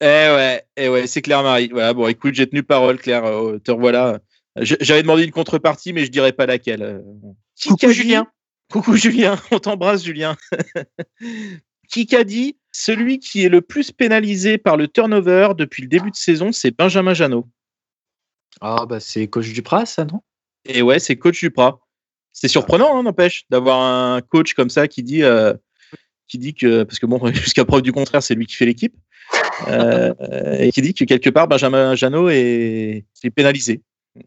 Eh 0.00 0.04
ouais, 0.04 0.62
eh 0.76 0.88
ouais, 0.88 1.08
c'est 1.08 1.22
Claire 1.22 1.42
Marie. 1.42 1.70
Voilà, 1.72 1.92
bon, 1.92 2.06
écoute, 2.06 2.34
j'ai 2.34 2.46
tenu 2.46 2.62
parole, 2.62 2.98
Claire. 2.98 3.24
te 3.64 3.72
revoilà. 3.72 4.20
J'avais 4.60 5.02
demandé 5.02 5.24
une 5.24 5.32
contrepartie, 5.32 5.92
mais 5.92 6.04
je 6.04 6.10
dirais 6.12 6.30
pas 6.32 6.46
laquelle. 6.46 7.02
Coucou 7.60 7.90
Julien? 7.90 8.28
Coucou 8.72 8.96
Julien, 8.96 9.36
on 9.52 9.58
t'embrasse 9.58 10.04
Julien. 10.04 10.36
qui 11.88 12.16
a 12.16 12.24
dit 12.24 12.56
celui 12.72 13.18
qui 13.18 13.44
est 13.44 13.48
le 13.48 13.60
plus 13.60 13.92
pénalisé 13.92 14.58
par 14.58 14.76
le 14.76 14.88
turnover 14.88 15.50
depuis 15.56 15.82
le 15.82 15.88
début 15.88 16.10
de 16.10 16.16
saison, 16.16 16.52
c'est 16.52 16.76
Benjamin 16.76 17.14
Janot. 17.14 17.46
Ah 18.60 18.86
bah 18.86 19.00
c'est 19.00 19.28
coach 19.28 19.52
Duprat 19.52 19.86
ça 19.86 20.04
non? 20.04 20.20
Et 20.64 20.82
ouais, 20.82 20.98
c'est 20.98 21.16
coach 21.16 21.40
Duprat. 21.40 21.78
C'est 22.32 22.48
surprenant, 22.48 22.98
hein, 22.98 23.02
n'empêche, 23.02 23.44
d'avoir 23.50 23.80
un 23.80 24.20
coach 24.20 24.54
comme 24.54 24.68
ça 24.68 24.88
qui 24.88 25.02
dit, 25.02 25.22
euh, 25.22 25.54
qui 26.28 26.38
dit 26.38 26.54
que 26.54 26.82
parce 26.82 26.98
que 26.98 27.06
bon, 27.06 27.24
jusqu'à 27.32 27.64
preuve 27.64 27.82
du 27.82 27.92
contraire, 27.92 28.22
c'est 28.22 28.34
lui 28.34 28.46
qui 28.46 28.56
fait 28.56 28.66
l'équipe, 28.66 28.94
euh, 29.68 30.12
et 30.58 30.70
qui 30.72 30.82
dit 30.82 30.92
que 30.92 31.04
quelque 31.04 31.30
part 31.30 31.48
Benjamin 31.48 31.94
Janot 31.94 32.28
est, 32.28 33.04
est 33.22 33.30
pénalisé. 33.30 33.80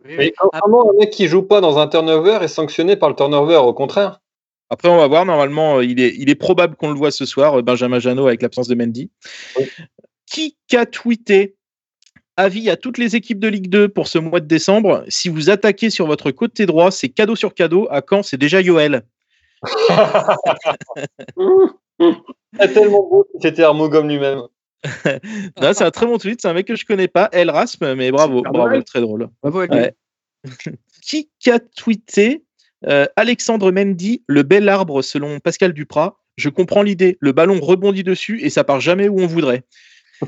Mais 0.06 0.34
comment 0.62 0.90
un 0.90 0.94
mec 0.98 1.10
qui 1.12 1.28
joue 1.28 1.44
pas 1.44 1.62
dans 1.62 1.78
un 1.78 1.88
turnover 1.88 2.40
est 2.42 2.48
sanctionné 2.48 2.96
par 2.96 3.10
le 3.10 3.16
turnover 3.16 3.58
Au 3.58 3.74
contraire. 3.74 4.22
Après, 4.70 4.90
on 4.90 4.98
va 4.98 5.08
voir. 5.08 5.26
Normalement, 5.26 5.78
euh, 5.78 5.86
il 5.86 6.00
est, 6.00 6.16
il 6.18 6.30
est 6.30 6.36
probable 6.36 6.76
qu'on 6.76 6.90
le 6.90 6.98
voit 6.98 7.12
ce 7.12 7.26
soir, 7.26 7.60
euh, 7.60 7.62
Benjamin 7.62 8.00
Janot, 8.00 8.28
avec 8.28 8.42
l'absence 8.42 8.68
de 8.68 8.76
Mendy. 8.76 9.10
Qui 10.26 10.56
a 10.76 10.86
tweeté 10.86 11.56
Avis 12.40 12.70
à 12.70 12.78
toutes 12.78 12.98
les 12.98 13.18
équipes 13.18 13.40
de 13.40 13.50
Ligue 13.50 13.70
2 13.70 13.90
pour 13.90 14.08
ce 14.08 14.18
mois 14.18 14.40
de 14.40 14.46
décembre. 14.46 15.04
Si 15.10 15.28
vous 15.28 15.50
attaquez 15.50 15.90
sur 15.90 16.08
votre 16.08 16.32
côté 16.32 16.66
droit, 16.66 16.90
c'est 16.90 17.10
cadeau 17.10 17.36
sur 17.36 17.54
cadeau. 17.54 17.90
À 17.92 18.02
quand 18.02 18.24
C'est 18.24 18.38
déjà 18.38 18.62
Yoel. 18.62 19.04
c'est 22.58 22.74
tellement 22.74 23.10
beau 23.10 23.28
c'était 23.42 23.64
Armogum 23.64 24.08
lui-même. 24.08 24.44
c'est 25.58 25.82
un 25.82 25.92
très 25.92 26.06
bon 26.06 26.18
tweet. 26.18 26.40
C'est 26.42 26.48
un 26.48 26.54
mec 26.54 26.66
que 26.66 26.78
je 26.78 26.86
connais 26.86 27.10
pas, 27.10 27.28
El 27.34 27.50
Rasp, 27.50 27.84
mais 27.84 28.10
bravo, 28.10 28.42
bravo, 28.42 28.82
très 28.84 29.02
drôle. 29.02 29.28
Bravo, 29.44 29.66
Qui 31.02 31.28
a 31.52 31.60
tweeté 31.60 32.46
euh, 32.88 33.06
Alexandre 33.16 33.72
Mendy, 33.72 34.24
le 34.28 34.44
bel 34.44 34.70
arbre 34.70 35.02
selon 35.02 35.40
Pascal 35.40 35.74
Duprat. 35.74 36.20
Je 36.38 36.50
comprends 36.50 36.84
l'idée. 36.84 37.18
Le 37.20 37.32
ballon 37.32 37.60
rebondit 37.60 38.04
dessus 38.04 38.42
et 38.42 38.50
ça 38.50 38.64
part 38.64 38.80
jamais 38.80 39.10
où 39.10 39.20
on 39.20 39.28
voudrait. 39.28 39.64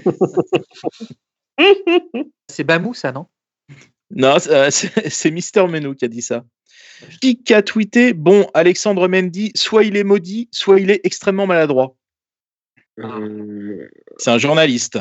c'est 2.49 2.63
Bamou, 2.63 2.93
ça, 2.93 3.11
non? 3.11 3.27
Non, 4.09 4.37
euh, 4.47 4.69
c'est 4.71 5.31
Mister 5.31 5.65
Menou 5.67 5.95
qui 5.95 6.05
a 6.05 6.09
dit 6.09 6.21
ça. 6.21 6.43
Qui 7.21 7.53
a 7.53 7.61
tweeté? 7.61 8.13
Bon, 8.13 8.47
Alexandre 8.53 9.07
Mendy, 9.07 9.51
soit 9.55 9.85
il 9.85 9.95
est 9.95 10.03
maudit, 10.03 10.49
soit 10.51 10.79
il 10.79 10.91
est 10.91 11.01
extrêmement 11.03 11.47
maladroit. 11.47 11.95
Euh. 12.99 13.87
C'est 14.17 14.31
un 14.31 14.37
journaliste. 14.37 14.99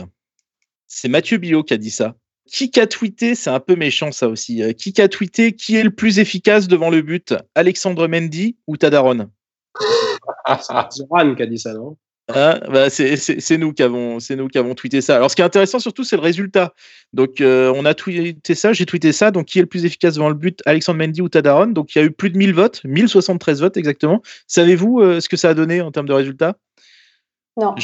C'est 0.86 1.09
Mathieu 1.09 1.38
Billot 1.38 1.64
qui 1.64 1.74
a 1.74 1.76
dit 1.76 1.90
ça. 1.90 2.16
Qui 2.51 2.80
a 2.80 2.86
tweeté, 2.86 3.34
c'est 3.34 3.51
un 3.51 3.61
peu 3.61 3.76
méchant 3.76 4.11
ça 4.12 4.28
aussi. 4.28 4.62
Euh, 4.62 4.72
qui 4.72 5.01
a 5.01 5.09
tweeté 5.09 5.53
qui 5.53 5.76
est 5.76 5.84
le 5.84 5.90
plus 5.90 6.18
efficace 6.18 6.66
devant 6.68 6.90
le 6.90 7.01
but 7.01 7.34
Alexandre 7.55 8.09
Mendy 8.09 8.57
ou 8.66 8.76
Tadaron 8.76 9.30
C'est 10.61 10.92
Zoran 10.92 11.34
qui 11.34 11.42
a 11.42 11.46
dit 11.46 11.59
ça, 11.59 11.74
non? 11.74 11.96
Ah, 12.34 12.61
bah 12.68 12.90
c'est 12.90 13.59
nous 13.59 13.72
qui 13.72 13.82
avons 13.82 14.20
c'est 14.20 14.36
nous 14.36 14.48
qui 14.48 14.59
avons 14.59 14.74
tweeté 14.74 15.01
ça. 15.01 15.16
Alors 15.16 15.30
ce 15.30 15.36
qui 15.36 15.42
est 15.42 15.44
intéressant 15.44 15.78
surtout 15.78 16.05
c'est 16.05 16.16
le 16.16 16.22
résultat. 16.22 16.74
Donc 17.12 17.40
euh, 17.40 17.72
on 17.74 17.84
a 17.84 17.94
tweeté 17.94 18.55
ça, 18.55 18.72
j'ai 18.72 18.86
tweeté 18.86 19.12
ça. 19.12 19.30
Donc 19.30 19.46
qui 19.46 19.59
est 19.59 19.62
le 19.62 19.68
plus 19.68 19.84
efficace 19.84 20.14
devant 20.14 20.28
le 20.28 20.34
but 20.34 20.61
Alexandre 20.66 20.98
Mendy 20.98 21.22
ou 21.22 21.28
Tadaron 21.28 21.66
Donc 21.66 21.94
il 21.94 21.98
y 21.98 22.03
a 22.03 22.05
eu 22.05 22.11
plus 22.11 22.30
de 22.30 22.38
1000 22.38 22.55
votes, 22.55 22.82
1073 22.84 23.61
votes 23.61 23.76
exactement. 23.76 24.22
Savez-vous 24.46 25.01
euh, 25.01 25.20
ce 25.20 25.28
que 25.28 25.36
ça 25.36 25.51
a 25.51 25.55
donné 25.55 25.80
en 25.80 25.90
termes 25.90 26.09
de 26.09 26.12
résultats? 26.12 26.57
Non. 27.57 27.74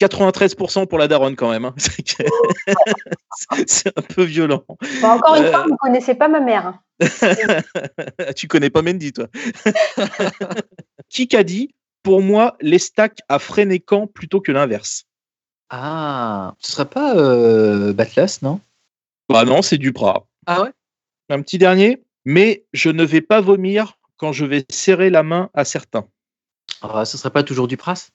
J'ai 0.00 0.06
93% 0.06 0.86
pour 0.86 0.98
la 0.98 1.08
daronne 1.08 1.36
quand 1.36 1.50
même. 1.50 1.64
Hein. 1.64 1.74
c'est 3.66 3.96
un 3.96 4.02
peu 4.02 4.24
violent. 4.24 4.64
encore 5.02 5.36
une 5.36 5.46
fois, 5.46 5.60
euh. 5.60 5.64
vous 5.64 5.72
ne 5.72 5.76
connaissez 5.76 6.14
pas 6.14 6.28
ma 6.28 6.40
mère. 6.40 6.78
tu 8.36 8.48
connais 8.48 8.70
pas 8.70 8.82
Mendy, 8.82 9.12
toi. 9.12 9.26
Qui 11.08 11.28
a 11.36 11.42
dit 11.42 11.74
Pour 12.02 12.22
moi, 12.22 12.56
les 12.60 12.78
stacks 12.78 13.20
a 13.28 13.38
freiné 13.38 13.80
quand 13.80 14.06
plutôt 14.06 14.40
que 14.40 14.52
l'inverse? 14.52 15.04
Ah, 15.70 16.54
ce 16.58 16.72
serait 16.72 16.88
pas 16.88 17.16
euh, 17.16 17.92
Batlas, 17.92 18.42
non? 18.42 18.60
Bah 19.28 19.44
non, 19.44 19.62
c'est 19.62 19.78
Duprat. 19.78 20.26
Ah 20.46 20.62
ouais? 20.62 20.70
Un 21.30 21.40
petit 21.40 21.58
dernier. 21.58 22.02
Mais 22.24 22.64
je 22.72 22.90
ne 22.90 23.04
vais 23.04 23.22
pas 23.22 23.40
vomir 23.40 23.98
quand 24.16 24.32
je 24.32 24.44
vais 24.44 24.64
serrer 24.70 25.10
la 25.10 25.22
main 25.22 25.50
à 25.54 25.64
certains. 25.64 26.06
Ah, 26.82 27.04
ce 27.04 27.16
serait 27.16 27.30
pas 27.30 27.42
toujours 27.42 27.68
Dupras? 27.68 28.10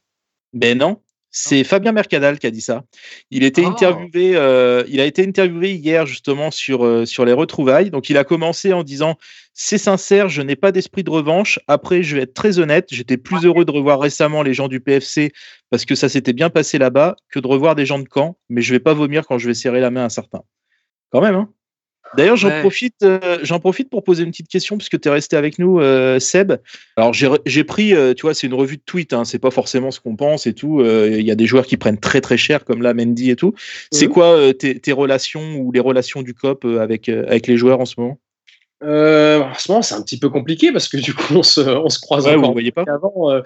Ben 0.54 0.78
non, 0.78 1.02
c'est 1.32 1.64
Fabien 1.64 1.92
Mercadal 1.92 2.40
qui 2.40 2.48
a 2.48 2.52
dit 2.52 2.62
ça. 2.62 2.84
Il, 3.32 3.44
était 3.44 3.64
ah. 3.66 3.70
interviewé, 3.70 4.36
euh, 4.36 4.84
il 4.88 5.00
a 5.00 5.06
été 5.06 5.26
interviewé 5.26 5.74
hier 5.74 6.06
justement 6.06 6.52
sur, 6.52 6.86
euh, 6.86 7.06
sur 7.06 7.26
les 7.26 7.34
retrouvailles. 7.34 7.90
Donc 7.92 8.10
il 8.10 8.18
a 8.18 8.24
commencé 8.24 8.74
en 8.74 8.84
disant 8.84 9.18
C'est 9.54 9.78
sincère, 9.78 10.30
je 10.30 10.42
n'ai 10.42 10.56
pas 10.56 10.72
d'esprit 10.72 11.04
de 11.04 11.10
revanche. 11.10 11.60
Après, 11.68 12.02
je 12.02 12.16
vais 12.16 12.24
être 12.24 12.34
très 12.34 12.60
honnête, 12.60 12.88
j'étais 12.92 13.18
plus 13.18 13.46
heureux 13.46 13.66
de 13.66 13.72
revoir 13.72 14.00
récemment 14.00 14.42
les 14.42 14.54
gens 14.54 14.68
du 14.68 14.80
PFC 14.80 15.32
parce 15.70 15.86
que 15.86 15.96
ça 15.96 16.10
s'était 16.10 16.34
bien 16.34 16.50
passé 16.50 16.78
là-bas 16.78 17.16
que 17.30 17.40
de 17.40 17.48
revoir 17.48 17.76
des 17.76 17.86
gens 17.86 18.00
de 18.00 18.08
camp. 18.08 18.38
Mais 18.50 18.62
je 18.62 18.74
vais 18.74 18.80
pas 18.80 18.94
vomir 18.94 19.28
quand 19.28 19.38
je 19.38 19.48
vais 19.48 19.54
serrer 19.54 19.82
la 19.82 19.92
main 19.92 20.06
à 20.06 20.10
certains. 20.10 20.44
Quand 21.12 21.22
même, 21.22 21.36
hein 21.36 21.50
D'ailleurs, 22.16 22.36
j'en 22.36 22.50
profite, 22.62 23.04
euh, 23.04 23.40
j'en 23.44 23.60
profite 23.60 23.90
pour 23.90 24.04
poser 24.04 24.24
une 24.24 24.32
petite 24.32 24.48
question 24.48 24.78
puisque 24.78 25.00
tu 25.00 25.08
es 25.08 25.12
resté 25.12 25.36
avec 25.36 25.60
nous, 25.60 25.80
euh, 25.80 26.20
Seb. 26.20 26.54
Alors, 26.96 27.14
j'ai 27.14 27.64
pris, 27.64 27.94
euh, 27.94 28.14
tu 28.14 28.24
vois, 28.24 28.34
c'est 28.34 28.48
une 28.48 28.54
revue 28.54 28.78
de 28.78 28.82
tweet, 28.86 29.14
hein, 29.14 29.26
c'est 29.26 29.40
pas 29.40 29.52
forcément 29.52 29.92
ce 29.92 30.00
qu'on 30.00 30.16
pense 30.16 30.48
et 30.48 30.54
tout. 30.54 30.84
Il 30.84 31.22
y 31.22 31.32
a 31.32 31.36
des 31.36 31.46
joueurs 31.46 31.66
qui 31.66 31.78
prennent 31.78 32.00
très 32.00 32.22
très 32.22 32.38
cher, 32.38 32.66
comme 32.66 32.82
là 32.82 32.94
Mendy 32.94 33.32
et 33.32 33.36
tout. 33.36 33.54
C'est 33.92 34.08
quoi 34.08 34.54
tes, 34.54 34.80
tes, 34.80 34.92
relations 34.92 35.58
ou 35.58 35.72
les 35.72 35.80
relations 35.80 36.22
du 36.22 36.34
COP 36.34 36.66
avec, 36.66 37.10
avec 37.10 37.48
les 37.48 37.58
joueurs 37.58 37.80
en 37.80 37.86
ce 37.86 37.96
moment? 38.00 38.20
Euh, 38.84 39.40
en 39.40 39.54
ce 39.56 39.72
moment, 39.72 39.82
c'est 39.82 39.96
un 39.96 40.04
petit 40.04 40.20
peu 40.20 40.30
compliqué 40.30 40.72
parce 40.72 40.88
que 40.88 40.98
du 40.98 41.14
coup, 41.14 41.34
on 41.36 41.44
se, 41.44 41.62
on 41.62 41.90
se 41.90 42.00
croise 42.00 42.28
encore 42.28 42.52
voyez 42.52 42.72
pas. 42.72 42.84
avant. 42.88 43.32
Euh, 43.32 43.42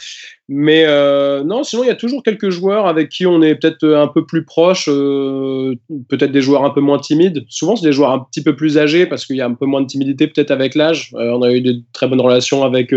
mais 0.50 0.84
euh, 0.86 1.44
non, 1.44 1.64
sinon, 1.64 1.84
il 1.84 1.88
y 1.88 1.92
a 1.92 1.96
toujours 1.96 2.22
quelques 2.22 2.50
joueurs 2.50 2.86
avec 2.86 3.10
qui 3.10 3.26
on 3.26 3.42
est 3.42 3.56
peut-être 3.56 3.88
un 3.88 4.08
peu 4.08 4.26
plus 4.26 4.44
proche, 4.44 4.90
euh, 4.90 5.76
peut-être 6.10 6.34
des 6.34 6.42
joueurs 6.42 6.66
un 6.66 6.72
peu 6.72 6.82
moins 6.82 7.00
timides. 7.00 7.46
Souvent, 7.48 7.78
c'est 7.78 7.86
des 7.86 7.94
joueurs 7.94 8.12
un 8.12 8.20
petit 8.20 8.44
peu 8.44 8.56
plus 8.56 8.78
âgés 8.78 9.06
parce 9.06 9.26
qu'il 9.26 9.38
y 9.38 9.42
a 9.42 9.46
un 9.46 9.54
peu 9.54 9.66
moins 9.66 9.82
de 9.82 9.88
timidité 9.88 10.28
peut-être 10.28 10.52
avec 10.52 10.76
l'âge. 10.76 11.12
Euh, 11.16 11.32
on 11.32 11.42
a 11.44 11.52
eu 11.52 11.62
de 11.62 11.82
très 11.94 12.08
bonnes 12.08 12.22
relations 12.22 12.66
avec, 12.66 12.94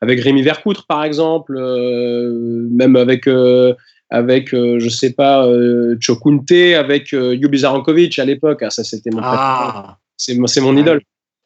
avec 0.00 0.20
Rémi 0.20 0.42
Vercoutre, 0.42 0.86
par 0.86 1.02
exemple, 1.02 1.58
même 2.70 2.94
avec 2.96 3.28
avec, 4.10 4.50
je 4.50 4.88
sais 4.90 5.14
pas, 5.14 5.46
euh, 5.46 5.96
Chokunte, 5.98 6.52
avec 6.52 7.12
Yubi 7.12 7.58
Zarankovic 7.58 8.18
à 8.18 8.26
l'époque. 8.26 8.62
Ah, 8.62 8.68
ça, 8.68 8.84
c'était 8.84 9.08
mon 9.10 9.20
ah. 9.22 9.96
C'est 10.18 10.60
mon 10.60 10.76
idole. 10.76 11.00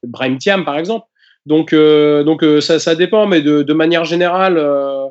Brahim 0.06 0.38
Thiam, 0.38 0.64
par 0.64 0.78
exemple. 0.78 1.06
Donc, 1.46 1.72
euh, 1.72 2.24
donc 2.24 2.42
euh, 2.42 2.60
ça, 2.60 2.78
ça, 2.80 2.96
dépend, 2.96 3.26
mais 3.26 3.40
de, 3.40 3.62
de 3.62 3.72
manière 3.72 4.04
générale, 4.04 4.54
il 4.54 4.58
euh, 4.58 5.06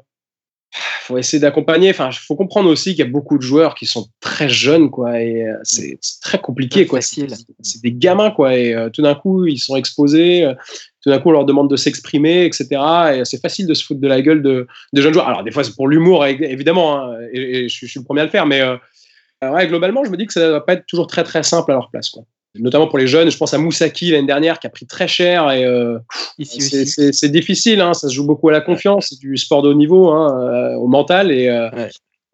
faut 1.01 1.17
essayer 1.17 1.39
d'accompagner. 1.39 1.89
Enfin, 1.91 2.09
il 2.11 2.17
faut 2.17 2.35
comprendre 2.35 2.69
aussi 2.69 2.89
qu'il 2.89 2.99
y 2.99 3.07
a 3.07 3.11
beaucoup 3.11 3.37
de 3.37 3.41
joueurs 3.41 3.73
qui 3.73 3.85
sont 3.85 4.07
très 4.19 4.49
jeunes, 4.49 4.91
quoi, 4.91 5.21
et 5.21 5.45
c'est 5.63 5.97
très 6.21 6.37
compliqué, 6.37 6.85
quoi. 6.85 6.99
C'est 7.01 7.81
des 7.81 7.93
gamins, 7.93 8.31
quoi, 8.31 8.53
et 8.53 8.75
tout 8.91 9.01
d'un 9.01 9.15
coup, 9.15 9.45
ils 9.45 9.59
sont 9.59 9.77
exposés. 9.77 10.45
tout 11.01 11.09
d'un 11.09 11.19
coup, 11.19 11.29
on 11.29 11.31
leur 11.31 11.45
demande 11.45 11.69
de 11.69 11.77
s'exprimer, 11.77 12.43
etc. 12.43 12.67
Et 13.15 13.21
c'est 13.23 13.41
facile 13.41 13.65
de 13.65 13.73
se 13.73 13.85
foutre 13.85 14.01
de 14.01 14.07
la 14.07 14.21
gueule 14.21 14.41
de, 14.41 14.67
de 14.91 15.01
jeunes 15.01 15.13
joueurs. 15.13 15.29
Alors, 15.29 15.43
des 15.43 15.51
fois, 15.51 15.63
c'est 15.63 15.75
pour 15.75 15.87
l'humour, 15.87 16.25
évidemment, 16.25 16.99
hein, 16.99 17.17
et, 17.31 17.69
je, 17.69 17.85
suis 17.85 17.99
le 17.99 18.03
premier 18.03 18.21
à 18.21 18.25
le 18.25 18.29
faire, 18.29 18.45
mais 18.45 18.61
ouais, 19.41 19.67
globalement, 19.67 20.03
je 20.03 20.09
me 20.09 20.17
dis 20.17 20.25
que 20.27 20.33
ça 20.33 20.45
ne 20.45 20.51
va 20.51 20.59
pas 20.59 20.73
être 20.73 20.85
toujours 20.85 21.07
très, 21.07 21.23
très 21.23 21.43
simple 21.43 21.71
à 21.71 21.75
leur 21.75 21.89
place, 21.91 22.09
quoi. 22.09 22.25
Notamment 22.59 22.87
pour 22.87 22.97
les 22.97 23.07
jeunes. 23.07 23.29
Je 23.29 23.37
pense 23.37 23.53
à 23.53 23.57
Moussaki 23.57 24.11
l'année 24.11 24.27
dernière 24.27 24.59
qui 24.59 24.67
a 24.67 24.69
pris 24.69 24.85
très 24.85 25.07
cher 25.07 25.51
et 25.51 25.65
c'est 26.43 27.29
difficile. 27.29 27.81
Hein, 27.81 27.93
ça 27.93 28.09
se 28.09 28.13
joue 28.13 28.25
beaucoup 28.25 28.49
à 28.49 28.51
la 28.51 28.61
confiance, 28.61 29.07
c'est 29.09 29.19
du 29.19 29.37
sport 29.37 29.61
de 29.61 29.69
haut 29.69 29.73
niveau, 29.73 30.09
hein, 30.09 30.75
au 30.75 30.87
mental 30.87 31.31
et 31.31 31.49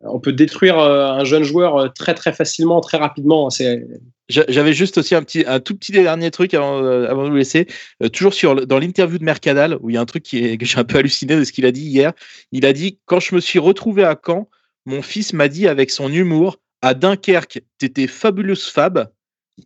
on 0.03 0.19
peut 0.19 0.33
détruire 0.33 0.79
un 0.79 1.23
jeune 1.23 1.43
joueur 1.43 1.93
très 1.93 2.13
très 2.13 2.33
facilement, 2.33 2.81
très 2.81 2.97
rapidement. 2.97 3.49
C'est 3.49 3.85
j'avais 4.31 4.73
juste 4.73 4.97
aussi 4.97 5.13
un 5.13 5.23
petit, 5.23 5.43
un 5.45 5.59
tout 5.59 5.75
petit 5.75 5.91
dernier 5.91 6.31
truc 6.31 6.53
avant, 6.53 6.81
euh, 6.81 7.07
avant 7.09 7.25
de 7.25 7.29
vous 7.29 7.35
laisser. 7.35 7.67
Euh, 8.01 8.09
toujours 8.09 8.33
sur 8.33 8.65
dans 8.65 8.79
l'interview 8.79 9.17
de 9.17 9.23
Mercadal, 9.23 9.77
où 9.81 9.89
il 9.89 9.93
y 9.93 9.97
a 9.97 10.01
un 10.01 10.05
truc 10.05 10.23
qui 10.23 10.43
est, 10.43 10.57
que 10.57 10.65
j'ai 10.65 10.79
un 10.79 10.83
peu 10.83 10.97
halluciné 10.97 11.35
de 11.35 11.43
ce 11.43 11.51
qu'il 11.51 11.65
a 11.65 11.71
dit 11.71 11.83
hier. 11.83 12.13
Il 12.51 12.65
a 12.65 12.73
dit 12.73 12.99
quand 13.05 13.19
je 13.19 13.35
me 13.35 13.41
suis 13.41 13.59
retrouvé 13.59 14.03
à 14.03 14.19
Caen, 14.23 14.47
mon 14.85 15.01
fils 15.01 15.33
m'a 15.33 15.47
dit 15.47 15.67
avec 15.67 15.91
son 15.91 16.11
humour 16.11 16.57
à 16.81 16.93
Dunkerque, 16.93 17.61
t'étais 17.77 18.07
fabulous 18.07 18.55
fab, 18.55 19.11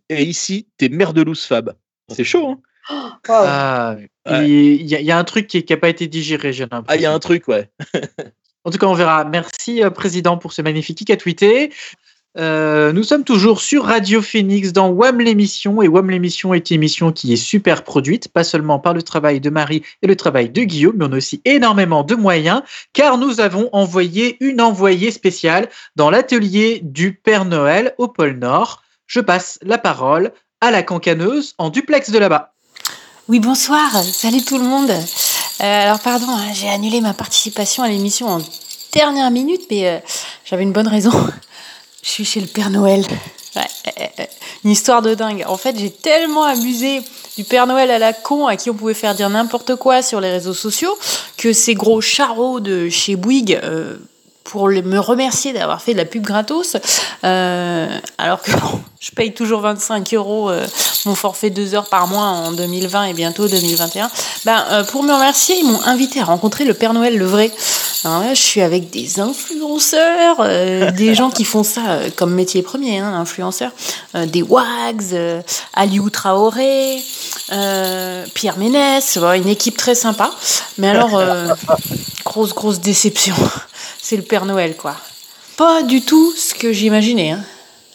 et 0.08 0.22
ici 0.24 0.68
t'es 0.76 0.88
merdelous 0.88 1.34
fab. 1.34 1.74
C'est 2.10 2.24
chaud, 2.24 2.48
hein 2.48 2.60
ah, 3.28 3.96
Il 4.26 4.86
y, 4.86 5.10
a 5.10 5.18
un 5.18 5.24
truc 5.24 5.46
qui 5.48 5.64
n'a 5.68 5.76
pas 5.76 5.88
été 5.88 6.06
digéré, 6.06 6.52
j'ai 6.52 6.64
l'impression. 6.64 6.84
Ah, 6.88 6.96
il 6.96 7.02
y 7.02 7.06
a 7.06 7.12
un 7.12 7.18
truc, 7.18 7.48
ouais. 7.48 7.68
en 8.64 8.70
tout 8.70 8.78
cas, 8.78 8.86
on 8.86 8.94
verra. 8.94 9.24
Merci, 9.24 9.82
euh, 9.82 9.90
Président, 9.90 10.38
pour 10.38 10.52
ce 10.52 10.62
magnifique 10.62 11.04
qui 11.04 11.12
a 11.12 11.16
tweeté. 11.16 11.72
Euh, 12.38 12.92
nous 12.92 13.02
sommes 13.02 13.24
toujours 13.24 13.62
sur 13.62 13.84
Radio 13.84 14.20
Phoenix 14.20 14.70
dans 14.70 14.90
WAM 14.90 15.20
l'émission 15.20 15.80
et 15.80 15.88
WAM 15.88 16.10
l'émission 16.10 16.52
est 16.52 16.70
une 16.70 16.74
émission 16.74 17.10
qui 17.10 17.32
est 17.32 17.36
super 17.36 17.82
produite, 17.82 18.28
pas 18.28 18.44
seulement 18.44 18.78
par 18.78 18.92
le 18.92 19.00
travail 19.00 19.40
de 19.40 19.48
Marie 19.48 19.82
et 20.02 20.06
le 20.06 20.16
travail 20.16 20.50
de 20.50 20.62
Guillaume, 20.62 20.96
mais 20.98 21.06
on 21.06 21.12
a 21.12 21.16
aussi 21.16 21.40
énormément 21.46 22.04
de 22.04 22.14
moyens 22.14 22.60
car 22.92 23.16
nous 23.16 23.40
avons 23.40 23.70
envoyé 23.72 24.36
une 24.40 24.60
envoyée 24.60 25.12
spéciale 25.12 25.70
dans 25.96 26.10
l'atelier 26.10 26.80
du 26.82 27.14
Père 27.14 27.46
Noël 27.46 27.94
au 27.96 28.06
pôle 28.06 28.32
Nord. 28.32 28.82
Je 29.06 29.20
passe 29.20 29.58
la 29.62 29.78
parole 29.78 30.32
à 30.60 30.70
la 30.70 30.82
cancaneuse 30.82 31.54
en 31.58 31.70
duplex 31.70 32.10
de 32.10 32.18
là-bas. 32.18 32.52
Oui, 33.28 33.40
bonsoir, 33.40 34.02
salut 34.04 34.42
tout 34.42 34.58
le 34.58 34.64
monde. 34.64 34.90
Euh, 34.90 35.82
alors 35.82 36.00
pardon, 36.00 36.26
hein, 36.28 36.52
j'ai 36.52 36.68
annulé 36.68 37.00
ma 37.00 37.14
participation 37.14 37.82
à 37.82 37.88
l'émission 37.88 38.28
en 38.28 38.40
dernière 38.92 39.30
minute, 39.30 39.62
mais 39.70 39.88
euh, 39.88 39.98
j'avais 40.44 40.62
une 40.62 40.72
bonne 40.72 40.88
raison. 40.88 41.12
Je 42.02 42.08
suis 42.08 42.24
chez 42.24 42.40
le 42.40 42.46
Père 42.46 42.70
Noël. 42.70 43.04
une 44.64 44.70
histoire 44.70 45.02
de 45.02 45.14
dingue. 45.14 45.44
En 45.48 45.56
fait, 45.56 45.76
j'ai 45.76 45.90
tellement 45.90 46.44
abusé 46.44 47.02
du 47.36 47.44
Père 47.44 47.66
Noël 47.66 47.90
à 47.90 47.98
la 47.98 48.12
con 48.12 48.46
à 48.46 48.56
qui 48.56 48.70
on 48.70 48.74
pouvait 48.74 48.94
faire 48.94 49.14
dire 49.14 49.28
n'importe 49.28 49.74
quoi 49.76 50.02
sur 50.02 50.20
les 50.20 50.30
réseaux 50.30 50.54
sociaux 50.54 50.96
que 51.36 51.52
ces 51.52 51.74
gros 51.74 52.00
charros 52.00 52.60
de 52.60 52.88
chez 52.88 53.16
Bouygues 53.16 53.58
euh, 53.62 53.96
pour 54.50 54.68
me 54.68 54.98
remercier 54.98 55.52
d'avoir 55.52 55.82
fait 55.82 55.92
de 55.92 55.98
la 55.98 56.04
pub 56.04 56.22
gratos, 56.22 56.76
euh, 57.24 57.98
alors 58.18 58.40
que 58.42 58.52
je 59.00 59.10
paye 59.10 59.34
toujours 59.34 59.60
25 59.60 60.14
euros 60.14 60.50
euh, 60.50 60.64
mon 61.04 61.14
forfait 61.14 61.50
2 61.50 61.74
heures 61.74 61.88
par 61.88 62.06
mois 62.06 62.24
en 62.24 62.52
2020 62.52 63.04
et 63.04 63.12
bientôt 63.12 63.48
2021. 63.48 64.10
Ben, 64.44 64.64
euh, 64.70 64.84
pour 64.84 65.02
me 65.02 65.12
remercier, 65.12 65.56
ils 65.58 65.66
m'ont 65.66 65.82
invité 65.82 66.20
à 66.20 66.24
rencontrer 66.24 66.64
le 66.64 66.74
Père 66.74 66.94
Noël 66.94 67.18
le 67.18 67.26
vrai. 67.26 67.50
Alors 68.04 68.20
là, 68.20 68.34
je 68.34 68.42
suis 68.42 68.60
avec 68.60 68.90
des 68.90 69.18
influenceurs, 69.18 70.36
des 70.92 71.14
gens 71.14 71.30
qui 71.30 71.44
font 71.44 71.64
ça 71.64 71.98
comme 72.14 72.32
métier 72.32 72.62
premier, 72.62 73.00
hein, 73.00 73.12
influenceurs, 73.14 73.72
des 74.14 74.42
Wags, 74.42 75.42
Aliou 75.74 76.08
Traoré, 76.10 77.02
Pierre 77.48 78.58
Ménès, 78.58 79.16
une 79.16 79.48
équipe 79.48 79.76
très 79.76 79.96
sympa. 79.96 80.30
Mais 80.78 80.88
alors, 80.88 81.20
grosse, 82.24 82.54
grosse 82.54 82.80
déception 82.80 83.34
c'est 84.00 84.16
le 84.16 84.22
Père 84.22 84.44
Noël, 84.44 84.76
quoi. 84.76 84.96
Pas 85.56 85.82
du 85.82 86.02
tout 86.02 86.32
ce 86.36 86.54
que 86.54 86.72
j'imaginais. 86.72 87.30
Hein. 87.30 87.44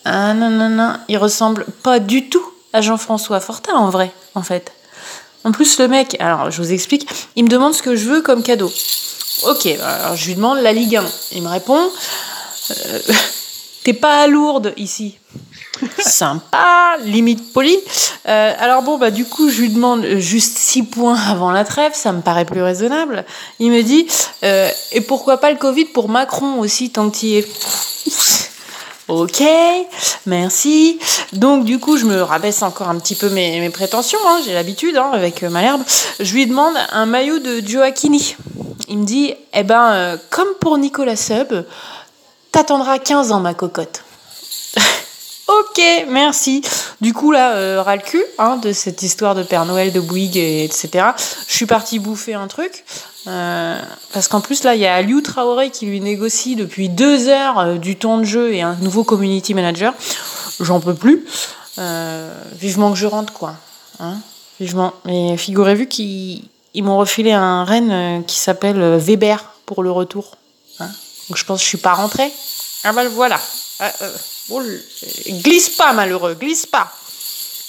Ah 0.05 0.33
non, 0.33 0.49
non, 0.49 0.69
non, 0.69 0.95
il 1.07 1.17
ressemble 1.17 1.65
pas 1.83 1.99
du 1.99 2.29
tout 2.29 2.45
à 2.73 2.81
Jean-François 2.81 3.39
Fortin 3.39 3.73
en 3.73 3.89
vrai, 3.89 4.11
en 4.35 4.41
fait. 4.41 4.71
En 5.43 5.51
plus, 5.51 5.79
le 5.79 5.87
mec, 5.87 6.15
alors 6.19 6.51
je 6.51 6.61
vous 6.61 6.71
explique, 6.71 7.07
il 7.35 7.43
me 7.43 7.49
demande 7.49 7.73
ce 7.73 7.81
que 7.81 7.95
je 7.95 8.09
veux 8.09 8.21
comme 8.21 8.43
cadeau. 8.43 8.71
Ok, 9.43 9.65
alors 9.65 10.15
je 10.15 10.27
lui 10.27 10.35
demande 10.35 10.59
la 10.59 10.73
Ligue 10.73 10.97
1. 10.97 11.05
Il 11.33 11.43
me 11.43 11.49
répond 11.49 11.79
euh, 12.71 12.99
T'es 13.83 13.93
pas 13.93 14.23
à 14.23 14.27
ici. 14.77 15.17
Sympa, 15.99 16.97
limite 17.03 17.53
poli. 17.53 17.77
Euh, 18.27 18.53
alors 18.59 18.83
bon, 18.83 18.97
bah 18.97 19.11
du 19.11 19.25
coup, 19.25 19.49
je 19.49 19.61
lui 19.61 19.69
demande 19.69 20.05
juste 20.17 20.57
6 20.57 20.83
points 20.83 21.19
avant 21.29 21.51
la 21.51 21.63
trêve, 21.63 21.93
ça 21.93 22.11
me 22.11 22.21
paraît 22.21 22.45
plus 22.45 22.61
raisonnable. 22.61 23.25
Il 23.59 23.71
me 23.71 23.81
dit, 23.81 24.07
euh, 24.43 24.69
et 24.91 25.01
pourquoi 25.01 25.37
pas 25.37 25.51
le 25.51 25.57
Covid 25.57 25.85
pour 25.85 26.09
Macron 26.09 26.59
aussi, 26.59 26.89
tant 26.89 27.09
qu'il 27.09 27.35
est... 27.35 27.47
Ok, 29.07 29.43
merci. 30.25 30.97
Donc 31.33 31.65
du 31.65 31.79
coup, 31.79 31.97
je 31.97 32.05
me 32.05 32.21
rabaisse 32.21 32.61
encore 32.61 32.87
un 32.87 32.97
petit 32.97 33.15
peu 33.15 33.29
mes, 33.29 33.69
prétentions, 33.69 34.19
hein, 34.25 34.39
j'ai 34.45 34.53
l'habitude 34.53 34.95
hein, 34.95 35.09
avec 35.11 35.43
euh, 35.43 35.49
Malherbe. 35.49 35.81
Je 36.21 36.33
lui 36.33 36.45
demande 36.45 36.75
un 36.93 37.05
maillot 37.07 37.39
de 37.39 37.59
Gioacchini. 37.59 38.37
Il 38.87 38.99
me 38.99 39.05
dit, 39.05 39.33
eh 39.53 39.63
ben, 39.63 40.17
comme 40.29 40.47
pour 40.61 40.77
Nicolas 40.77 41.17
Sub, 41.17 41.65
t'attendras 42.53 42.99
15 42.99 43.33
ans 43.33 43.41
ma 43.41 43.53
cocotte. 43.53 44.03
Ok, 45.47 45.81
merci. 46.07 46.61
Du 47.01 47.13
coup, 47.13 47.31
là, 47.31 47.53
euh, 47.55 47.81
ras 47.81 47.95
le 47.95 48.01
cul 48.01 48.23
hein, 48.37 48.57
de 48.57 48.71
cette 48.71 49.03
histoire 49.03 49.35
de 49.35 49.43
Père 49.43 49.65
Noël, 49.65 49.91
de 49.91 49.99
Bouygues, 49.99 50.37
et, 50.37 50.63
etc. 50.63 51.07
Je 51.47 51.53
suis 51.53 51.65
partie 51.65 51.99
bouffer 51.99 52.33
un 52.33 52.47
truc. 52.47 52.85
Euh, 53.27 53.79
parce 54.13 54.27
qu'en 54.27 54.41
plus, 54.41 54.63
là, 54.63 54.75
il 54.75 54.81
y 54.81 54.87
a 54.87 54.95
Aliou 54.95 55.21
Traoré 55.21 55.69
qui 55.69 55.85
lui 55.85 56.01
négocie 56.01 56.55
depuis 56.55 56.89
deux 56.89 57.27
heures 57.27 57.59
euh, 57.59 57.75
du 57.75 57.95
temps 57.95 58.17
de 58.17 58.23
jeu 58.23 58.53
et 58.53 58.61
un 58.61 58.75
nouveau 58.75 59.03
community 59.03 59.53
manager. 59.53 59.93
J'en 60.59 60.79
peux 60.79 60.95
plus. 60.95 61.25
Euh, 61.77 62.33
vivement 62.53 62.91
que 62.91 62.97
je 62.97 63.05
rentre, 63.05 63.33
quoi. 63.33 63.55
Hein 63.99 64.17
vivement. 64.59 64.93
Mais 65.05 65.37
figurez-vous 65.37 65.85
qu'ils 65.85 66.43
m'ont 66.75 66.97
refilé 66.97 67.31
un 67.31 67.63
renne 67.63 68.23
qui 68.25 68.39
s'appelle 68.39 68.97
Weber 68.97 69.53
pour 69.65 69.83
le 69.83 69.91
retour. 69.91 70.37
Hein 70.79 70.89
Donc 71.29 71.37
je 71.37 71.45
pense 71.45 71.59
que 71.59 71.63
je 71.63 71.69
suis 71.69 71.77
pas 71.77 71.93
rentrée. 71.93 72.31
Ah 72.83 72.93
ben 72.93 73.07
voilà. 73.09 73.39
Oh, 74.49 74.61
glisse 75.43 75.69
pas, 75.69 75.93
malheureux, 75.93 76.33
glisse 76.33 76.65
pas. 76.65 76.91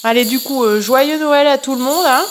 Allez, 0.05 0.25
du 0.25 0.41
coup, 0.41 0.65
euh, 0.65 0.81
joyeux 0.81 1.19
Noël 1.19 1.47
à 1.47 1.59
tout 1.59 1.75
le 1.75 1.83
monde. 1.83 2.05
Hein 2.07 2.25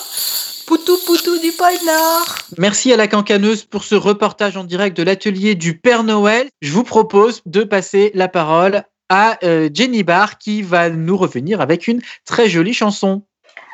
Poutou 0.67 0.97
Poutou 1.05 1.37
du 1.39 1.51
pôle 1.51 1.85
Nord. 1.85 2.35
Merci 2.57 2.91
à 2.91 2.97
la 2.97 3.07
cancaneuse 3.07 3.63
pour 3.63 3.83
ce 3.83 3.95
reportage 3.95 4.57
en 4.57 4.63
direct 4.63 4.95
de 4.95 5.03
l'atelier 5.03 5.55
du 5.55 5.77
Père 5.77 6.03
Noël. 6.03 6.49
Je 6.61 6.71
vous 6.71 6.83
propose 6.83 7.41
de 7.45 7.63
passer 7.63 8.11
la 8.13 8.27
parole 8.27 8.83
à 9.09 9.37
euh, 9.43 9.69
Jenny 9.73 10.03
Barr 10.03 10.37
qui 10.37 10.61
va 10.61 10.89
nous 10.89 11.17
revenir 11.17 11.61
avec 11.61 11.87
une 11.87 12.01
très 12.25 12.47
jolie 12.47 12.73
chanson. 12.73 13.23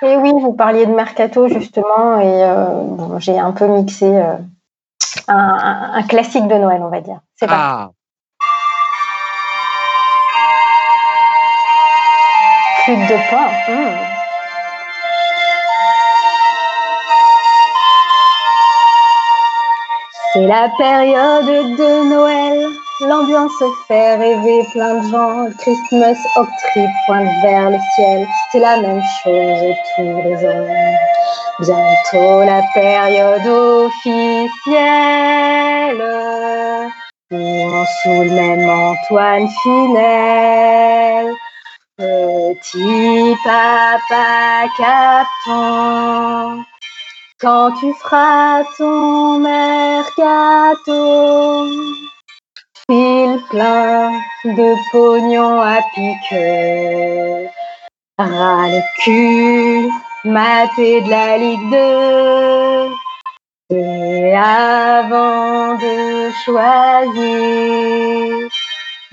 Et 0.01 0.15
oui, 0.15 0.31
vous 0.31 0.53
parliez 0.53 0.85
de 0.85 0.91
Mercato 0.91 1.47
justement 1.47 2.19
et 2.19 2.43
euh, 2.43 3.19
j'ai 3.19 3.37
un 3.37 3.51
peu 3.51 3.67
mixé 3.67 4.07
un, 5.27 6.03
classique 6.03 6.47
de 6.47 6.55
Noël, 6.55 6.81
on 6.81 6.89
va 6.89 7.01
dire. 7.01 7.19
C'est 7.35 7.47
ah. 7.49 7.91
De. 12.95 13.15
Hmm. 13.69 13.97
C'est 20.31 20.47
la 20.47 20.69
période 20.77 21.45
de 21.45 22.09
Noël, 22.09 22.69
l'ambiance 23.01 23.51
fait 23.89 24.15
rêver 24.15 24.63
plein 24.71 24.95
de 24.95 25.09
gens. 25.09 25.47
Christmas 25.59 26.15
octree 26.37 26.87
pointe 27.05 27.27
vers 27.43 27.71
le 27.71 27.77
ciel, 27.95 28.25
c'est 28.51 28.59
la 28.59 28.77
même 28.77 29.01
chose 29.23 29.75
tous 29.95 30.21
les 30.23 30.47
ans. 30.47 30.67
Bientôt 31.59 32.43
la 32.45 32.61
période 32.73 33.47
officielle, 33.47 34.83
où 37.31 37.35
on 37.35 37.85
saoule 38.03 38.31
même 38.31 38.69
Antoine 38.69 39.49
Finel. 39.63 41.35
Petit 41.97 43.35
papa 43.43 44.67
capton, 44.77 46.63
quand 47.41 47.71
tu 47.79 47.91
feras 47.95 48.63
ton 48.77 49.39
mercato, 49.39 51.01
il 52.87 53.41
plein 53.49 54.11
de 54.45 54.75
pognon 54.91 55.59
à 55.59 55.79
pique, 55.95 57.49
ras 58.19 58.67
le 58.67 58.81
cul, 59.01 59.89
maté 60.23 61.01
de 61.01 61.09
la 61.09 61.37
Ligue 61.39 61.69
2, 63.71 63.75
et 63.75 64.35
avant 64.35 65.73
de 65.79 66.29
choisir 66.45 67.87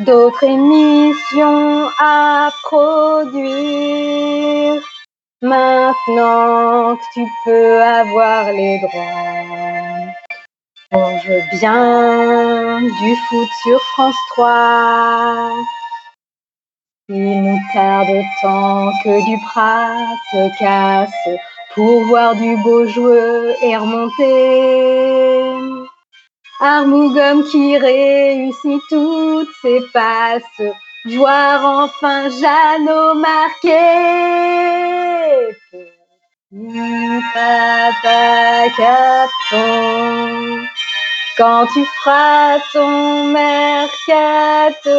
d'autres 0.04 0.44
émissions 0.44 1.88
à 1.98 2.50
produire. 2.62 3.42
Maintenant 5.42 6.96
que 6.96 7.02
tu 7.12 7.26
peux 7.44 7.82
avoir 7.82 8.50
les 8.52 8.78
droits, 8.78 10.12
on 10.92 11.16
veut 11.26 11.42
bien 11.58 12.80
du 12.80 13.16
foot 13.28 13.48
sur 13.62 13.80
France 13.94 14.16
3. 14.30 15.50
Il 17.10 17.42
nous 17.42 17.58
tarde 17.74 18.22
tant 18.40 18.90
que 19.02 19.24
du 19.26 19.36
prat 19.44 20.16
se 20.30 20.58
casse 20.58 21.28
pour 21.74 22.04
voir 22.04 22.34
du 22.36 22.56
beau 22.62 22.86
jeu 22.86 23.54
et 23.60 23.76
remonter. 23.76 24.24
Armougom 26.60 27.44
qui 27.50 27.76
réussit 27.76 28.80
toutes 28.88 29.50
ses 29.60 29.80
passes, 29.92 30.42
voir 31.06 31.64
enfin 31.64 32.30
Jeannot 32.30 33.14
marquer. 33.14 33.74
Papa 37.34 38.68
Capton, 38.76 39.64
quand 41.36 41.66
tu 41.72 41.84
feras 41.84 42.60
ton 42.72 43.24
mercato, 43.24 44.90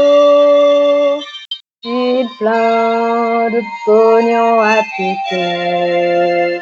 il 1.85 2.27
plein 2.37 3.49
de 3.49 3.61
pognon 3.85 4.59
à 4.59 4.83
piquer. 4.97 6.59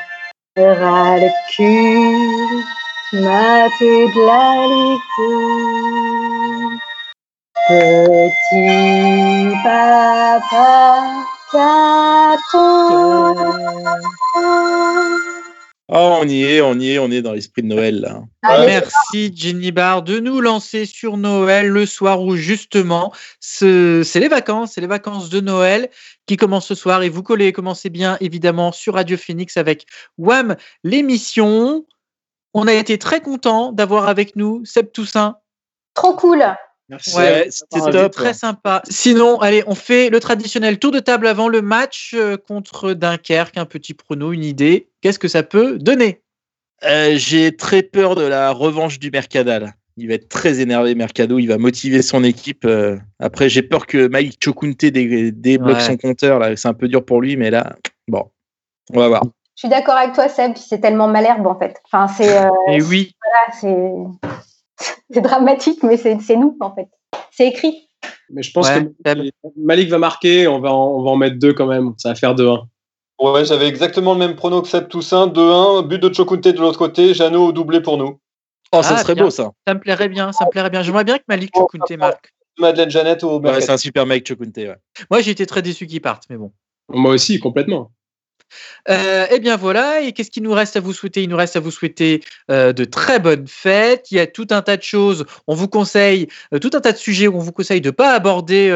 Fera 0.55 1.17
le 1.17 1.29
cul, 1.55 2.63
mater 3.13 4.07
de 4.07 4.21
la 4.25 4.67
ligue. 4.67 5.01
Petit 7.67 9.55
papa, 9.63 11.23
Oh, 15.95 16.17
on 16.21 16.27
y 16.27 16.43
est, 16.43 16.61
on 16.61 16.79
y 16.79 16.91
est, 16.91 16.99
on 16.99 17.11
est 17.11 17.21
dans 17.21 17.33
l'esprit 17.33 17.61
de 17.61 17.67
Noël 17.67 17.99
là. 18.01 18.23
Merci 18.65 19.31
Jenny 19.35 19.71
Barr 19.71 20.01
de 20.01 20.19
nous 20.19 20.41
lancer 20.41 20.85
sur 20.85 21.17
Noël 21.17 21.67
le 21.67 21.85
soir 21.85 22.23
où 22.23 22.35
justement 22.35 23.13
c'est 23.39 24.03
les 24.15 24.27
vacances, 24.27 24.71
c'est 24.73 24.81
les 24.81 24.87
vacances 24.87 25.29
de 25.29 25.41
Noël 25.41 25.89
qui 26.25 26.37
commencent 26.37 26.67
ce 26.67 26.75
soir 26.75 27.03
et 27.03 27.09
vous 27.09 27.21
collez, 27.21 27.51
commencez 27.51 27.91
bien 27.91 28.17
évidemment 28.21 28.71
sur 28.71 28.95
Radio 28.95 29.17
Phoenix 29.17 29.57
avec 29.57 29.85
Wham 30.17 30.55
l'émission. 30.83 31.85
On 32.53 32.67
a 32.67 32.73
été 32.73 32.97
très 32.97 33.21
content 33.21 33.71
d'avoir 33.71 34.07
avec 34.07 34.35
nous 34.35 34.63
Seb 34.65 34.91
Toussaint. 34.91 35.37
Trop 35.93 36.15
cool. 36.15 36.43
Merci. 36.89 37.15
Ouais, 37.15 37.47
c'était 37.49 38.09
très 38.09 38.33
sympa. 38.33 38.81
Sinon, 38.89 39.39
allez, 39.39 39.63
on 39.67 39.75
fait 39.75 40.09
le 40.09 40.19
traditionnel 40.19 40.79
tour 40.79 40.91
de 40.91 40.99
table 40.99 41.27
avant 41.27 41.47
le 41.47 41.61
match 41.61 42.13
euh, 42.13 42.37
contre 42.37 42.93
Dunkerque. 42.93 43.57
Un 43.57 43.65
petit 43.65 43.93
prono, 43.93 44.33
une 44.33 44.43
idée. 44.43 44.89
Qu'est-ce 45.01 45.19
que 45.19 45.27
ça 45.27 45.43
peut 45.43 45.79
donner? 45.79 46.21
Euh, 46.83 47.15
J'ai 47.15 47.55
très 47.55 47.81
peur 47.81 48.15
de 48.15 48.23
la 48.23 48.51
revanche 48.51 48.99
du 48.99 49.09
Mercadal. 49.09 49.73
Il 49.95 50.07
va 50.07 50.15
être 50.15 50.27
très 50.27 50.59
énervé, 50.59 50.93
Mercado. 50.95 51.39
Il 51.39 51.47
va 51.47 51.57
motiver 51.57 52.01
son 52.01 52.23
équipe. 52.23 52.65
Euh. 52.65 52.97
après, 53.19 53.47
j'ai 53.47 53.61
peur 53.61 53.87
que 53.87 54.07
Mike 54.07 54.39
Chokunte 54.43 54.85
débloque 54.85 55.81
son 55.81 55.97
compteur. 55.97 56.39
Là. 56.39 56.55
C'est 56.55 56.67
un 56.67 56.73
peu 56.73 56.87
dur 56.87 57.05
pour 57.05 57.21
lui, 57.21 57.37
mais 57.37 57.49
là, 57.49 57.75
bon, 58.07 58.29
on 58.91 58.99
va 58.99 59.07
voir. 59.07 59.23
Je 59.55 59.61
suis 59.61 59.69
d'accord 59.69 59.95
avec 59.95 60.13
toi, 60.13 60.27
Seb. 60.29 60.53
C'est 60.57 60.79
tellement 60.79 61.07
malherbe, 61.07 61.45
en 61.45 61.57
fait. 61.57 61.79
Enfin, 61.85 62.07
c'est. 62.07 62.49
Et 62.69 62.81
oui. 62.81 63.15
Voilà, 63.21 64.07
c'est 65.09 65.21
dramatique, 65.21 65.83
mais 65.83 65.97
c'est 65.97 66.35
nous, 66.35 66.57
en 66.59 66.73
fait. 66.73 66.87
C'est 67.31 67.47
écrit. 67.47 67.87
Mais 68.29 68.43
je 68.43 68.51
pense 68.51 68.69
que 68.69 68.91
Malik 69.55 69.89
va 69.89 69.97
marquer, 69.97 70.47
on 70.47 70.59
va, 70.59 70.73
en, 70.73 70.87
on 70.87 71.03
va 71.03 71.11
en 71.11 71.15
mettre 71.15 71.37
deux 71.37 71.53
quand 71.53 71.67
même. 71.67 71.93
Ça 71.97 72.09
va 72.09 72.15
faire 72.15 72.35
2-1. 72.35 72.65
Ouais, 73.19 73.45
j'avais 73.45 73.67
exactement 73.67 74.13
le 74.13 74.19
même 74.19 74.35
prono 74.35 74.61
que 74.61 74.67
Seb 74.67 74.87
Toussaint. 74.87 75.27
2-1, 75.27 75.87
but 75.87 76.01
de 76.01 76.13
Chokunte 76.13 76.47
de 76.47 76.59
l'autre 76.59 76.79
côté, 76.79 77.13
Jeannot 77.13 77.51
doublé 77.51 77.81
pour 77.81 77.97
nous. 77.97 78.19
Oh, 78.71 78.81
ça 78.81 78.95
ah, 78.95 78.97
serait 78.97 79.15
beau 79.15 79.29
ça. 79.29 79.51
Ça 79.67 79.75
me 79.75 79.79
plairait 79.79 80.09
bien, 80.09 80.31
ça 80.31 80.45
me 80.45 80.49
plairait 80.49 80.71
bien. 80.71 80.81
J'aimerais 80.81 81.03
bien 81.03 81.17
que 81.17 81.23
Malik 81.27 81.51
Chokunte 81.55 81.91
marque. 81.91 82.33
Madeleine 82.59 82.89
Jeannette 82.89 83.23
au 83.23 83.39
ouais, 83.39 83.61
C'est 83.61 83.71
un 83.71 83.77
super 83.77 84.05
mec 84.05 84.27
Chokunte. 84.27 84.57
Ouais. 84.57 84.75
Moi, 85.11 85.21
j'ai 85.21 85.31
été 85.31 85.45
très 85.45 85.61
déçu 85.61 85.85
qu'il 85.85 86.01
parte, 86.01 86.23
mais 86.29 86.37
bon. 86.37 86.51
Moi 86.89 87.13
aussi, 87.13 87.39
complètement. 87.39 87.91
Euh, 88.89 89.25
eh 89.31 89.39
bien 89.39 89.55
voilà, 89.55 90.01
et 90.01 90.11
qu'est-ce 90.11 90.31
qu'il 90.31 90.43
nous 90.43 90.53
reste 90.53 90.75
à 90.75 90.79
vous 90.79 90.93
souhaiter? 90.93 91.23
Il 91.23 91.29
nous 91.29 91.37
reste 91.37 91.55
à 91.55 91.59
vous 91.59 91.71
souhaiter 91.71 92.21
euh, 92.51 92.73
de 92.73 92.83
très 92.83 93.19
bonnes 93.19 93.47
fêtes. 93.47 94.11
Il 94.11 94.17
y 94.17 94.19
a 94.19 94.27
tout 94.27 94.47
un 94.51 94.61
tas 94.61 94.77
de 94.77 94.83
choses. 94.83 95.25
On 95.47 95.55
vous 95.55 95.67
conseille, 95.67 96.27
euh, 96.53 96.59
tout 96.59 96.71
un 96.73 96.81
tas 96.81 96.91
de 96.91 96.97
sujets 96.97 97.27
où 97.27 97.37
on 97.37 97.39
vous 97.39 97.51
conseille 97.51 97.81
de 97.81 97.87
ne 97.87 97.91
pas 97.91 98.13
aborder, 98.13 98.69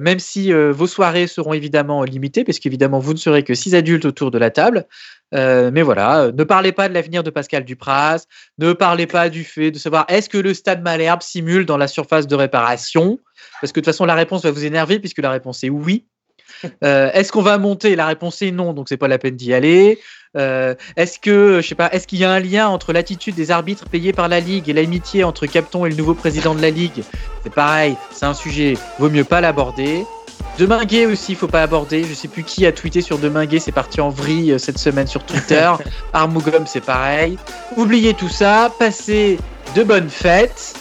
même 0.00 0.18
si 0.18 0.52
vos 0.52 0.86
soirées 0.86 1.26
seront 1.26 1.52
évidemment 1.52 2.04
limitées, 2.04 2.44
parce 2.44 2.58
qu'évidemment 2.58 2.98
vous 2.98 3.12
ne 3.12 3.18
serez 3.18 3.42
que 3.42 3.54
six 3.54 3.74
adultes 3.74 4.04
autour 4.04 4.30
de 4.30 4.38
la 4.38 4.50
table. 4.50 4.86
mais 5.32 5.82
voilà, 5.82 6.30
ne 6.32 6.44
parlez 6.44 6.72
pas 6.72 6.88
de 6.88 6.94
l'avenir 6.94 7.22
de 7.22 7.30
Pascal 7.30 7.64
Dupras, 7.64 8.26
ne 8.58 8.72
parlez 8.72 9.06
pas 9.06 9.28
du 9.28 9.44
fait 9.44 9.70
de 9.70 9.78
savoir 9.78 10.06
est-ce 10.08 10.28
que 10.28 10.38
le 10.38 10.54
stade 10.54 10.82
Malherbe 10.82 11.22
simule 11.22 11.66
dans 11.66 11.76
la 11.76 11.88
surface 11.88 12.26
de 12.26 12.34
réparation, 12.34 13.18
parce 13.60 13.72
que 13.72 13.80
de 13.80 13.84
toute 13.84 13.92
façon 13.92 14.04
la 14.04 14.14
réponse 14.14 14.42
va 14.42 14.50
vous 14.50 14.64
énerver 14.64 14.98
puisque 15.00 15.18
la 15.18 15.30
réponse 15.30 15.64
est 15.64 15.70
oui. 15.70 16.06
Euh, 16.82 17.10
est-ce 17.12 17.32
qu'on 17.32 17.42
va 17.42 17.58
monter? 17.58 17.96
La 17.96 18.06
réponse 18.06 18.42
est 18.42 18.50
non, 18.50 18.72
donc 18.72 18.88
c'est 18.88 18.96
pas 18.96 19.08
la 19.08 19.18
peine 19.18 19.36
d'y 19.36 19.52
aller. 19.54 19.98
Euh, 20.36 20.74
est-ce 20.96 21.18
que, 21.18 21.60
je 21.62 21.68
sais 21.68 21.74
pas, 21.74 21.90
est-ce 21.92 22.06
qu'il 22.06 22.18
y 22.18 22.24
a 22.24 22.30
un 22.30 22.40
lien 22.40 22.68
entre 22.68 22.92
l'attitude 22.92 23.34
des 23.34 23.50
arbitres 23.50 23.88
payés 23.88 24.12
par 24.12 24.28
la 24.28 24.40
Ligue 24.40 24.68
et 24.68 24.72
l'amitié 24.72 25.22
entre 25.24 25.46
Capton 25.46 25.86
et 25.86 25.90
le 25.90 25.96
nouveau 25.96 26.14
président 26.14 26.54
de 26.54 26.62
la 26.62 26.70
Ligue? 26.70 27.04
C'est 27.42 27.52
pareil, 27.52 27.96
c'est 28.10 28.26
un 28.26 28.34
sujet, 28.34 28.74
vaut 28.98 29.10
mieux 29.10 29.24
pas 29.24 29.40
l'aborder. 29.40 30.04
Deminguet 30.58 31.06
aussi, 31.06 31.32
il 31.32 31.36
faut 31.36 31.48
pas 31.48 31.62
aborder. 31.62 32.04
Je 32.04 32.14
sais 32.14 32.28
plus 32.28 32.44
qui 32.44 32.66
a 32.66 32.72
tweeté 32.72 33.00
sur 33.00 33.18
Deminguet, 33.18 33.58
c'est 33.58 33.72
parti 33.72 34.00
en 34.00 34.08
vrille 34.08 34.52
euh, 34.52 34.58
cette 34.58 34.78
semaine 34.78 35.06
sur 35.06 35.24
Twitter. 35.24 35.70
Armougom, 36.12 36.66
c'est 36.66 36.84
pareil. 36.84 37.38
Oubliez 37.76 38.14
tout 38.14 38.28
ça, 38.28 38.72
passez 38.78 39.38
de 39.74 39.82
bonnes 39.82 40.10
fêtes. 40.10 40.74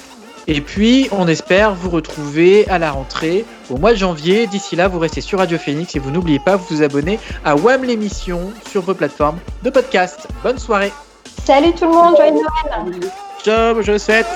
Et 0.47 0.61
puis, 0.61 1.07
on 1.11 1.27
espère 1.27 1.73
vous 1.73 1.89
retrouver 1.89 2.67
à 2.67 2.77
la 2.77 2.91
rentrée 2.91 3.45
au 3.69 3.77
mois 3.77 3.91
de 3.93 3.97
janvier. 3.97 4.47
D'ici 4.47 4.75
là, 4.75 4.87
vous 4.87 4.99
restez 4.99 5.21
sur 5.21 5.39
Radio 5.39 5.57
Phoenix 5.57 5.95
et 5.95 5.99
vous 5.99 6.11
n'oubliez 6.11 6.39
pas 6.39 6.57
de 6.57 6.61
vous 6.69 6.83
abonner 6.83 7.19
à 7.45 7.55
WAM 7.55 7.83
l'émission 7.83 8.51
sur 8.69 8.81
vos 8.81 8.93
plateformes 8.93 9.39
de 9.63 9.69
podcast. 9.69 10.27
Bonne 10.43 10.59
soirée. 10.59 10.91
Salut 11.45 11.73
tout 11.73 11.85
le 11.85 11.91
monde, 11.91 12.15
joyeux 12.17 12.33
Noël. 12.33 12.99
Ciao, 13.43 13.81
je 13.81 13.97
souhaite. 13.97 14.27